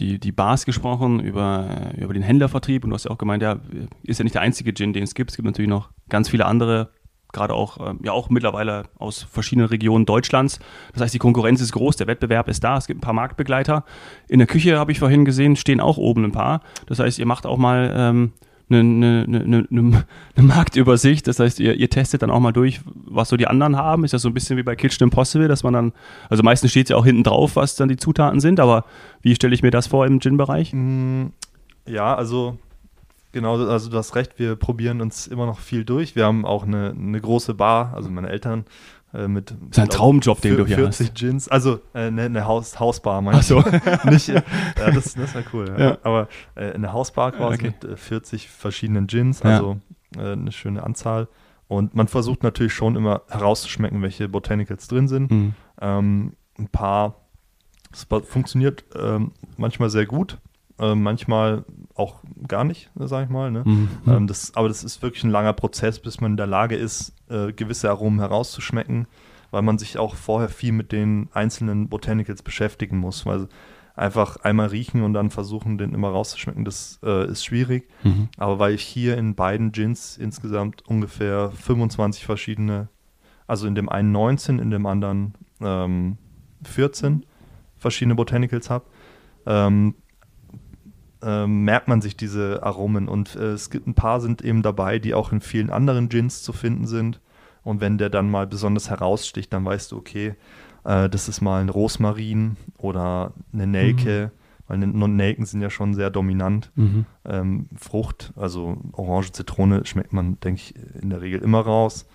die, 0.00 0.18
die 0.18 0.32
Bars 0.32 0.64
gesprochen, 0.64 1.20
über, 1.20 1.92
über 1.96 2.14
den 2.14 2.22
Händlervertrieb 2.22 2.84
und 2.84 2.90
du 2.90 2.94
hast 2.94 3.04
ja 3.04 3.10
auch 3.10 3.18
gemeint, 3.18 3.42
ja, 3.42 3.60
ist 4.02 4.18
ja 4.18 4.24
nicht 4.24 4.34
der 4.34 4.42
einzige 4.42 4.72
Gin, 4.72 4.92
den 4.92 5.04
es 5.04 5.14
gibt. 5.14 5.30
Es 5.30 5.36
gibt 5.36 5.46
natürlich 5.46 5.68
noch 5.68 5.90
ganz 6.08 6.30
viele 6.30 6.46
andere, 6.46 6.90
gerade 7.32 7.54
auch, 7.54 7.86
ähm, 7.86 8.00
ja 8.02 8.12
auch 8.12 8.30
mittlerweile 8.30 8.84
aus 8.98 9.22
verschiedenen 9.22 9.68
Regionen 9.68 10.06
Deutschlands. 10.06 10.58
Das 10.92 11.02
heißt, 11.02 11.14
die 11.14 11.18
Konkurrenz 11.18 11.60
ist 11.60 11.72
groß, 11.72 11.96
der 11.96 12.06
Wettbewerb 12.06 12.48
ist 12.48 12.64
da, 12.64 12.78
es 12.78 12.86
gibt 12.86 12.98
ein 12.98 13.02
paar 13.02 13.12
Marktbegleiter. 13.12 13.84
In 14.26 14.38
der 14.38 14.48
Küche 14.48 14.78
habe 14.78 14.90
ich 14.90 14.98
vorhin 14.98 15.24
gesehen, 15.24 15.54
stehen 15.56 15.80
auch 15.80 15.98
oben 15.98 16.24
ein 16.24 16.32
paar. 16.32 16.62
Das 16.86 16.98
heißt, 16.98 17.18
ihr 17.18 17.26
macht 17.26 17.46
auch 17.46 17.58
mal 17.58 17.92
ähm, 17.94 18.32
eine, 18.70 19.24
eine, 19.26 19.40
eine, 19.40 19.66
eine, 19.70 20.46
Marktübersicht. 20.46 21.26
Das 21.26 21.40
heißt, 21.40 21.60
ihr, 21.60 21.74
ihr 21.74 21.90
testet 21.90 22.22
dann 22.22 22.30
auch 22.30 22.40
mal 22.40 22.52
durch, 22.52 22.80
was 22.84 23.28
so 23.28 23.36
die 23.36 23.46
anderen 23.46 23.76
haben. 23.76 24.04
Ist 24.04 24.14
das 24.14 24.22
so 24.22 24.28
ein 24.28 24.34
bisschen 24.34 24.56
wie 24.56 24.62
bei 24.62 24.76
Kitchen 24.76 25.04
Impossible, 25.04 25.48
dass 25.48 25.62
man 25.62 25.72
dann, 25.72 25.92
also 26.28 26.42
meistens 26.42 26.70
steht 26.70 26.88
ja 26.88 26.96
auch 26.96 27.04
hinten 27.04 27.24
drauf, 27.24 27.56
was 27.56 27.76
dann 27.76 27.88
die 27.88 27.96
Zutaten 27.96 28.40
sind, 28.40 28.60
aber 28.60 28.84
wie 29.22 29.34
stelle 29.34 29.54
ich 29.54 29.62
mir 29.62 29.70
das 29.70 29.86
vor 29.88 30.06
im 30.06 30.20
Gin-Bereich? 30.20 30.72
Mm, 30.72 31.26
Ja, 31.86 32.14
also 32.14 32.58
genau, 33.32 33.56
also 33.66 33.90
du 33.90 33.96
hast 33.96 34.14
recht, 34.14 34.38
wir 34.38 34.56
probieren 34.56 35.00
uns 35.00 35.26
immer 35.26 35.46
noch 35.46 35.58
viel 35.58 35.84
durch. 35.84 36.16
Wir 36.16 36.24
haben 36.24 36.44
auch 36.44 36.64
eine, 36.64 36.94
eine 36.96 37.20
große 37.20 37.54
Bar, 37.54 37.92
also 37.94 38.10
meine 38.10 38.28
Eltern 38.28 38.64
mit, 39.12 39.50
das 39.50 39.58
ist 39.72 39.78
ein 39.78 39.88
Traumjob, 39.88 40.40
den 40.40 40.56
du 40.56 40.66
hier 40.66 40.76
40 40.76 41.08
hast. 41.08 41.14
Gins, 41.18 41.48
also 41.48 41.80
eine 41.92 42.22
äh, 42.26 42.28
ne 42.28 42.44
Haus, 42.44 42.78
Hausbar, 42.78 43.22
Ach 43.26 43.42
so. 43.42 43.60
Nicht, 44.04 44.28
ja, 44.28 44.42
das, 44.76 45.14
das 45.14 45.34
wäre 45.34 45.44
cool. 45.52 45.74
Ja. 45.76 45.84
Ja. 45.90 45.98
Aber 46.02 46.28
äh, 46.54 46.72
eine 46.72 46.92
Hausbar 46.92 47.32
quasi 47.32 47.54
Okay. 47.54 47.74
mit 47.82 47.84
äh, 47.92 47.96
40 47.96 48.48
verschiedenen 48.48 49.06
Gins, 49.08 49.42
Ja. 49.42 49.50
also 49.50 49.80
äh, 50.16 50.32
eine 50.32 50.52
schöne 50.52 50.82
Anzahl. 50.82 51.28
Und 51.66 51.94
man 51.94 52.08
versucht 52.08 52.42
natürlich 52.42 52.72
schon 52.74 52.96
immer 52.96 53.22
herauszuschmecken, 53.28 54.02
welche 54.02 54.28
Botanicals 54.28 54.88
drin 54.88 55.06
sind. 55.08 55.30
Mhm. 55.30 55.54
Ähm, 55.80 56.32
ein 56.58 56.68
paar, 56.68 57.14
es 57.92 58.06
funktioniert 58.24 58.84
ähm, 58.96 59.32
manchmal 59.56 59.88
sehr 59.90 60.06
gut, 60.06 60.38
äh, 60.80 60.94
manchmal 60.94 61.64
auch 62.00 62.20
gar 62.48 62.64
nicht, 62.64 62.90
sage 62.96 63.24
ich 63.24 63.30
mal. 63.30 63.50
Ne? 63.50 63.62
Mhm. 63.64 63.88
Ähm, 64.06 64.26
das, 64.26 64.54
aber 64.56 64.68
das 64.68 64.82
ist 64.82 65.02
wirklich 65.02 65.22
ein 65.24 65.30
langer 65.30 65.52
Prozess, 65.52 66.00
bis 66.00 66.20
man 66.20 66.32
in 66.32 66.36
der 66.36 66.46
Lage 66.46 66.74
ist, 66.74 67.14
äh, 67.28 67.52
gewisse 67.52 67.90
Aromen 67.90 68.18
herauszuschmecken, 68.18 69.06
weil 69.50 69.62
man 69.62 69.78
sich 69.78 69.98
auch 69.98 70.16
vorher 70.16 70.48
viel 70.48 70.72
mit 70.72 70.90
den 70.90 71.28
einzelnen 71.32 71.88
Botanicals 71.88 72.42
beschäftigen 72.42 72.98
muss. 72.98 73.26
Weil 73.26 73.48
einfach 73.94 74.38
einmal 74.38 74.68
riechen 74.68 75.02
und 75.02 75.12
dann 75.12 75.30
versuchen, 75.30 75.76
den 75.76 75.92
immer 75.92 76.08
rauszuschmecken, 76.08 76.64
das 76.64 76.98
äh, 77.04 77.30
ist 77.30 77.44
schwierig. 77.44 77.88
Mhm. 78.02 78.28
Aber 78.38 78.58
weil 78.58 78.74
ich 78.74 78.82
hier 78.82 79.18
in 79.18 79.34
beiden 79.34 79.72
Gins 79.72 80.16
insgesamt 80.16 80.86
ungefähr 80.86 81.50
25 81.50 82.24
verschiedene, 82.24 82.88
also 83.46 83.66
in 83.66 83.74
dem 83.74 83.88
einen 83.88 84.10
19, 84.10 84.58
in 84.58 84.70
dem 84.70 84.86
anderen 84.86 85.34
ähm, 85.60 86.16
14 86.64 87.26
verschiedene 87.76 88.14
Botanicals 88.14 88.70
habe, 88.70 88.86
ähm, 89.46 89.94
ähm, 91.22 91.64
merkt 91.64 91.88
man 91.88 92.00
sich 92.00 92.16
diese 92.16 92.62
Aromen. 92.62 93.08
Und 93.08 93.36
äh, 93.36 93.52
es 93.52 93.70
gibt 93.70 93.86
ein 93.86 93.94
paar 93.94 94.20
sind 94.20 94.42
eben 94.42 94.62
dabei, 94.62 94.98
die 94.98 95.14
auch 95.14 95.32
in 95.32 95.40
vielen 95.40 95.70
anderen 95.70 96.08
Gins 96.08 96.42
zu 96.42 96.52
finden 96.52 96.86
sind. 96.86 97.20
Und 97.62 97.80
wenn 97.80 97.98
der 97.98 98.08
dann 98.10 98.30
mal 98.30 98.46
besonders 98.46 98.88
heraussticht, 98.90 99.52
dann 99.52 99.64
weißt 99.64 99.92
du, 99.92 99.96
okay, 99.98 100.34
äh, 100.84 101.08
das 101.10 101.28
ist 101.28 101.40
mal 101.40 101.60
ein 101.60 101.68
Rosmarin 101.68 102.56
oder 102.78 103.32
eine 103.52 103.66
Nelke, 103.66 104.32
weil 104.66 104.78
ne- 104.78 104.86
Nelken 105.08 105.44
sind 105.44 105.60
ja 105.60 105.68
schon 105.68 105.92
sehr 105.94 106.10
dominant 106.10 106.70
Mhm. 106.74 107.04
ähm, 107.26 107.68
Frucht, 107.76 108.32
also 108.36 108.78
Orange, 108.92 109.32
Zitrone 109.32 109.84
schmeckt 109.84 110.12
man, 110.12 110.40
denke 110.40 110.60
ich, 110.62 110.74
in 111.02 111.10
der 111.10 111.20
Regel 111.20 111.40
immer 111.42 111.60
raus. 111.60 112.06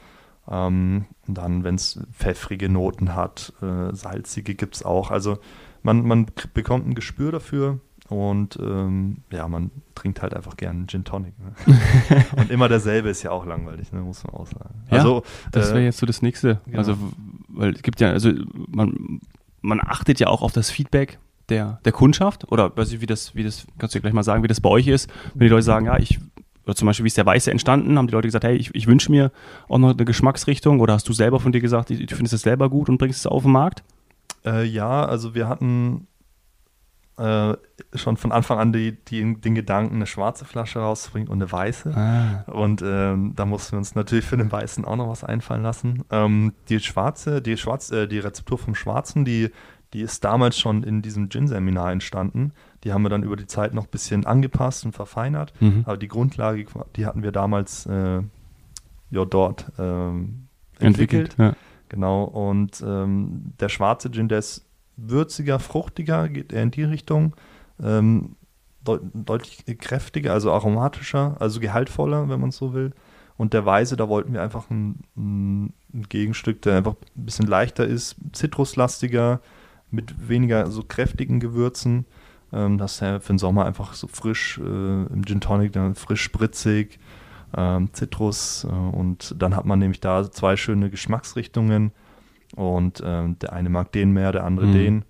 Ähm, 0.50 1.06
dann, 1.28 1.64
wenn 1.64 1.76
es 1.76 2.00
pfeffrige 2.12 2.70
Noten 2.70 3.16
hat, 3.16 3.54
äh, 3.62 3.94
salzige 3.96 4.56
gibt 4.56 4.76
es 4.76 4.84
auch. 4.84 5.12
Also 5.12 5.38
man, 5.84 6.08
man 6.08 6.28
bekommt 6.54 6.88
ein 6.88 6.96
Gespür 6.96 7.32
dafür 7.32 7.80
und 8.10 8.60
ähm, 8.62 9.18
ja, 9.32 9.48
man 9.48 9.72
trinkt 9.96 10.22
halt 10.22 10.36
einfach 10.36 10.58
gerne 10.58 10.86
Gin 10.86 11.04
Tonic. 11.04 11.34
Ne? 11.40 11.76
und 12.38 12.52
immer 12.52 12.70
derselbe 12.70 13.10
ist 13.10 13.24
ja 13.24 13.32
auch 13.32 13.46
langweilig, 13.46 13.92
ne? 13.92 14.02
muss 14.02 14.24
man 14.24 14.36
auch 14.36 14.46
sagen. 14.46 14.76
Ja, 14.92 14.98
also, 14.98 15.24
Das 15.52 15.70
wäre 15.70 15.82
äh, 15.82 15.86
jetzt 15.86 15.98
so 15.98 16.06
das 16.06 16.22
nächste. 16.22 16.60
genau. 16.66 16.78
Also, 16.78 16.98
weil 17.48 17.74
es 17.74 17.82
gibt 17.82 18.00
ja, 18.00 18.12
also 18.12 18.32
man, 18.68 19.22
man 19.62 19.80
achtet 19.82 20.20
ja 20.20 20.28
auch 20.28 20.44
auf 20.44 20.52
das 20.52 20.70
Feedback 20.70 21.18
der, 21.50 21.80
der 21.84 21.92
Kundschaft 21.92 22.52
oder 22.52 22.76
weiß 22.76 22.92
ich, 22.92 23.02
wie 23.02 23.08
das, 23.08 23.34
wie 23.34 23.44
das, 23.44 23.66
kannst 23.80 23.96
du 23.96 24.02
gleich 24.02 24.14
mal 24.14 24.24
sagen, 24.24 24.44
wie 24.44 24.48
das 24.48 24.62
bei 24.62 24.70
euch 24.70 24.88
ist, 24.88 25.10
wenn 25.34 25.48
die 25.48 25.52
Leute 25.52 25.64
sagen, 25.64 25.88
ja, 25.88 25.98
ich, 25.98 26.20
oder 26.66 26.76
zum 26.76 26.86
Beispiel, 26.86 27.06
wie 27.06 27.08
ist 27.08 27.18
der 27.18 27.26
Weiße 27.26 27.50
entstanden, 27.50 27.98
haben 27.98 28.08
die 28.08 28.14
Leute 28.14 28.28
gesagt, 28.28 28.46
hey, 28.46 28.56
ich, 28.56 28.74
ich 28.74 28.86
wünsche 28.86 29.12
mir 29.12 29.32
auch 29.68 29.78
noch 29.80 29.92
eine 29.92 30.06
Geschmacksrichtung 30.06 30.80
oder 30.80 30.94
hast 30.94 31.10
du 31.10 31.14
selber 31.14 31.40
von 31.40 31.52
dir 31.52 31.62
gesagt, 31.62 31.90
du 31.90 31.96
findest 31.96 32.34
es 32.34 32.42
selber 32.42 32.70
gut 32.70 32.90
und 32.90 32.98
bringst 33.00 33.20
es 33.20 33.28
auf 33.28 33.44
den 33.44 33.52
Markt? 33.52 33.84
Äh, 34.46 34.66
ja, 34.66 35.06
also 35.06 35.34
wir 35.34 35.48
hatten 35.48 36.08
äh, 37.18 37.56
schon 37.94 38.18
von 38.18 38.32
Anfang 38.32 38.60
an 38.60 38.74
die, 38.74 38.92
die, 39.06 39.40
den 39.40 39.56
Gedanken, 39.56 39.96
eine 39.96 40.08
schwarze 40.08 40.44
Flasche 40.44 40.80
rauszubringen 40.80 41.30
und 41.30 41.42
eine 41.42 41.52
weiße. 41.52 41.96
Ah. 41.96 42.52
Und 42.52 42.82
ähm, 42.86 43.34
da 43.36 43.46
mussten 43.46 43.74
wir 43.74 43.78
uns 43.78 43.96
natürlich 43.96 44.26
für 44.26 44.38
den 44.38 44.52
Weißen 44.52 44.84
auch 44.84 44.98
noch 44.98 45.08
was 45.08 45.24
einfallen 45.24 45.64
lassen. 45.64 46.04
Ähm, 46.12 46.54
die 46.68 46.80
schwarze, 46.80 47.42
die 47.42 47.58
Schwarz, 47.58 47.90
äh, 47.92 48.08
die 48.08 48.20
Rezeptur 48.20 48.58
vom 48.58 48.76
Schwarzen, 48.76 49.24
die, 49.24 49.50
die 49.94 50.02
ist 50.02 50.26
damals 50.26 50.60
schon 50.60 50.84
in 50.84 51.02
diesem 51.02 51.30
Gin-Seminar 51.30 51.92
entstanden. 51.92 52.52
Die 52.84 52.92
haben 52.92 53.04
wir 53.04 53.10
dann 53.10 53.24
über 53.24 53.38
die 53.38 53.48
Zeit 53.48 53.74
noch 53.74 53.86
ein 53.86 53.92
bisschen 53.92 54.26
angepasst 54.26 54.86
und 54.86 54.92
verfeinert. 54.92 55.54
Mhm. 55.62 55.84
Aber 55.86 55.98
die 55.98 56.10
Grundlage, 56.10 56.66
die 56.98 57.06
hatten 57.06 57.24
wir 57.24 57.32
damals 57.32 57.86
äh, 57.86 58.22
ja 59.12 59.26
dort 59.26 59.72
ähm, 59.80 60.48
Entwickelt. 60.80 61.32
entwickelt. 61.32 61.36
Ja. 61.38 61.54
Genau. 61.88 62.24
Und 62.26 62.84
ähm, 62.86 63.54
der 63.60 63.70
schwarze 63.70 64.12
Gin, 64.12 64.28
der 64.28 64.40
ist 64.40 64.65
würziger, 64.98 65.60
fruchtiger, 65.60 66.30
geht 66.30 66.54
eher 66.54 66.64
in 66.64 66.72
die 66.72 66.84
Richtung. 66.84 67.36
Ähm, 67.82 68.36
deut 68.84 69.02
deutlich 69.14 69.66
kräftiger, 69.80 70.34
also 70.34 70.52
aromatischer, 70.52 71.38
also 71.40 71.60
gehaltvoller, 71.60 72.30
wenn 72.30 72.40
man 72.40 72.50
es 72.50 72.58
so 72.58 72.74
will. 72.74 72.94
Und 73.38 73.54
der 73.54 73.66
Weiße, 73.66 73.98
da 73.98 74.08
wollten 74.08 74.34
wir 74.34 74.42
einfach 74.42 74.70
ein, 74.70 75.04
ein 75.18 75.74
Gegenstück, 76.08 76.62
der 76.62 76.78
einfach 76.78 76.96
ein 77.16 77.26
bisschen 77.26 77.48
leichter 77.48 77.86
ist, 77.86 78.16
zitruslastiger, 78.32 79.42
mit 79.92 80.30
weniger 80.30 80.70
so 80.72 80.84
kräftigen 80.84 81.40
Gewürzen. 81.40 82.06
Ähm, 82.54 82.78
dass 82.78 83.02
er 83.02 83.20
für 83.22 83.34
den 83.34 83.40
Sommer 83.40 83.66
einfach 83.66 83.94
so 83.96 84.08
frisch 84.08 84.60
äh, 84.60 84.62
im 84.62 85.26
Gin 85.26 85.42
Tonic, 85.42 85.74
dann 85.74 85.96
frisch 85.96 86.22
spritzig, 86.22 87.00
ähm, 87.58 87.90
Zitrus 87.92 88.66
äh, 88.66 88.68
und 88.68 89.36
dann 89.38 89.56
hat 89.56 89.66
man 89.66 89.80
nämlich 89.80 90.00
da 90.00 90.32
zwei 90.32 90.56
schöne 90.56 90.90
Geschmacksrichtungen 90.90 91.92
und 92.56 93.02
ähm, 93.06 93.38
der 93.40 93.54
eine 93.54 93.70
mag 93.70 93.92
den 93.92 94.12
mehr, 94.12 94.32
der 94.32 94.44
andere 94.44 94.68
Mhm. 94.68 94.72
den 94.74 95.06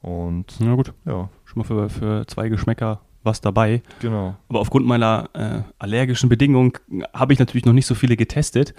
und 0.00 0.54
Na 0.60 0.74
gut, 0.74 0.92
ja, 1.04 1.28
schon 1.44 1.58
mal 1.58 1.64
für, 1.64 1.88
für 1.88 2.26
zwei 2.26 2.48
Geschmäcker 2.48 3.00
was 3.22 3.40
dabei. 3.40 3.82
genau. 4.00 4.34
Aber 4.50 4.60
aufgrund 4.60 4.84
meiner 4.86 5.30
äh, 5.32 5.62
allergischen 5.78 6.28
Bedingungen 6.28 6.72
habe 7.14 7.32
ich 7.32 7.38
natürlich 7.38 7.64
noch 7.64 7.72
nicht 7.72 7.86
so 7.86 7.94
viele 7.94 8.16
getestet. 8.16 8.74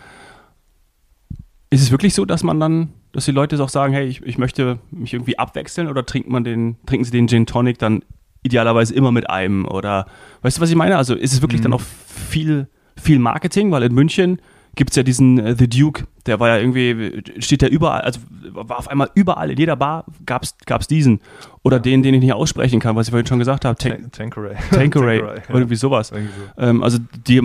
Ist 1.71 1.81
es 1.81 1.91
wirklich 1.91 2.13
so, 2.13 2.25
dass 2.25 2.43
man 2.43 2.59
dann, 2.59 2.89
dass 3.11 3.25
die 3.25 3.31
Leute 3.31 3.61
auch 3.61 3.69
sagen, 3.69 3.91
hey, 3.93 4.05
ich, 4.05 4.21
ich 4.21 4.37
möchte 4.37 4.77
mich 4.91 5.13
irgendwie 5.13 5.39
abwechseln 5.39 5.87
oder 5.87 6.05
trinkt 6.05 6.29
man 6.29 6.43
den, 6.43 6.77
trinken 6.85 7.03
sie 7.05 7.11
den 7.11 7.27
Gin 7.27 7.45
Tonic 7.47 7.79
dann 7.79 8.03
idealerweise 8.43 8.93
immer 8.93 9.11
mit 9.11 9.29
einem? 9.29 9.65
Oder 9.65 10.05
weißt 10.43 10.57
du, 10.57 10.61
was 10.61 10.69
ich 10.69 10.75
meine? 10.75 10.95
Also 10.97 11.15
ist 11.15 11.33
es 11.33 11.41
wirklich 11.41 11.61
Mhm. 11.61 11.63
dann 11.63 11.73
auch 11.73 11.81
viel, 11.81 12.67
viel 12.95 13.17
Marketing, 13.19 13.71
weil 13.71 13.81
in 13.83 13.93
München 13.95 14.39
gibt 14.75 14.91
es 14.91 14.95
ja 14.95 15.03
diesen 15.03 15.39
äh, 15.39 15.55
The 15.57 15.67
Duke, 15.67 16.05
der 16.25 16.39
war 16.39 16.49
ja 16.49 16.57
irgendwie, 16.57 17.23
steht 17.39 17.61
ja 17.61 17.67
überall, 17.67 18.01
also 18.01 18.19
war 18.51 18.79
auf 18.79 18.87
einmal 18.87 19.09
überall, 19.15 19.51
in 19.51 19.57
jeder 19.57 19.75
Bar 19.75 20.05
gab 20.25 20.43
es 20.43 20.87
diesen. 20.87 21.21
Oder 21.63 21.79
den, 21.79 22.03
den 22.03 22.13
ich 22.13 22.21
nicht 22.21 22.33
aussprechen 22.33 22.79
kann, 22.79 22.95
was 22.95 23.07
ich 23.07 23.11
vorhin 23.11 23.27
schon 23.27 23.39
gesagt 23.39 23.65
habe, 23.65 23.77
Tan 23.77 24.11
Tan- 24.11 24.11
Tanqueray. 24.11 24.55
Tanqueray 24.71 25.19
ja. 25.19 25.33
irgendwie 25.49 25.75
sowas. 25.75 26.09
So. 26.09 26.15
Ähm, 26.57 26.83
also 26.83 26.99
die, 27.27 27.41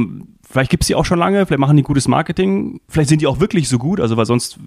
vielleicht 0.48 0.70
gibt 0.70 0.82
es 0.82 0.88
die 0.88 0.94
auch 0.94 1.04
schon 1.04 1.18
lange, 1.18 1.46
vielleicht 1.46 1.60
machen 1.60 1.76
die 1.76 1.82
gutes 1.82 2.08
Marketing, 2.08 2.80
vielleicht 2.88 3.08
sind 3.08 3.22
die 3.22 3.26
auch 3.26 3.40
wirklich 3.40 3.68
so 3.68 3.78
gut, 3.78 4.00
also 4.00 4.16
weil 4.16 4.26
sonst, 4.26 4.58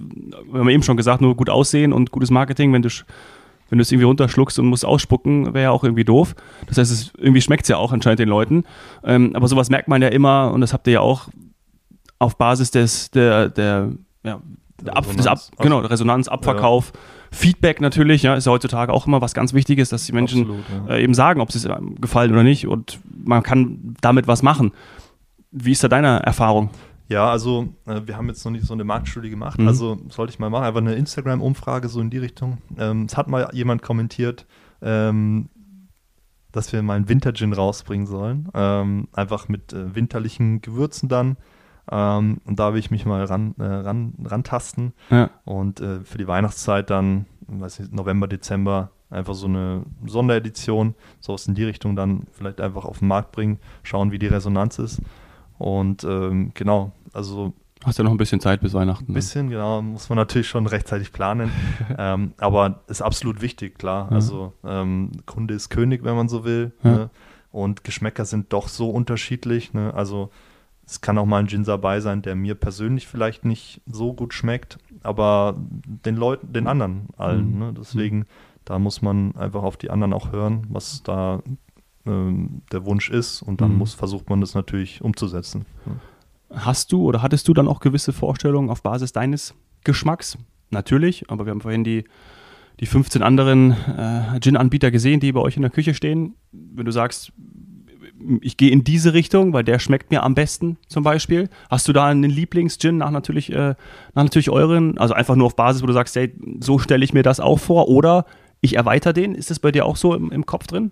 wir 0.52 0.60
haben 0.60 0.69
eben 0.69 0.84
schon 0.84 0.97
gesagt, 0.97 1.21
nur 1.21 1.36
gut 1.36 1.49
aussehen 1.49 1.93
und 1.93 2.12
gutes 2.12 2.32
Marketing, 2.32 2.73
wenn 2.73 2.82
du 2.82 2.89
wenn 3.69 3.80
du 3.80 3.82
es 3.82 3.91
irgendwie 3.91 4.06
runterschluckst 4.06 4.60
und 4.60 4.67
musst 4.67 4.86
ausspucken, 4.86 5.56
wäre 5.56 5.63
ja 5.63 5.71
auch 5.71 5.84
irgendwie 5.84 6.04
doof. 6.04 6.36
Das 6.67 6.78
heißt, 6.78 6.91
es, 6.91 7.12
irgendwie 7.17 7.41
schmeckt 7.41 7.63
es 7.63 7.69
ja 7.69 7.78
auch 7.78 7.91
anscheinend 7.91 8.19
den 8.19 8.30
Leuten. 8.30 8.65
Ähm, 9.04 9.36
aber 9.36 9.47
sowas 9.47 9.71
merkt 9.71 9.88
man 9.88 9.99
ja 9.99 10.10
immer, 10.10 10.52
und 10.54 10.62
das 10.62 10.73
habt 10.73 10.86
ihr 10.86 10.93
ja 10.93 10.99
auch 10.99 11.30
auf 12.24 12.38
Basis 12.38 12.72
des, 12.72 13.12
der, 13.12 13.50
der, 13.50 13.92
ja, 14.24 14.42
Ab, 14.88 15.06
des 15.06 15.28
Ab, 15.28 15.38
Resonanz. 15.38 15.52
genau, 15.60 15.80
Resonanz, 15.80 16.28
Abverkauf, 16.28 16.92
Feedback 17.32 17.80
natürlich, 17.82 18.24
ja, 18.24 18.36
ist 18.36 18.46
ja 18.46 18.52
heutzutage 18.52 18.92
auch 18.92 19.08
immer 19.08 19.22
was 19.22 19.34
ganz 19.34 19.54
Wichtiges, 19.54 19.90
dass 19.90 20.06
die 20.06 20.12
Menschen 20.14 20.42
Absolut, 20.42 20.64
ja. 20.90 20.96
äh, 20.96 21.04
eben 21.04 21.14
sagen, 21.14 21.42
ob 21.42 21.52
sie 21.52 21.60
es 21.60 21.66
ähm, 21.66 21.96
gefallen 22.02 22.32
oder 22.32 22.44
nicht 22.44 22.68
und 22.68 23.00
man 23.24 23.44
kann 23.44 23.96
damit 24.02 24.28
was 24.28 24.44
machen. 24.44 24.72
Wie 25.52 25.72
ist 25.72 25.84
da 25.84 25.88
deine 25.88 26.20
Erfahrung? 26.24 26.70
Ja, 27.10 27.30
also 27.30 27.70
äh, 27.86 28.02
wir 28.06 28.18
haben 28.18 28.28
jetzt 28.28 28.44
noch 28.46 28.52
nicht 28.52 28.66
so 28.66 28.74
eine 28.74 28.84
Marktstudie 28.84 29.30
gemacht, 29.30 29.60
Mhm. 29.60 29.68
also 29.68 29.98
sollte 30.10 30.32
ich 30.34 30.40
mal 30.40 30.50
machen, 30.50 30.64
einfach 30.66 30.82
eine 30.82 30.96
Instagram-Umfrage 30.96 31.88
so 31.90 32.02
in 32.02 32.10
die 32.10 32.18
Richtung. 32.18 32.58
Ähm, 32.78 33.06
es 33.06 33.16
hat 33.18 33.28
mal 33.28 33.50
jemand 33.54 33.82
kommentiert, 33.84 34.46
ähm, 34.82 35.50
dass 36.52 36.72
wir 36.72 36.82
mal 36.84 36.96
einen 36.96 37.10
Winter-Gin 37.10 37.54
rausbringen 37.54 38.06
sollen, 38.06 38.50
ähm, 38.54 39.08
einfach 39.14 39.48
mit 39.48 39.74
äh, 39.74 39.96
winterlichen 39.96 40.62
Gewürzen 40.62 41.10
dann. 41.10 41.38
Ähm, 41.91 42.38
und 42.46 42.60
da 42.60 42.74
will 42.74 42.80
ich 42.80 42.91
mich 42.91 43.06
mal 43.06 43.24
ran, 43.26 43.56
äh, 43.60 43.63
ran, 43.63 44.13
rantasten 44.24 44.93
Ja. 45.10 45.30
und 45.46 45.82
äh, 45.82 46.00
für 46.02 46.17
die 46.17 46.28
Weihnachtszeit 46.28 46.89
dann, 46.89 47.26
weiß 47.48 47.80
nicht, 47.80 47.93
November, 47.93 48.28
Dezember 48.28 48.91
einfach 49.10 49.36
so 49.36 49.48
eine 49.48 49.84
Sonderedition, 50.06 50.96
sowas 51.19 51.48
in 51.48 51.56
die 51.56 51.63
Richtung 51.63 51.96
dann 51.96 52.24
vielleicht 52.32 52.62
einfach 52.62 52.86
auf 52.86 53.00
den 53.00 53.08
Markt 53.08 53.32
bringen, 53.32 53.60
schauen, 53.84 54.12
wie 54.12 54.19
die 54.19 54.28
Resonanz 54.28 54.80
ist. 54.80 55.02
Und 55.58 56.04
ähm, 56.04 56.52
genau, 56.54 56.91
also 57.13 57.54
Hast 57.84 57.98
ja 57.98 58.06
noch 58.06 58.12
ein 58.12 58.17
bisschen 58.17 58.39
Zeit 58.39 58.62
bis 58.62 58.74
Weihnachten. 58.74 59.06
ein 59.06 59.08
ne? 59.08 59.13
bisschen, 59.13 59.50
genau, 59.50 59.82
muss 59.82 60.08
man 60.08 60.17
natürlich 60.17 60.48
schon 60.48 60.67
rechtzeitig 60.67 61.12
planen. 61.12 61.52
ähm, 61.98 62.34
aber 62.38 62.80
ist 62.88 63.02
absolut 63.02 63.41
wichtig, 63.41 63.78
klar. 63.78 64.08
Ja. 64.10 64.15
Also 64.15 64.54
ähm, 64.63 65.12
Kunde 65.26 65.54
ist 65.54 65.69
König, 65.69 66.04
wenn 66.04 66.15
man 66.15 66.30
so 66.30 66.46
will. 66.46 66.72
Ja. 66.84 66.91
Ne? 66.91 67.10
Und 67.52 67.84
Geschmäcker 67.84 68.26
sind 68.26 68.52
doch 68.54 68.69
so 68.69 68.89
unterschiedlich. 68.89 69.74
Ne? 69.74 69.93
Also 69.93 70.32
es 70.86 71.02
kann 71.02 71.17
auch 71.17 71.26
mal 71.26 71.39
ein 71.39 71.48
Gin 71.48 71.63
dabei 71.63 72.00
sein, 72.00 72.22
der 72.22 72.36
mir 72.36 72.56
persönlich 72.56 73.08
vielleicht 73.08 73.46
nicht 73.46 73.82
so 73.86 74.13
gut 74.13 74.34
schmeckt, 74.34 74.78
aber 75.02 75.56
den 76.06 76.15
Leuten, 76.15 76.52
den 76.54 76.67
anderen 76.67 77.08
allen. 77.17 77.54
Mhm. 77.54 77.60
Ne? 77.60 77.74
Deswegen, 77.78 78.26
da 78.65 78.80
muss 78.80 79.02
man 79.02 79.36
einfach 79.36 79.63
auf 79.63 79.78
die 79.78 79.89
anderen 79.89 80.13
auch 80.13 80.32
hören, 80.32 80.65
was 80.69 81.02
da 81.04 81.41
ähm, 82.06 82.62
der 82.72 82.86
Wunsch 82.86 83.10
ist 83.10 83.41
und 83.41 83.62
dann 83.62 83.72
Mhm. 83.74 83.78
muss, 83.78 83.93
versucht 83.93 84.30
man 84.30 84.41
das 84.41 84.56
natürlich 84.56 85.02
umzusetzen. 85.02 85.65
Ne? 85.86 85.96
Hast 86.56 86.91
du 86.91 87.02
oder 87.04 87.22
hattest 87.22 87.48
du 87.48 87.54
dann 87.54 87.67
auch 87.67 87.80
gewisse 87.80 88.13
Vorstellungen 88.13 88.69
auf 88.69 88.84
Basis 88.84 89.12
deines 89.13 89.56
Geschmacks, 89.84 90.38
natürlich, 90.69 91.30
aber 91.30 91.46
wir 91.46 91.52
haben 91.52 91.62
vorhin 91.62 91.84
die, 91.84 92.04
die 92.80 92.86
15 92.86 93.24
anderen 93.24 93.72
äh, 93.72 94.39
Gin-Anbieter 94.39 94.91
gesehen, 94.91 95.19
die 95.19 95.32
bei 95.32 95.39
euch 95.39 95.56
in 95.56 95.62
der 95.62 95.72
Küche 95.72 95.93
stehen. 95.93 96.36
Wenn 96.52 96.86
du 96.86 96.91
sagst, 96.91 97.32
ich 98.42 98.58
gehe 98.58 98.72
in 98.72 98.84
diese 98.84 99.14
Richtung, 99.14 99.54
weil 99.54 99.64
der 99.64 99.80
schmeckt 99.80 100.12
mir 100.12 100.24
am 100.24 100.36
besten 100.36 100.78
zum 100.88 101.04
Beispiel. 101.04 101.50
Hast 101.70 101.88
du 101.88 101.94
da 101.94 102.08
einen 102.08 102.30
Lieblings-Gin 102.30 102.98
nach 102.98 103.12
natürlich, 103.12 103.52
äh, 103.52 103.76
nach 104.14 104.24
natürlich 104.24 104.50
euren, 104.50 104.98
also 104.98 105.14
einfach 105.14 105.36
nur 105.36 105.48
auf 105.48 105.56
Basis, 105.56 105.82
wo 105.82 105.88
du 105.88 105.94
sagst, 105.94 106.16
hey, 106.16 106.34
so 106.60 106.80
stelle 106.80 107.04
ich 107.04 107.14
mir 107.14 107.24
das 107.24 107.40
auch 107.40 107.60
vor 107.60 107.90
oder 107.90 108.26
ich 108.62 108.76
erweitere 108.76 109.14
den. 109.14 109.36
Ist 109.36 109.50
das 109.50 109.60
bei 109.60 109.72
dir 109.72 109.86
auch 109.86 109.98
so 109.98 110.14
im, 110.16 110.32
im 110.32 110.46
Kopf 110.46 110.68
drin? 110.68 110.92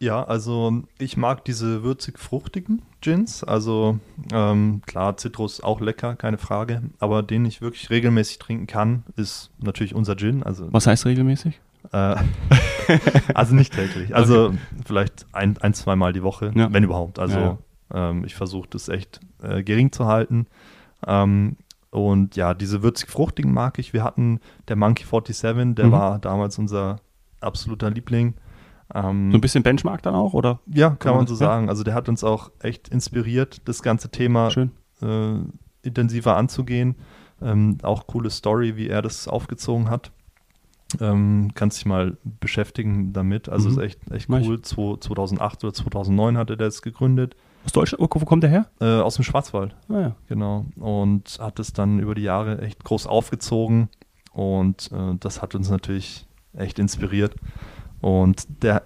Ja, 0.00 0.24
also 0.24 0.82
ich 0.98 1.18
mag 1.18 1.44
diese 1.44 1.82
würzig-fruchtigen 1.82 2.80
Gins. 3.02 3.44
Also 3.44 3.98
ähm, 4.32 4.80
klar, 4.86 5.18
Zitrus 5.18 5.62
auch 5.62 5.80
lecker, 5.82 6.16
keine 6.16 6.38
Frage. 6.38 6.82
Aber 6.98 7.22
den 7.22 7.44
ich 7.44 7.60
wirklich 7.60 7.90
regelmäßig 7.90 8.38
trinken 8.38 8.66
kann, 8.66 9.04
ist 9.16 9.50
natürlich 9.58 9.94
unser 9.94 10.16
Gin. 10.16 10.42
Also, 10.42 10.72
Was 10.72 10.86
heißt 10.86 11.04
regelmäßig? 11.04 11.60
Äh, 11.92 12.16
also 13.34 13.54
nicht 13.54 13.74
täglich. 13.74 14.14
Also 14.14 14.48
okay. 14.48 14.58
vielleicht 14.84 15.26
ein, 15.32 15.58
ein, 15.58 15.74
zweimal 15.74 16.12
die 16.12 16.22
Woche, 16.22 16.52
ja. 16.54 16.72
wenn 16.72 16.84
überhaupt. 16.84 17.18
Also 17.18 17.38
ja, 17.38 17.58
ja. 17.92 18.10
Ähm, 18.10 18.24
ich 18.24 18.34
versuche 18.34 18.68
das 18.70 18.88
echt 18.88 19.20
äh, 19.42 19.62
gering 19.62 19.92
zu 19.92 20.06
halten. 20.06 20.46
Ähm, 21.06 21.56
und 21.90 22.36
ja, 22.36 22.54
diese 22.54 22.82
würzig-fruchtigen 22.82 23.52
mag 23.52 23.78
ich. 23.78 23.92
Wir 23.92 24.04
hatten 24.04 24.40
der 24.68 24.76
Monkey 24.76 25.04
47, 25.04 25.74
der 25.74 25.86
mhm. 25.86 25.92
war 25.92 26.18
damals 26.18 26.58
unser 26.58 27.00
absoluter 27.40 27.90
Liebling. 27.90 28.34
Ähm, 28.94 29.30
so 29.30 29.38
ein 29.38 29.40
bisschen 29.40 29.62
Benchmark 29.62 30.02
dann 30.02 30.14
auch, 30.14 30.34
oder? 30.34 30.60
Ja, 30.66 30.90
kann 30.90 31.16
man 31.16 31.26
so 31.26 31.34
sagen. 31.34 31.68
Also 31.68 31.82
der 31.82 31.94
hat 31.94 32.08
uns 32.08 32.24
auch 32.24 32.50
echt 32.60 32.88
inspiriert, 32.88 33.62
das 33.66 33.82
ganze 33.82 34.10
Thema 34.10 34.50
äh, 35.02 35.34
intensiver 35.82 36.36
anzugehen. 36.36 36.96
Ähm, 37.42 37.78
auch 37.82 38.06
coole 38.06 38.30
Story, 38.30 38.76
wie 38.76 38.88
er 38.88 39.02
das 39.02 39.26
aufgezogen 39.26 39.90
hat. 39.90 40.12
Ähm, 41.00 41.50
kannst 41.54 41.78
dich 41.78 41.86
mal 41.86 42.16
beschäftigen 42.40 43.12
damit. 43.12 43.48
Also 43.48 43.68
mhm. 43.68 43.78
ist 43.78 43.84
echt, 43.84 44.10
echt 44.10 44.28
cool. 44.30 44.60
2008 44.60 45.64
oder 45.64 45.72
2009 45.72 46.36
hat 46.36 46.50
er 46.50 46.56
das 46.56 46.82
gegründet. 46.82 47.36
Aus 47.64 47.72
Deutschland? 47.72 48.02
Wo 48.02 48.08
kommt 48.08 48.42
der 48.42 48.50
her? 48.50 48.70
Äh, 48.80 49.00
aus 49.00 49.16
dem 49.16 49.24
Schwarzwald. 49.24 49.76
Ah, 49.88 50.00
ja. 50.00 50.16
Genau. 50.28 50.66
Und 50.76 51.38
hat 51.40 51.58
es 51.58 51.72
dann 51.72 52.00
über 52.00 52.14
die 52.14 52.22
Jahre 52.22 52.60
echt 52.62 52.82
groß 52.82 53.06
aufgezogen. 53.06 53.88
Und 54.32 54.90
äh, 54.92 55.14
das 55.20 55.42
hat 55.42 55.54
uns 55.54 55.70
natürlich 55.70 56.26
echt 56.54 56.78
inspiriert. 56.78 57.34
Und 58.00 58.46
der 58.62 58.82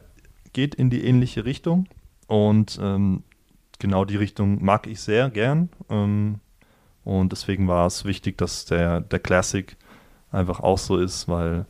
geht 0.53 0.75
in 0.75 0.90
die 0.90 1.05
ähnliche 1.05 1.45
Richtung. 1.45 1.87
Und 2.27 2.79
ähm, 2.83 3.23
genau 3.79 4.05
die 4.05 4.17
Richtung 4.17 4.64
mag 4.64 4.87
ich 4.87 5.01
sehr 5.01 5.31
gern. 5.31 5.69
Ähm, 5.88 6.40
und 7.05 7.33
deswegen 7.33 7.69
war 7.69 7.87
es 7.87 8.05
wichtig, 8.05 8.38
dass 8.38 8.64
der, 8.64 9.01
der 9.01 9.19
Classic 9.19 9.77
einfach 10.33 10.61
auch 10.61 10.79
so 10.79 10.97
ist, 10.97 11.29
weil 11.29 11.67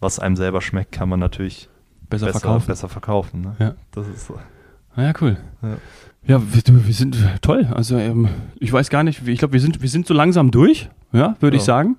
was 0.00 0.18
einem 0.18 0.36
selber 0.36 0.60
schmeckt, 0.60 0.92
kann 0.92 1.08
man 1.08 1.20
natürlich 1.20 1.68
besser, 2.08 2.26
besser 2.26 2.40
verkaufen. 2.40 2.66
Besser 2.66 2.88
verkaufen 2.88 3.40
ne? 3.42 3.56
Ja. 3.58 3.74
Das 3.92 4.08
ist 4.08 4.26
so. 4.26 4.38
Ah 4.96 5.02
ja, 5.02 5.12
cool. 5.20 5.36
Ja. 5.62 5.76
Ja, 6.26 6.42
wir, 6.52 6.86
wir, 6.86 6.94
sind 6.94 7.16
toll. 7.40 7.66
Also 7.74 7.96
ähm, 7.96 8.28
ich 8.58 8.72
weiß 8.72 8.90
gar 8.90 9.02
nicht, 9.02 9.26
ich 9.26 9.38
glaube, 9.38 9.54
wir 9.54 9.60
sind, 9.60 9.80
wir 9.80 9.88
sind 9.88 10.06
so 10.06 10.12
langsam 10.12 10.50
durch, 10.50 10.90
ja, 11.12 11.36
würde 11.40 11.56
ja. 11.56 11.60
ich 11.60 11.64
sagen. 11.64 11.96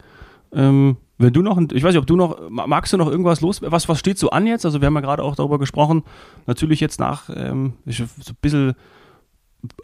Ähm, 0.54 0.98
wenn 1.18 1.34
du 1.34 1.42
noch, 1.42 1.60
ich 1.72 1.84
weiß 1.84 1.94
nicht, 1.94 2.02
ob 2.02 2.08
du 2.08 2.16
noch, 2.16 2.50
magst 2.50 2.94
du 2.94 2.98
noch 2.98 3.10
irgendwas 3.10 3.42
los? 3.42 3.62
Was, 3.64 3.90
was 3.90 4.00
steht 4.00 4.18
so 4.18 4.30
an 4.30 4.46
jetzt? 4.48 4.66
Also 4.66 4.82
wir 4.82 4.88
haben 4.88 4.96
ja 4.96 5.02
gerade 5.02 5.24
auch 5.24 5.36
darüber 5.36 5.60
gesprochen, 5.60 6.04
natürlich 6.46 6.80
jetzt 6.80 7.00
nach 7.00 7.30
ähm, 7.34 7.74
so 7.86 8.04
ein 8.04 8.38
bisschen 8.42 8.74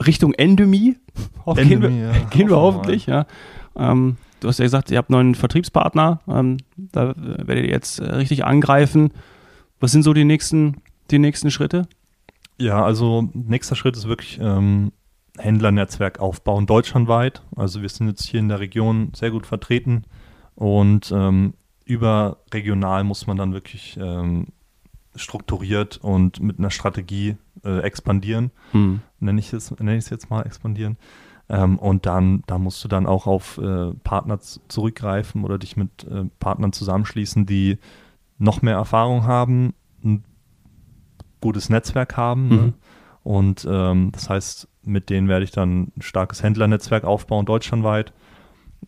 Richtung 0.06 0.34
Endemie. 0.34 0.98
Endemie 1.46 1.68
gehen 1.68 1.82
wir, 1.82 1.90
ja. 1.90 2.12
gehen 2.30 2.50
wir 2.50 2.58
hoffentlich, 2.58 3.06
ja. 3.08 3.26
Ähm, 3.76 4.18
du 4.40 4.48
hast 4.48 4.60
ja 4.60 4.66
gesagt, 4.66 4.92
ihr 4.92 4.98
habt 4.98 5.10
einen 5.10 5.18
neuen 5.18 5.36
Vertriebspartner, 5.36 6.22
ähm, 6.28 6.58
da 6.76 7.16
werdet 7.16 7.66
ihr 7.66 7.72
jetzt 7.72 8.00
äh, 8.00 8.16
richtig 8.16 8.46
angreifen. 8.46 9.12
Was 9.80 9.92
sind 9.92 10.04
so 10.04 10.14
die 10.14 10.26
nächsten, 10.26 10.82
die 11.12 11.20
nächsten 11.20 11.52
Schritte? 11.52 11.88
Ja, 12.58 12.84
also 12.84 13.30
nächster 13.34 13.76
Schritt 13.76 13.96
ist 13.96 14.08
wirklich 14.08 14.40
ähm, 14.42 14.92
Händlernetzwerk 15.38 16.20
aufbauen, 16.20 16.66
deutschlandweit. 16.66 17.44
Also 17.56 17.82
wir 17.82 17.90
sind 17.90 18.08
jetzt 18.08 18.26
hier 18.26 18.40
in 18.40 18.50
der 18.50 18.60
Region 18.60 19.12
sehr 19.16 19.32
gut 19.32 19.46
vertreten 19.46 20.06
und 20.56 21.12
ähm, 21.16 21.54
überregional 21.86 23.04
muss 23.04 23.28
man 23.28 23.38
dann 23.38 23.54
wirklich 23.54 23.98
ähm, 24.02 24.48
strukturiert 25.16 25.98
und 25.98 26.40
mit 26.40 26.60
einer 26.60 26.72
Strategie 26.72 27.38
äh, 27.64 27.80
expandieren. 27.80 28.52
Hm. 28.72 29.02
Nenne 29.20 29.40
ich 29.40 29.54
es 29.54 29.72
nenn 29.80 30.00
jetzt 30.00 30.30
mal 30.30 30.42
expandieren. 30.44 30.98
Ähm, 31.50 31.80
und 31.80 32.06
dann, 32.06 32.44
da 32.48 32.58
musst 32.58 32.84
du 32.84 32.88
dann 32.88 33.06
auch 33.06 33.26
auf 33.26 33.58
äh, 33.58 33.94
Partner 34.04 34.40
zurückgreifen 34.40 35.44
oder 35.44 35.58
dich 35.58 35.78
mit 35.78 36.04
äh, 36.04 36.26
Partnern 36.40 36.74
zusammenschließen, 36.74 37.46
die 37.46 37.78
noch 38.38 38.62
mehr 38.62 38.76
Erfahrung 38.76 39.24
haben, 39.24 39.74
ein 40.04 40.24
gutes 41.40 41.70
Netzwerk 41.70 42.18
haben. 42.18 42.50
Ne? 42.50 42.56
Mhm. 42.56 42.62
Ne? 42.62 42.74
Und 43.24 43.68
ähm, 43.70 44.12
das 44.12 44.30
heißt, 44.30 44.68
mit 44.84 45.10
denen 45.10 45.28
werde 45.28 45.44
ich 45.44 45.52
dann 45.52 45.92
ein 45.96 46.02
starkes 46.02 46.44
Händlernetzwerk 46.44 47.04
aufbauen, 47.04 47.46
deutschlandweit. 47.46 48.14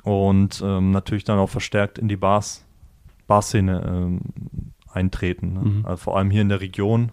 Und 0.03 0.61
ähm, 0.63 0.91
natürlich 0.91 1.23
dann 1.23 1.39
auch 1.39 1.49
verstärkt 1.49 1.97
in 1.97 2.07
die 2.07 2.15
Bars, 2.15 2.65
Barszene 3.27 3.83
ähm, 3.85 4.21
eintreten. 4.91 5.53
Ne? 5.53 5.59
Mhm. 5.59 5.85
Also 5.85 5.97
vor 5.97 6.17
allem 6.17 6.29
hier 6.29 6.41
in 6.41 6.49
der 6.49 6.61
Region. 6.61 7.11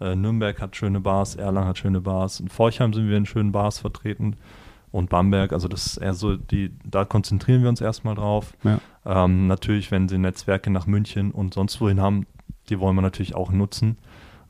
Äh, 0.00 0.14
Nürnberg 0.14 0.60
hat 0.60 0.76
schöne 0.76 1.00
Bars, 1.00 1.36
Erlangen 1.36 1.68
hat 1.68 1.78
schöne 1.78 2.00
Bars. 2.00 2.40
In 2.40 2.48
Forchheim 2.48 2.92
sind 2.92 3.08
wir 3.08 3.16
in 3.16 3.26
schönen 3.26 3.52
Bars 3.52 3.78
vertreten 3.78 4.36
und 4.90 5.10
Bamberg. 5.10 5.52
Also 5.52 5.68
das 5.68 5.86
ist 5.86 5.96
eher 5.98 6.14
so, 6.14 6.36
die, 6.36 6.72
da 6.84 7.04
konzentrieren 7.04 7.62
wir 7.62 7.68
uns 7.68 7.80
erstmal 7.80 8.14
drauf. 8.14 8.54
Ja. 8.64 8.80
Ähm, 9.04 9.46
natürlich, 9.46 9.90
wenn 9.90 10.08
sie 10.08 10.18
Netzwerke 10.18 10.70
nach 10.70 10.86
München 10.86 11.30
und 11.30 11.54
sonst 11.54 11.80
wohin 11.80 12.00
haben, 12.00 12.26
die 12.68 12.80
wollen 12.80 12.96
wir 12.96 13.02
natürlich 13.02 13.34
auch 13.34 13.52
nutzen. 13.52 13.98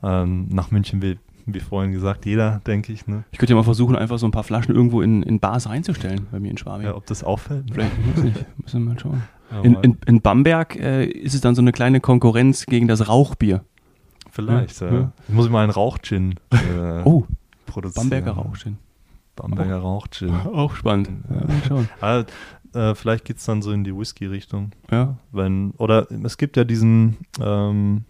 Ähm, 0.03 0.47
nach 0.49 0.71
München 0.71 1.01
will, 1.01 1.19
wie 1.45 1.59
vorhin 1.59 1.91
gesagt, 1.91 2.25
jeder, 2.25 2.61
denke 2.67 2.91
ich. 2.91 3.07
Ne? 3.07 3.23
Ich 3.31 3.37
könnte 3.37 3.53
ja 3.53 3.57
mal 3.57 3.63
versuchen, 3.63 3.95
einfach 3.95 4.19
so 4.19 4.27
ein 4.27 4.31
paar 4.31 4.43
Flaschen 4.43 4.75
irgendwo 4.75 5.01
in, 5.01 5.23
in 5.23 5.39
Bars 5.39 5.69
reinzustellen 5.69 6.27
bei 6.31 6.39
mir 6.39 6.51
in 6.51 6.57
Schwabing. 6.57 6.87
Ja, 6.87 6.95
ob 6.95 7.05
das 7.05 7.23
auffällt? 7.23 7.65
Vielleicht, 7.71 7.91
muss 8.05 8.23
nicht. 8.23 8.45
Müssen 8.57 8.83
wir 8.83 8.93
mal 8.93 8.99
schauen. 8.99 9.23
Ja, 9.51 9.61
in, 9.61 9.75
in, 9.75 9.97
in, 10.05 10.21
Bamberg 10.21 10.75
äh, 10.75 11.05
ist 11.05 11.33
es 11.33 11.41
dann 11.41 11.55
so 11.55 11.61
eine 11.61 11.71
kleine 11.71 12.01
Konkurrenz 12.01 12.65
gegen 12.65 12.87
das 12.87 13.07
Rauchbier. 13.07 13.63
Vielleicht, 14.29 14.81
ja. 14.81 14.93
ja. 14.93 15.11
Ich 15.27 15.33
muss 15.33 15.49
mal 15.49 15.63
einen 15.63 15.71
Rauchgin 15.71 16.35
äh, 16.51 17.01
oh, 17.05 17.25
produzieren. 17.65 18.09
Bamberger 18.09 18.31
Rauchgin. 18.33 18.77
Bamberger 19.37 19.77
Rauchgin. 19.77 20.33
Auch 20.53 20.75
spannend. 20.75 21.09
Ja, 21.69 21.85
ah, 22.01 22.25
äh, 22.73 22.95
vielleicht 22.95 23.25
geht 23.25 23.37
es 23.37 23.45
dann 23.45 23.61
so 23.61 23.71
in 23.71 23.83
die 23.83 23.95
Whisky-Richtung. 23.95 24.71
Ja. 24.91 25.17
Wenn, 25.31 25.71
oder 25.77 26.11
es 26.11 26.37
gibt 26.37 26.57
ja 26.57 26.65
diesen, 26.65 27.17
ähm, 27.39 28.03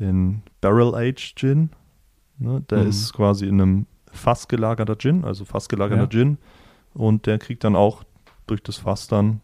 den 0.00 0.42
Barrel 0.60 0.94
Aged 0.94 1.36
Gin. 1.36 1.70
Ne? 2.38 2.62
Der 2.68 2.82
mhm. 2.82 2.88
ist 2.88 3.12
quasi 3.12 3.46
in 3.46 3.60
einem 3.60 3.86
Fass 4.10 4.48
gelagerter 4.48 4.96
Gin, 4.98 5.24
also 5.24 5.44
Fass 5.44 5.68
gelagerter 5.68 6.02
ja. 6.02 6.08
Gin. 6.08 6.38
Und 6.94 7.26
der 7.26 7.38
kriegt 7.38 7.62
dann 7.62 7.76
auch 7.76 8.02
durch 8.46 8.62
das 8.62 8.78
Fass 8.78 9.06
dann 9.06 9.40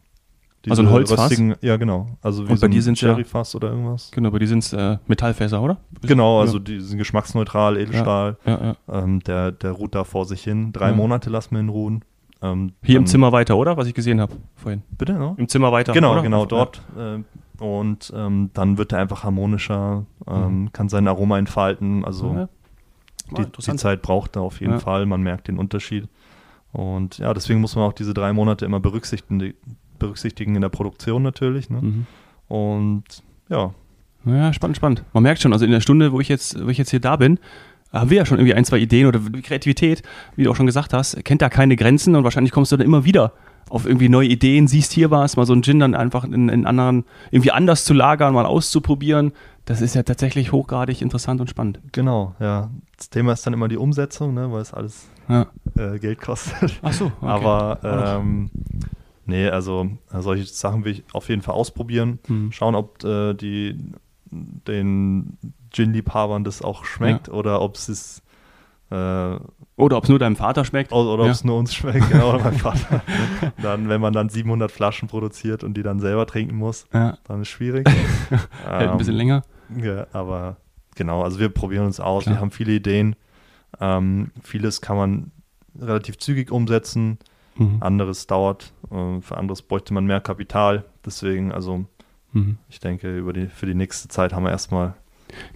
also 0.70 0.82
ein 0.82 0.90
Holzfass? 0.90 1.36
Ja, 1.60 1.76
genau. 1.76 2.06
Also 2.20 2.46
wie 2.46 2.52
und 2.52 2.58
so 2.58 2.68
bei 2.68 2.72
ein 2.72 2.96
Sherryfass 2.96 3.52
ja, 3.52 3.56
oder 3.56 3.70
irgendwas. 3.70 4.10
Genau, 4.12 4.30
bei 4.30 4.38
dir 4.38 4.48
sind 4.48 4.60
es 4.60 4.72
äh, 4.72 4.98
Metallfässer, 5.06 5.60
oder? 5.60 5.78
Genau, 6.02 6.40
also 6.40 6.58
ja. 6.58 6.64
die 6.64 6.80
sind 6.80 6.98
geschmacksneutral, 6.98 7.76
Edelstahl. 7.76 8.36
Ja, 8.44 8.76
ähm, 8.88 9.20
der, 9.20 9.52
der 9.52 9.72
ruht 9.72 9.94
da 9.94 10.04
vor 10.04 10.24
sich 10.24 10.44
hin. 10.44 10.72
Drei 10.72 10.92
Monate 10.92 11.30
lassen 11.30 11.54
wir 11.54 11.60
ihn 11.60 11.68
ruhen. 11.68 12.04
Ähm, 12.42 12.72
Hier 12.82 12.98
im 12.98 13.06
Zimmer 13.06 13.32
weiter, 13.32 13.56
oder? 13.56 13.76
Was 13.76 13.86
ich 13.86 13.94
gesehen 13.94 14.20
habe 14.20 14.34
vorhin. 14.56 14.82
Bitte, 14.90 15.14
no? 15.14 15.34
Im 15.38 15.48
Zimmer 15.48 15.72
weiter. 15.72 15.92
Genau, 15.92 16.12
oder? 16.12 16.22
genau, 16.22 16.44
dort. 16.44 16.82
Äh, 16.96 17.22
und 17.62 18.12
ähm, 18.14 18.50
dann 18.54 18.78
wird 18.78 18.92
er 18.92 18.98
einfach 18.98 19.22
harmonischer, 19.22 20.04
ähm, 20.26 20.62
mhm. 20.62 20.72
kann 20.72 20.88
sein 20.88 21.06
Aroma 21.06 21.38
entfalten. 21.38 22.04
Also 22.04 22.48
die, 23.30 23.46
die, 23.46 23.76
Zeit 23.76 24.02
braucht 24.02 24.36
er 24.36 24.42
auf 24.42 24.60
jeden 24.60 24.80
Fall. 24.80 25.06
Man 25.06 25.22
merkt 25.22 25.48
den 25.48 25.58
Unterschied. 25.58 26.08
Und 26.72 27.18
ja, 27.18 27.32
deswegen 27.34 27.60
muss 27.60 27.76
man 27.76 27.84
auch 27.84 27.92
diese 27.92 28.14
drei 28.14 28.32
Monate 28.32 28.64
immer 28.64 28.80
berücksichtigen, 28.80 29.54
berücksichtigen 30.02 30.54
in 30.54 30.60
der 30.60 30.68
Produktion 30.68 31.22
natürlich. 31.22 31.70
Ne? 31.70 31.80
Mhm. 31.80 32.06
Und 32.48 33.04
ja. 33.48 33.72
Ja, 34.24 34.52
spannend, 34.52 34.76
spannend. 34.76 35.04
Man 35.12 35.22
merkt 35.22 35.40
schon, 35.40 35.52
also 35.52 35.64
in 35.64 35.70
der 35.70 35.80
Stunde, 35.80 36.12
wo 36.12 36.20
ich 36.20 36.28
jetzt, 36.28 36.64
wo 36.64 36.68
ich 36.68 36.78
jetzt 36.78 36.90
hier 36.90 37.00
da 37.00 37.16
bin, 37.16 37.38
haben 37.92 38.10
wir 38.10 38.18
ja 38.18 38.26
schon 38.26 38.38
irgendwie 38.38 38.54
ein, 38.54 38.64
zwei 38.64 38.78
Ideen 38.78 39.06
oder 39.06 39.20
Kreativität, 39.42 40.02
wie 40.36 40.44
du 40.44 40.50
auch 40.50 40.56
schon 40.56 40.66
gesagt 40.66 40.92
hast, 40.92 41.24
kennt 41.24 41.42
da 41.42 41.48
keine 41.48 41.76
Grenzen 41.76 42.14
und 42.14 42.24
wahrscheinlich 42.24 42.52
kommst 42.52 42.72
du 42.72 42.76
dann 42.76 42.86
immer 42.86 43.04
wieder 43.04 43.32
auf 43.68 43.86
irgendwie 43.86 44.08
neue 44.08 44.28
Ideen, 44.28 44.68
siehst 44.68 44.92
hier 44.92 45.10
was, 45.10 45.36
mal 45.36 45.46
so 45.46 45.52
einen 45.52 45.62
Gin 45.62 45.78
dann 45.80 45.94
einfach 45.94 46.24
in, 46.24 46.48
in 46.48 46.66
anderen, 46.66 47.04
irgendwie 47.30 47.52
anders 47.52 47.84
zu 47.84 47.94
lagern, 47.94 48.34
mal 48.34 48.44
auszuprobieren. 48.44 49.32
Das 49.64 49.80
ist 49.80 49.94
ja 49.94 50.02
tatsächlich 50.02 50.52
hochgradig 50.52 51.00
interessant 51.00 51.40
und 51.40 51.48
spannend. 51.48 51.80
Genau, 51.92 52.34
ja. 52.38 52.70
Das 52.96 53.10
Thema 53.10 53.32
ist 53.32 53.46
dann 53.46 53.54
immer 53.54 53.68
die 53.68 53.78
Umsetzung, 53.78 54.34
ne, 54.34 54.52
weil 54.52 54.60
es 54.62 54.74
alles 54.74 55.08
ja. 55.28 55.46
äh, 55.76 55.98
Geld 55.98 56.20
kostet. 56.20 56.78
Ach 56.82 56.92
so, 56.92 57.06
okay. 57.06 57.14
Aber 57.20 57.78
ähm, 57.82 58.50
Nee, 59.24 59.48
also 59.48 59.88
solche 60.10 60.44
Sachen 60.44 60.84
will 60.84 60.92
ich 60.92 61.04
auf 61.12 61.28
jeden 61.28 61.42
Fall 61.42 61.54
ausprobieren. 61.54 62.18
Mhm. 62.28 62.52
Schauen, 62.52 62.74
ob 62.74 63.04
äh, 63.04 63.34
die 63.34 63.78
den 64.30 65.38
Gin-Liebhabern 65.70 66.44
das 66.44 66.62
auch 66.62 66.84
schmeckt 66.84 67.28
ja. 67.28 67.34
oder 67.34 67.60
ob 67.60 67.76
es 67.76 68.22
Äh, 68.90 69.38
oder 69.76 69.96
ob 69.96 70.04
es 70.04 70.10
nur 70.10 70.18
deinem 70.18 70.36
Vater 70.36 70.64
schmeckt. 70.64 70.92
Oder, 70.92 71.14
oder 71.14 71.24
ja. 71.24 71.30
ob 71.30 71.34
es 71.34 71.44
nur 71.44 71.56
uns 71.56 71.74
schmeckt, 71.74 72.10
genau, 72.10 72.34
oder 72.34 72.44
mein 72.44 72.54
Vater. 72.58 73.02
dann, 73.62 73.88
wenn 73.88 74.00
man 74.00 74.12
dann 74.12 74.28
700 74.28 74.70
Flaschen 74.70 75.08
produziert 75.08 75.64
und 75.64 75.74
die 75.74 75.82
dann 75.82 75.98
selber 75.98 76.26
trinken 76.26 76.56
muss, 76.56 76.86
ja. 76.92 77.16
dann 77.24 77.40
ist 77.40 77.48
es 77.48 77.52
schwierig. 77.52 77.88
Hält 78.64 78.90
ein 78.90 78.98
bisschen 78.98 79.14
ähm, 79.14 79.18
länger. 79.18 79.42
Ja, 79.76 80.06
aber 80.12 80.56
genau, 80.94 81.22
also 81.22 81.38
wir 81.38 81.48
probieren 81.48 81.86
uns 81.86 82.00
aus, 82.00 82.24
Klar. 82.24 82.36
wir 82.36 82.40
haben 82.40 82.50
viele 82.50 82.72
Ideen. 82.72 83.16
Ähm, 83.80 84.30
vieles 84.42 84.82
kann 84.82 84.96
man 84.96 85.32
relativ 85.80 86.18
zügig 86.18 86.50
umsetzen, 86.50 87.18
mhm. 87.56 87.78
anderes 87.80 88.26
dauert, 88.26 88.72
äh, 88.90 89.20
für 89.20 89.36
anderes 89.36 89.62
bräuchte 89.62 89.94
man 89.94 90.04
mehr 90.04 90.20
Kapital. 90.20 90.84
Deswegen, 91.04 91.52
also 91.52 91.84
mhm. 92.32 92.58
ich 92.68 92.80
denke, 92.80 93.16
über 93.16 93.32
die, 93.32 93.46
für 93.46 93.66
die 93.66 93.74
nächste 93.74 94.08
Zeit 94.08 94.32
haben 94.32 94.44
wir 94.44 94.50
erstmal 94.50 94.94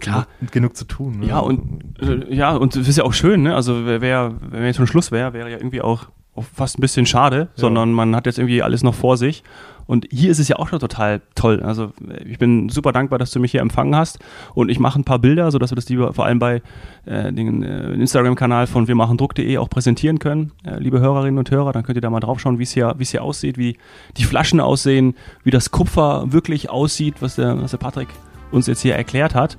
Klar. 0.01 0.27
Genug, 0.39 0.53
genug, 0.53 0.77
zu 0.77 0.85
tun. 0.87 1.21
Ne? 1.21 1.27
Ja, 1.27 1.39
und 1.41 2.01
äh, 2.01 2.35
ja, 2.35 2.57
und 2.57 2.75
es 2.77 2.89
ist 2.89 2.97
ja 2.97 3.05
auch 3.05 3.13
schön, 3.13 3.43
ne? 3.43 3.55
Also 3.55 3.87
wär, 3.87 4.35
wenn 4.41 4.65
jetzt 4.65 4.77
schon 4.77 4.87
Schluss 4.87 5.13
wäre, 5.13 5.33
wäre 5.33 5.51
ja 5.51 5.59
irgendwie 5.59 5.83
auch, 5.83 6.07
auch, 6.35 6.45
fast 6.45 6.79
ein 6.79 6.81
bisschen 6.81 7.07
schade, 7.07 7.37
ja. 7.37 7.49
sondern 7.55 7.93
man 7.93 8.17
hat 8.17 8.27
jetzt 8.27 8.39
irgendwie 8.39 8.63
alles 8.63 8.83
noch 8.83 8.95
vor 8.95 9.17
sich. 9.17 9.43
Und 9.87 10.07
hier 10.11 10.31
ist 10.31 10.39
es 10.39 10.49
ja 10.49 10.57
auch 10.57 10.69
schon 10.69 10.81
total 10.81 11.23
toll. 11.35 11.63
Also 11.63 11.93
ich 12.25 12.39
bin 12.39 12.69
super 12.69 12.93
dankbar, 12.93 13.19
dass 13.19 13.31
du 13.31 13.41
mich 13.41 13.53
hier 13.53 13.61
empfangen 13.61 13.95
hast. 13.95 14.19
Und 14.55 14.69
ich 14.69 14.79
mache 14.79 14.99
ein 14.99 15.05
paar 15.05 15.19
Bilder, 15.19 15.51
sodass 15.51 15.71
wir 15.71 15.77
das 15.77 15.89
lieber 15.89 16.13
vor 16.13 16.27
allem 16.27 16.39
bei 16.39 16.63
äh, 17.05 17.33
dem 17.33 17.63
äh, 17.63 17.93
Instagram-Kanal 17.95 18.67
von 18.67 18.89
wir 18.89 18.95
machen 18.95 19.17
Druck.de 19.17 19.59
auch 19.59 19.71
präsentieren 19.71 20.19
können. 20.19 20.53
Äh, 20.65 20.79
liebe 20.79 21.01
Hörerinnen 21.01 21.39
und 21.39 21.51
Hörer, 21.51 21.73
dann 21.73 21.85
könnt 21.85 21.99
ihr 21.99 22.03
da 22.03 22.11
mal 22.11 22.21
drauf 22.21 22.41
schauen, 22.41 22.59
wie 22.59 22.65
es 22.65 22.73
hier, 22.73 22.95
hier 22.99 23.23
aussieht, 23.23 23.59
wie 23.59 23.77
die 24.17 24.25
Flaschen 24.25 24.61
aussehen, 24.61 25.15
wie 25.45 25.51
das 25.51 25.71
Kupfer 25.71 26.33
wirklich 26.33 26.69
aussieht, 26.71 27.17
was 27.21 27.37
der, 27.37 27.61
was 27.63 27.71
der 27.71 27.79
Patrick 27.79 28.09
uns 28.51 28.67
jetzt 28.67 28.81
hier 28.81 28.95
erklärt 28.95 29.35
hat. 29.35 29.57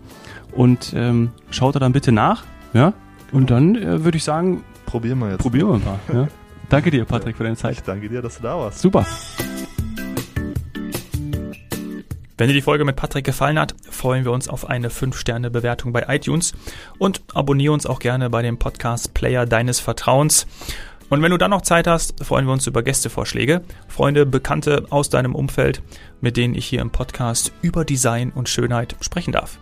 Und 0.51 0.93
ähm, 0.95 1.31
schaut 1.49 1.75
da 1.75 1.79
dann 1.79 1.93
bitte 1.93 2.11
nach. 2.11 2.43
Ja? 2.73 2.93
Und 3.31 3.51
dann 3.51 3.75
äh, 3.75 4.03
würde 4.03 4.17
ich 4.17 4.23
sagen, 4.23 4.63
probieren 4.85 5.19
wir 5.19 5.31
jetzt. 5.31 5.41
Probieren 5.41 5.67
wir 5.69 5.77
mal. 5.79 5.99
Ja? 6.13 6.27
Danke 6.69 6.91
dir, 6.91 7.05
Patrick, 7.05 7.37
für 7.37 7.43
deine 7.43 7.55
Zeit. 7.55 7.73
Ich 7.73 7.83
danke 7.83 8.09
dir, 8.09 8.21
dass 8.21 8.37
du 8.37 8.43
da 8.43 8.57
warst. 8.57 8.79
Super. 8.79 9.05
Wenn 12.37 12.49
dir 12.49 12.53
die 12.53 12.61
Folge 12.61 12.85
mit 12.85 12.95
Patrick 12.95 13.25
gefallen 13.25 13.57
hat, 13.57 13.73
freuen 13.89 14.23
wir 14.23 14.31
uns 14.31 14.47
auf 14.47 14.69
eine 14.69 14.89
5-Sterne-Bewertung 14.89 15.91
bei 15.91 16.05
iTunes 16.07 16.53
und 16.99 17.23
abonniere 17.33 17.73
uns 17.73 17.87
auch 17.87 17.97
gerne 17.97 18.29
bei 18.29 18.43
dem 18.43 18.59
Podcast 18.59 19.15
Player 19.15 19.47
deines 19.47 19.79
Vertrauens. 19.79 20.45
Und 21.09 21.23
wenn 21.23 21.31
du 21.31 21.37
dann 21.37 21.51
noch 21.51 21.61
Zeit 21.63 21.87
hast, 21.87 22.23
freuen 22.23 22.45
wir 22.45 22.53
uns 22.53 22.67
über 22.67 22.83
Gästevorschläge, 22.83 23.63
Freunde, 23.87 24.27
Bekannte 24.27 24.85
aus 24.91 25.09
deinem 25.09 25.33
Umfeld, 25.33 25.81
mit 26.21 26.37
denen 26.37 26.53
ich 26.53 26.67
hier 26.67 26.81
im 26.81 26.91
Podcast 26.91 27.51
über 27.63 27.83
Design 27.85 28.31
und 28.31 28.49
Schönheit 28.49 28.95
sprechen 29.01 29.31
darf. 29.31 29.57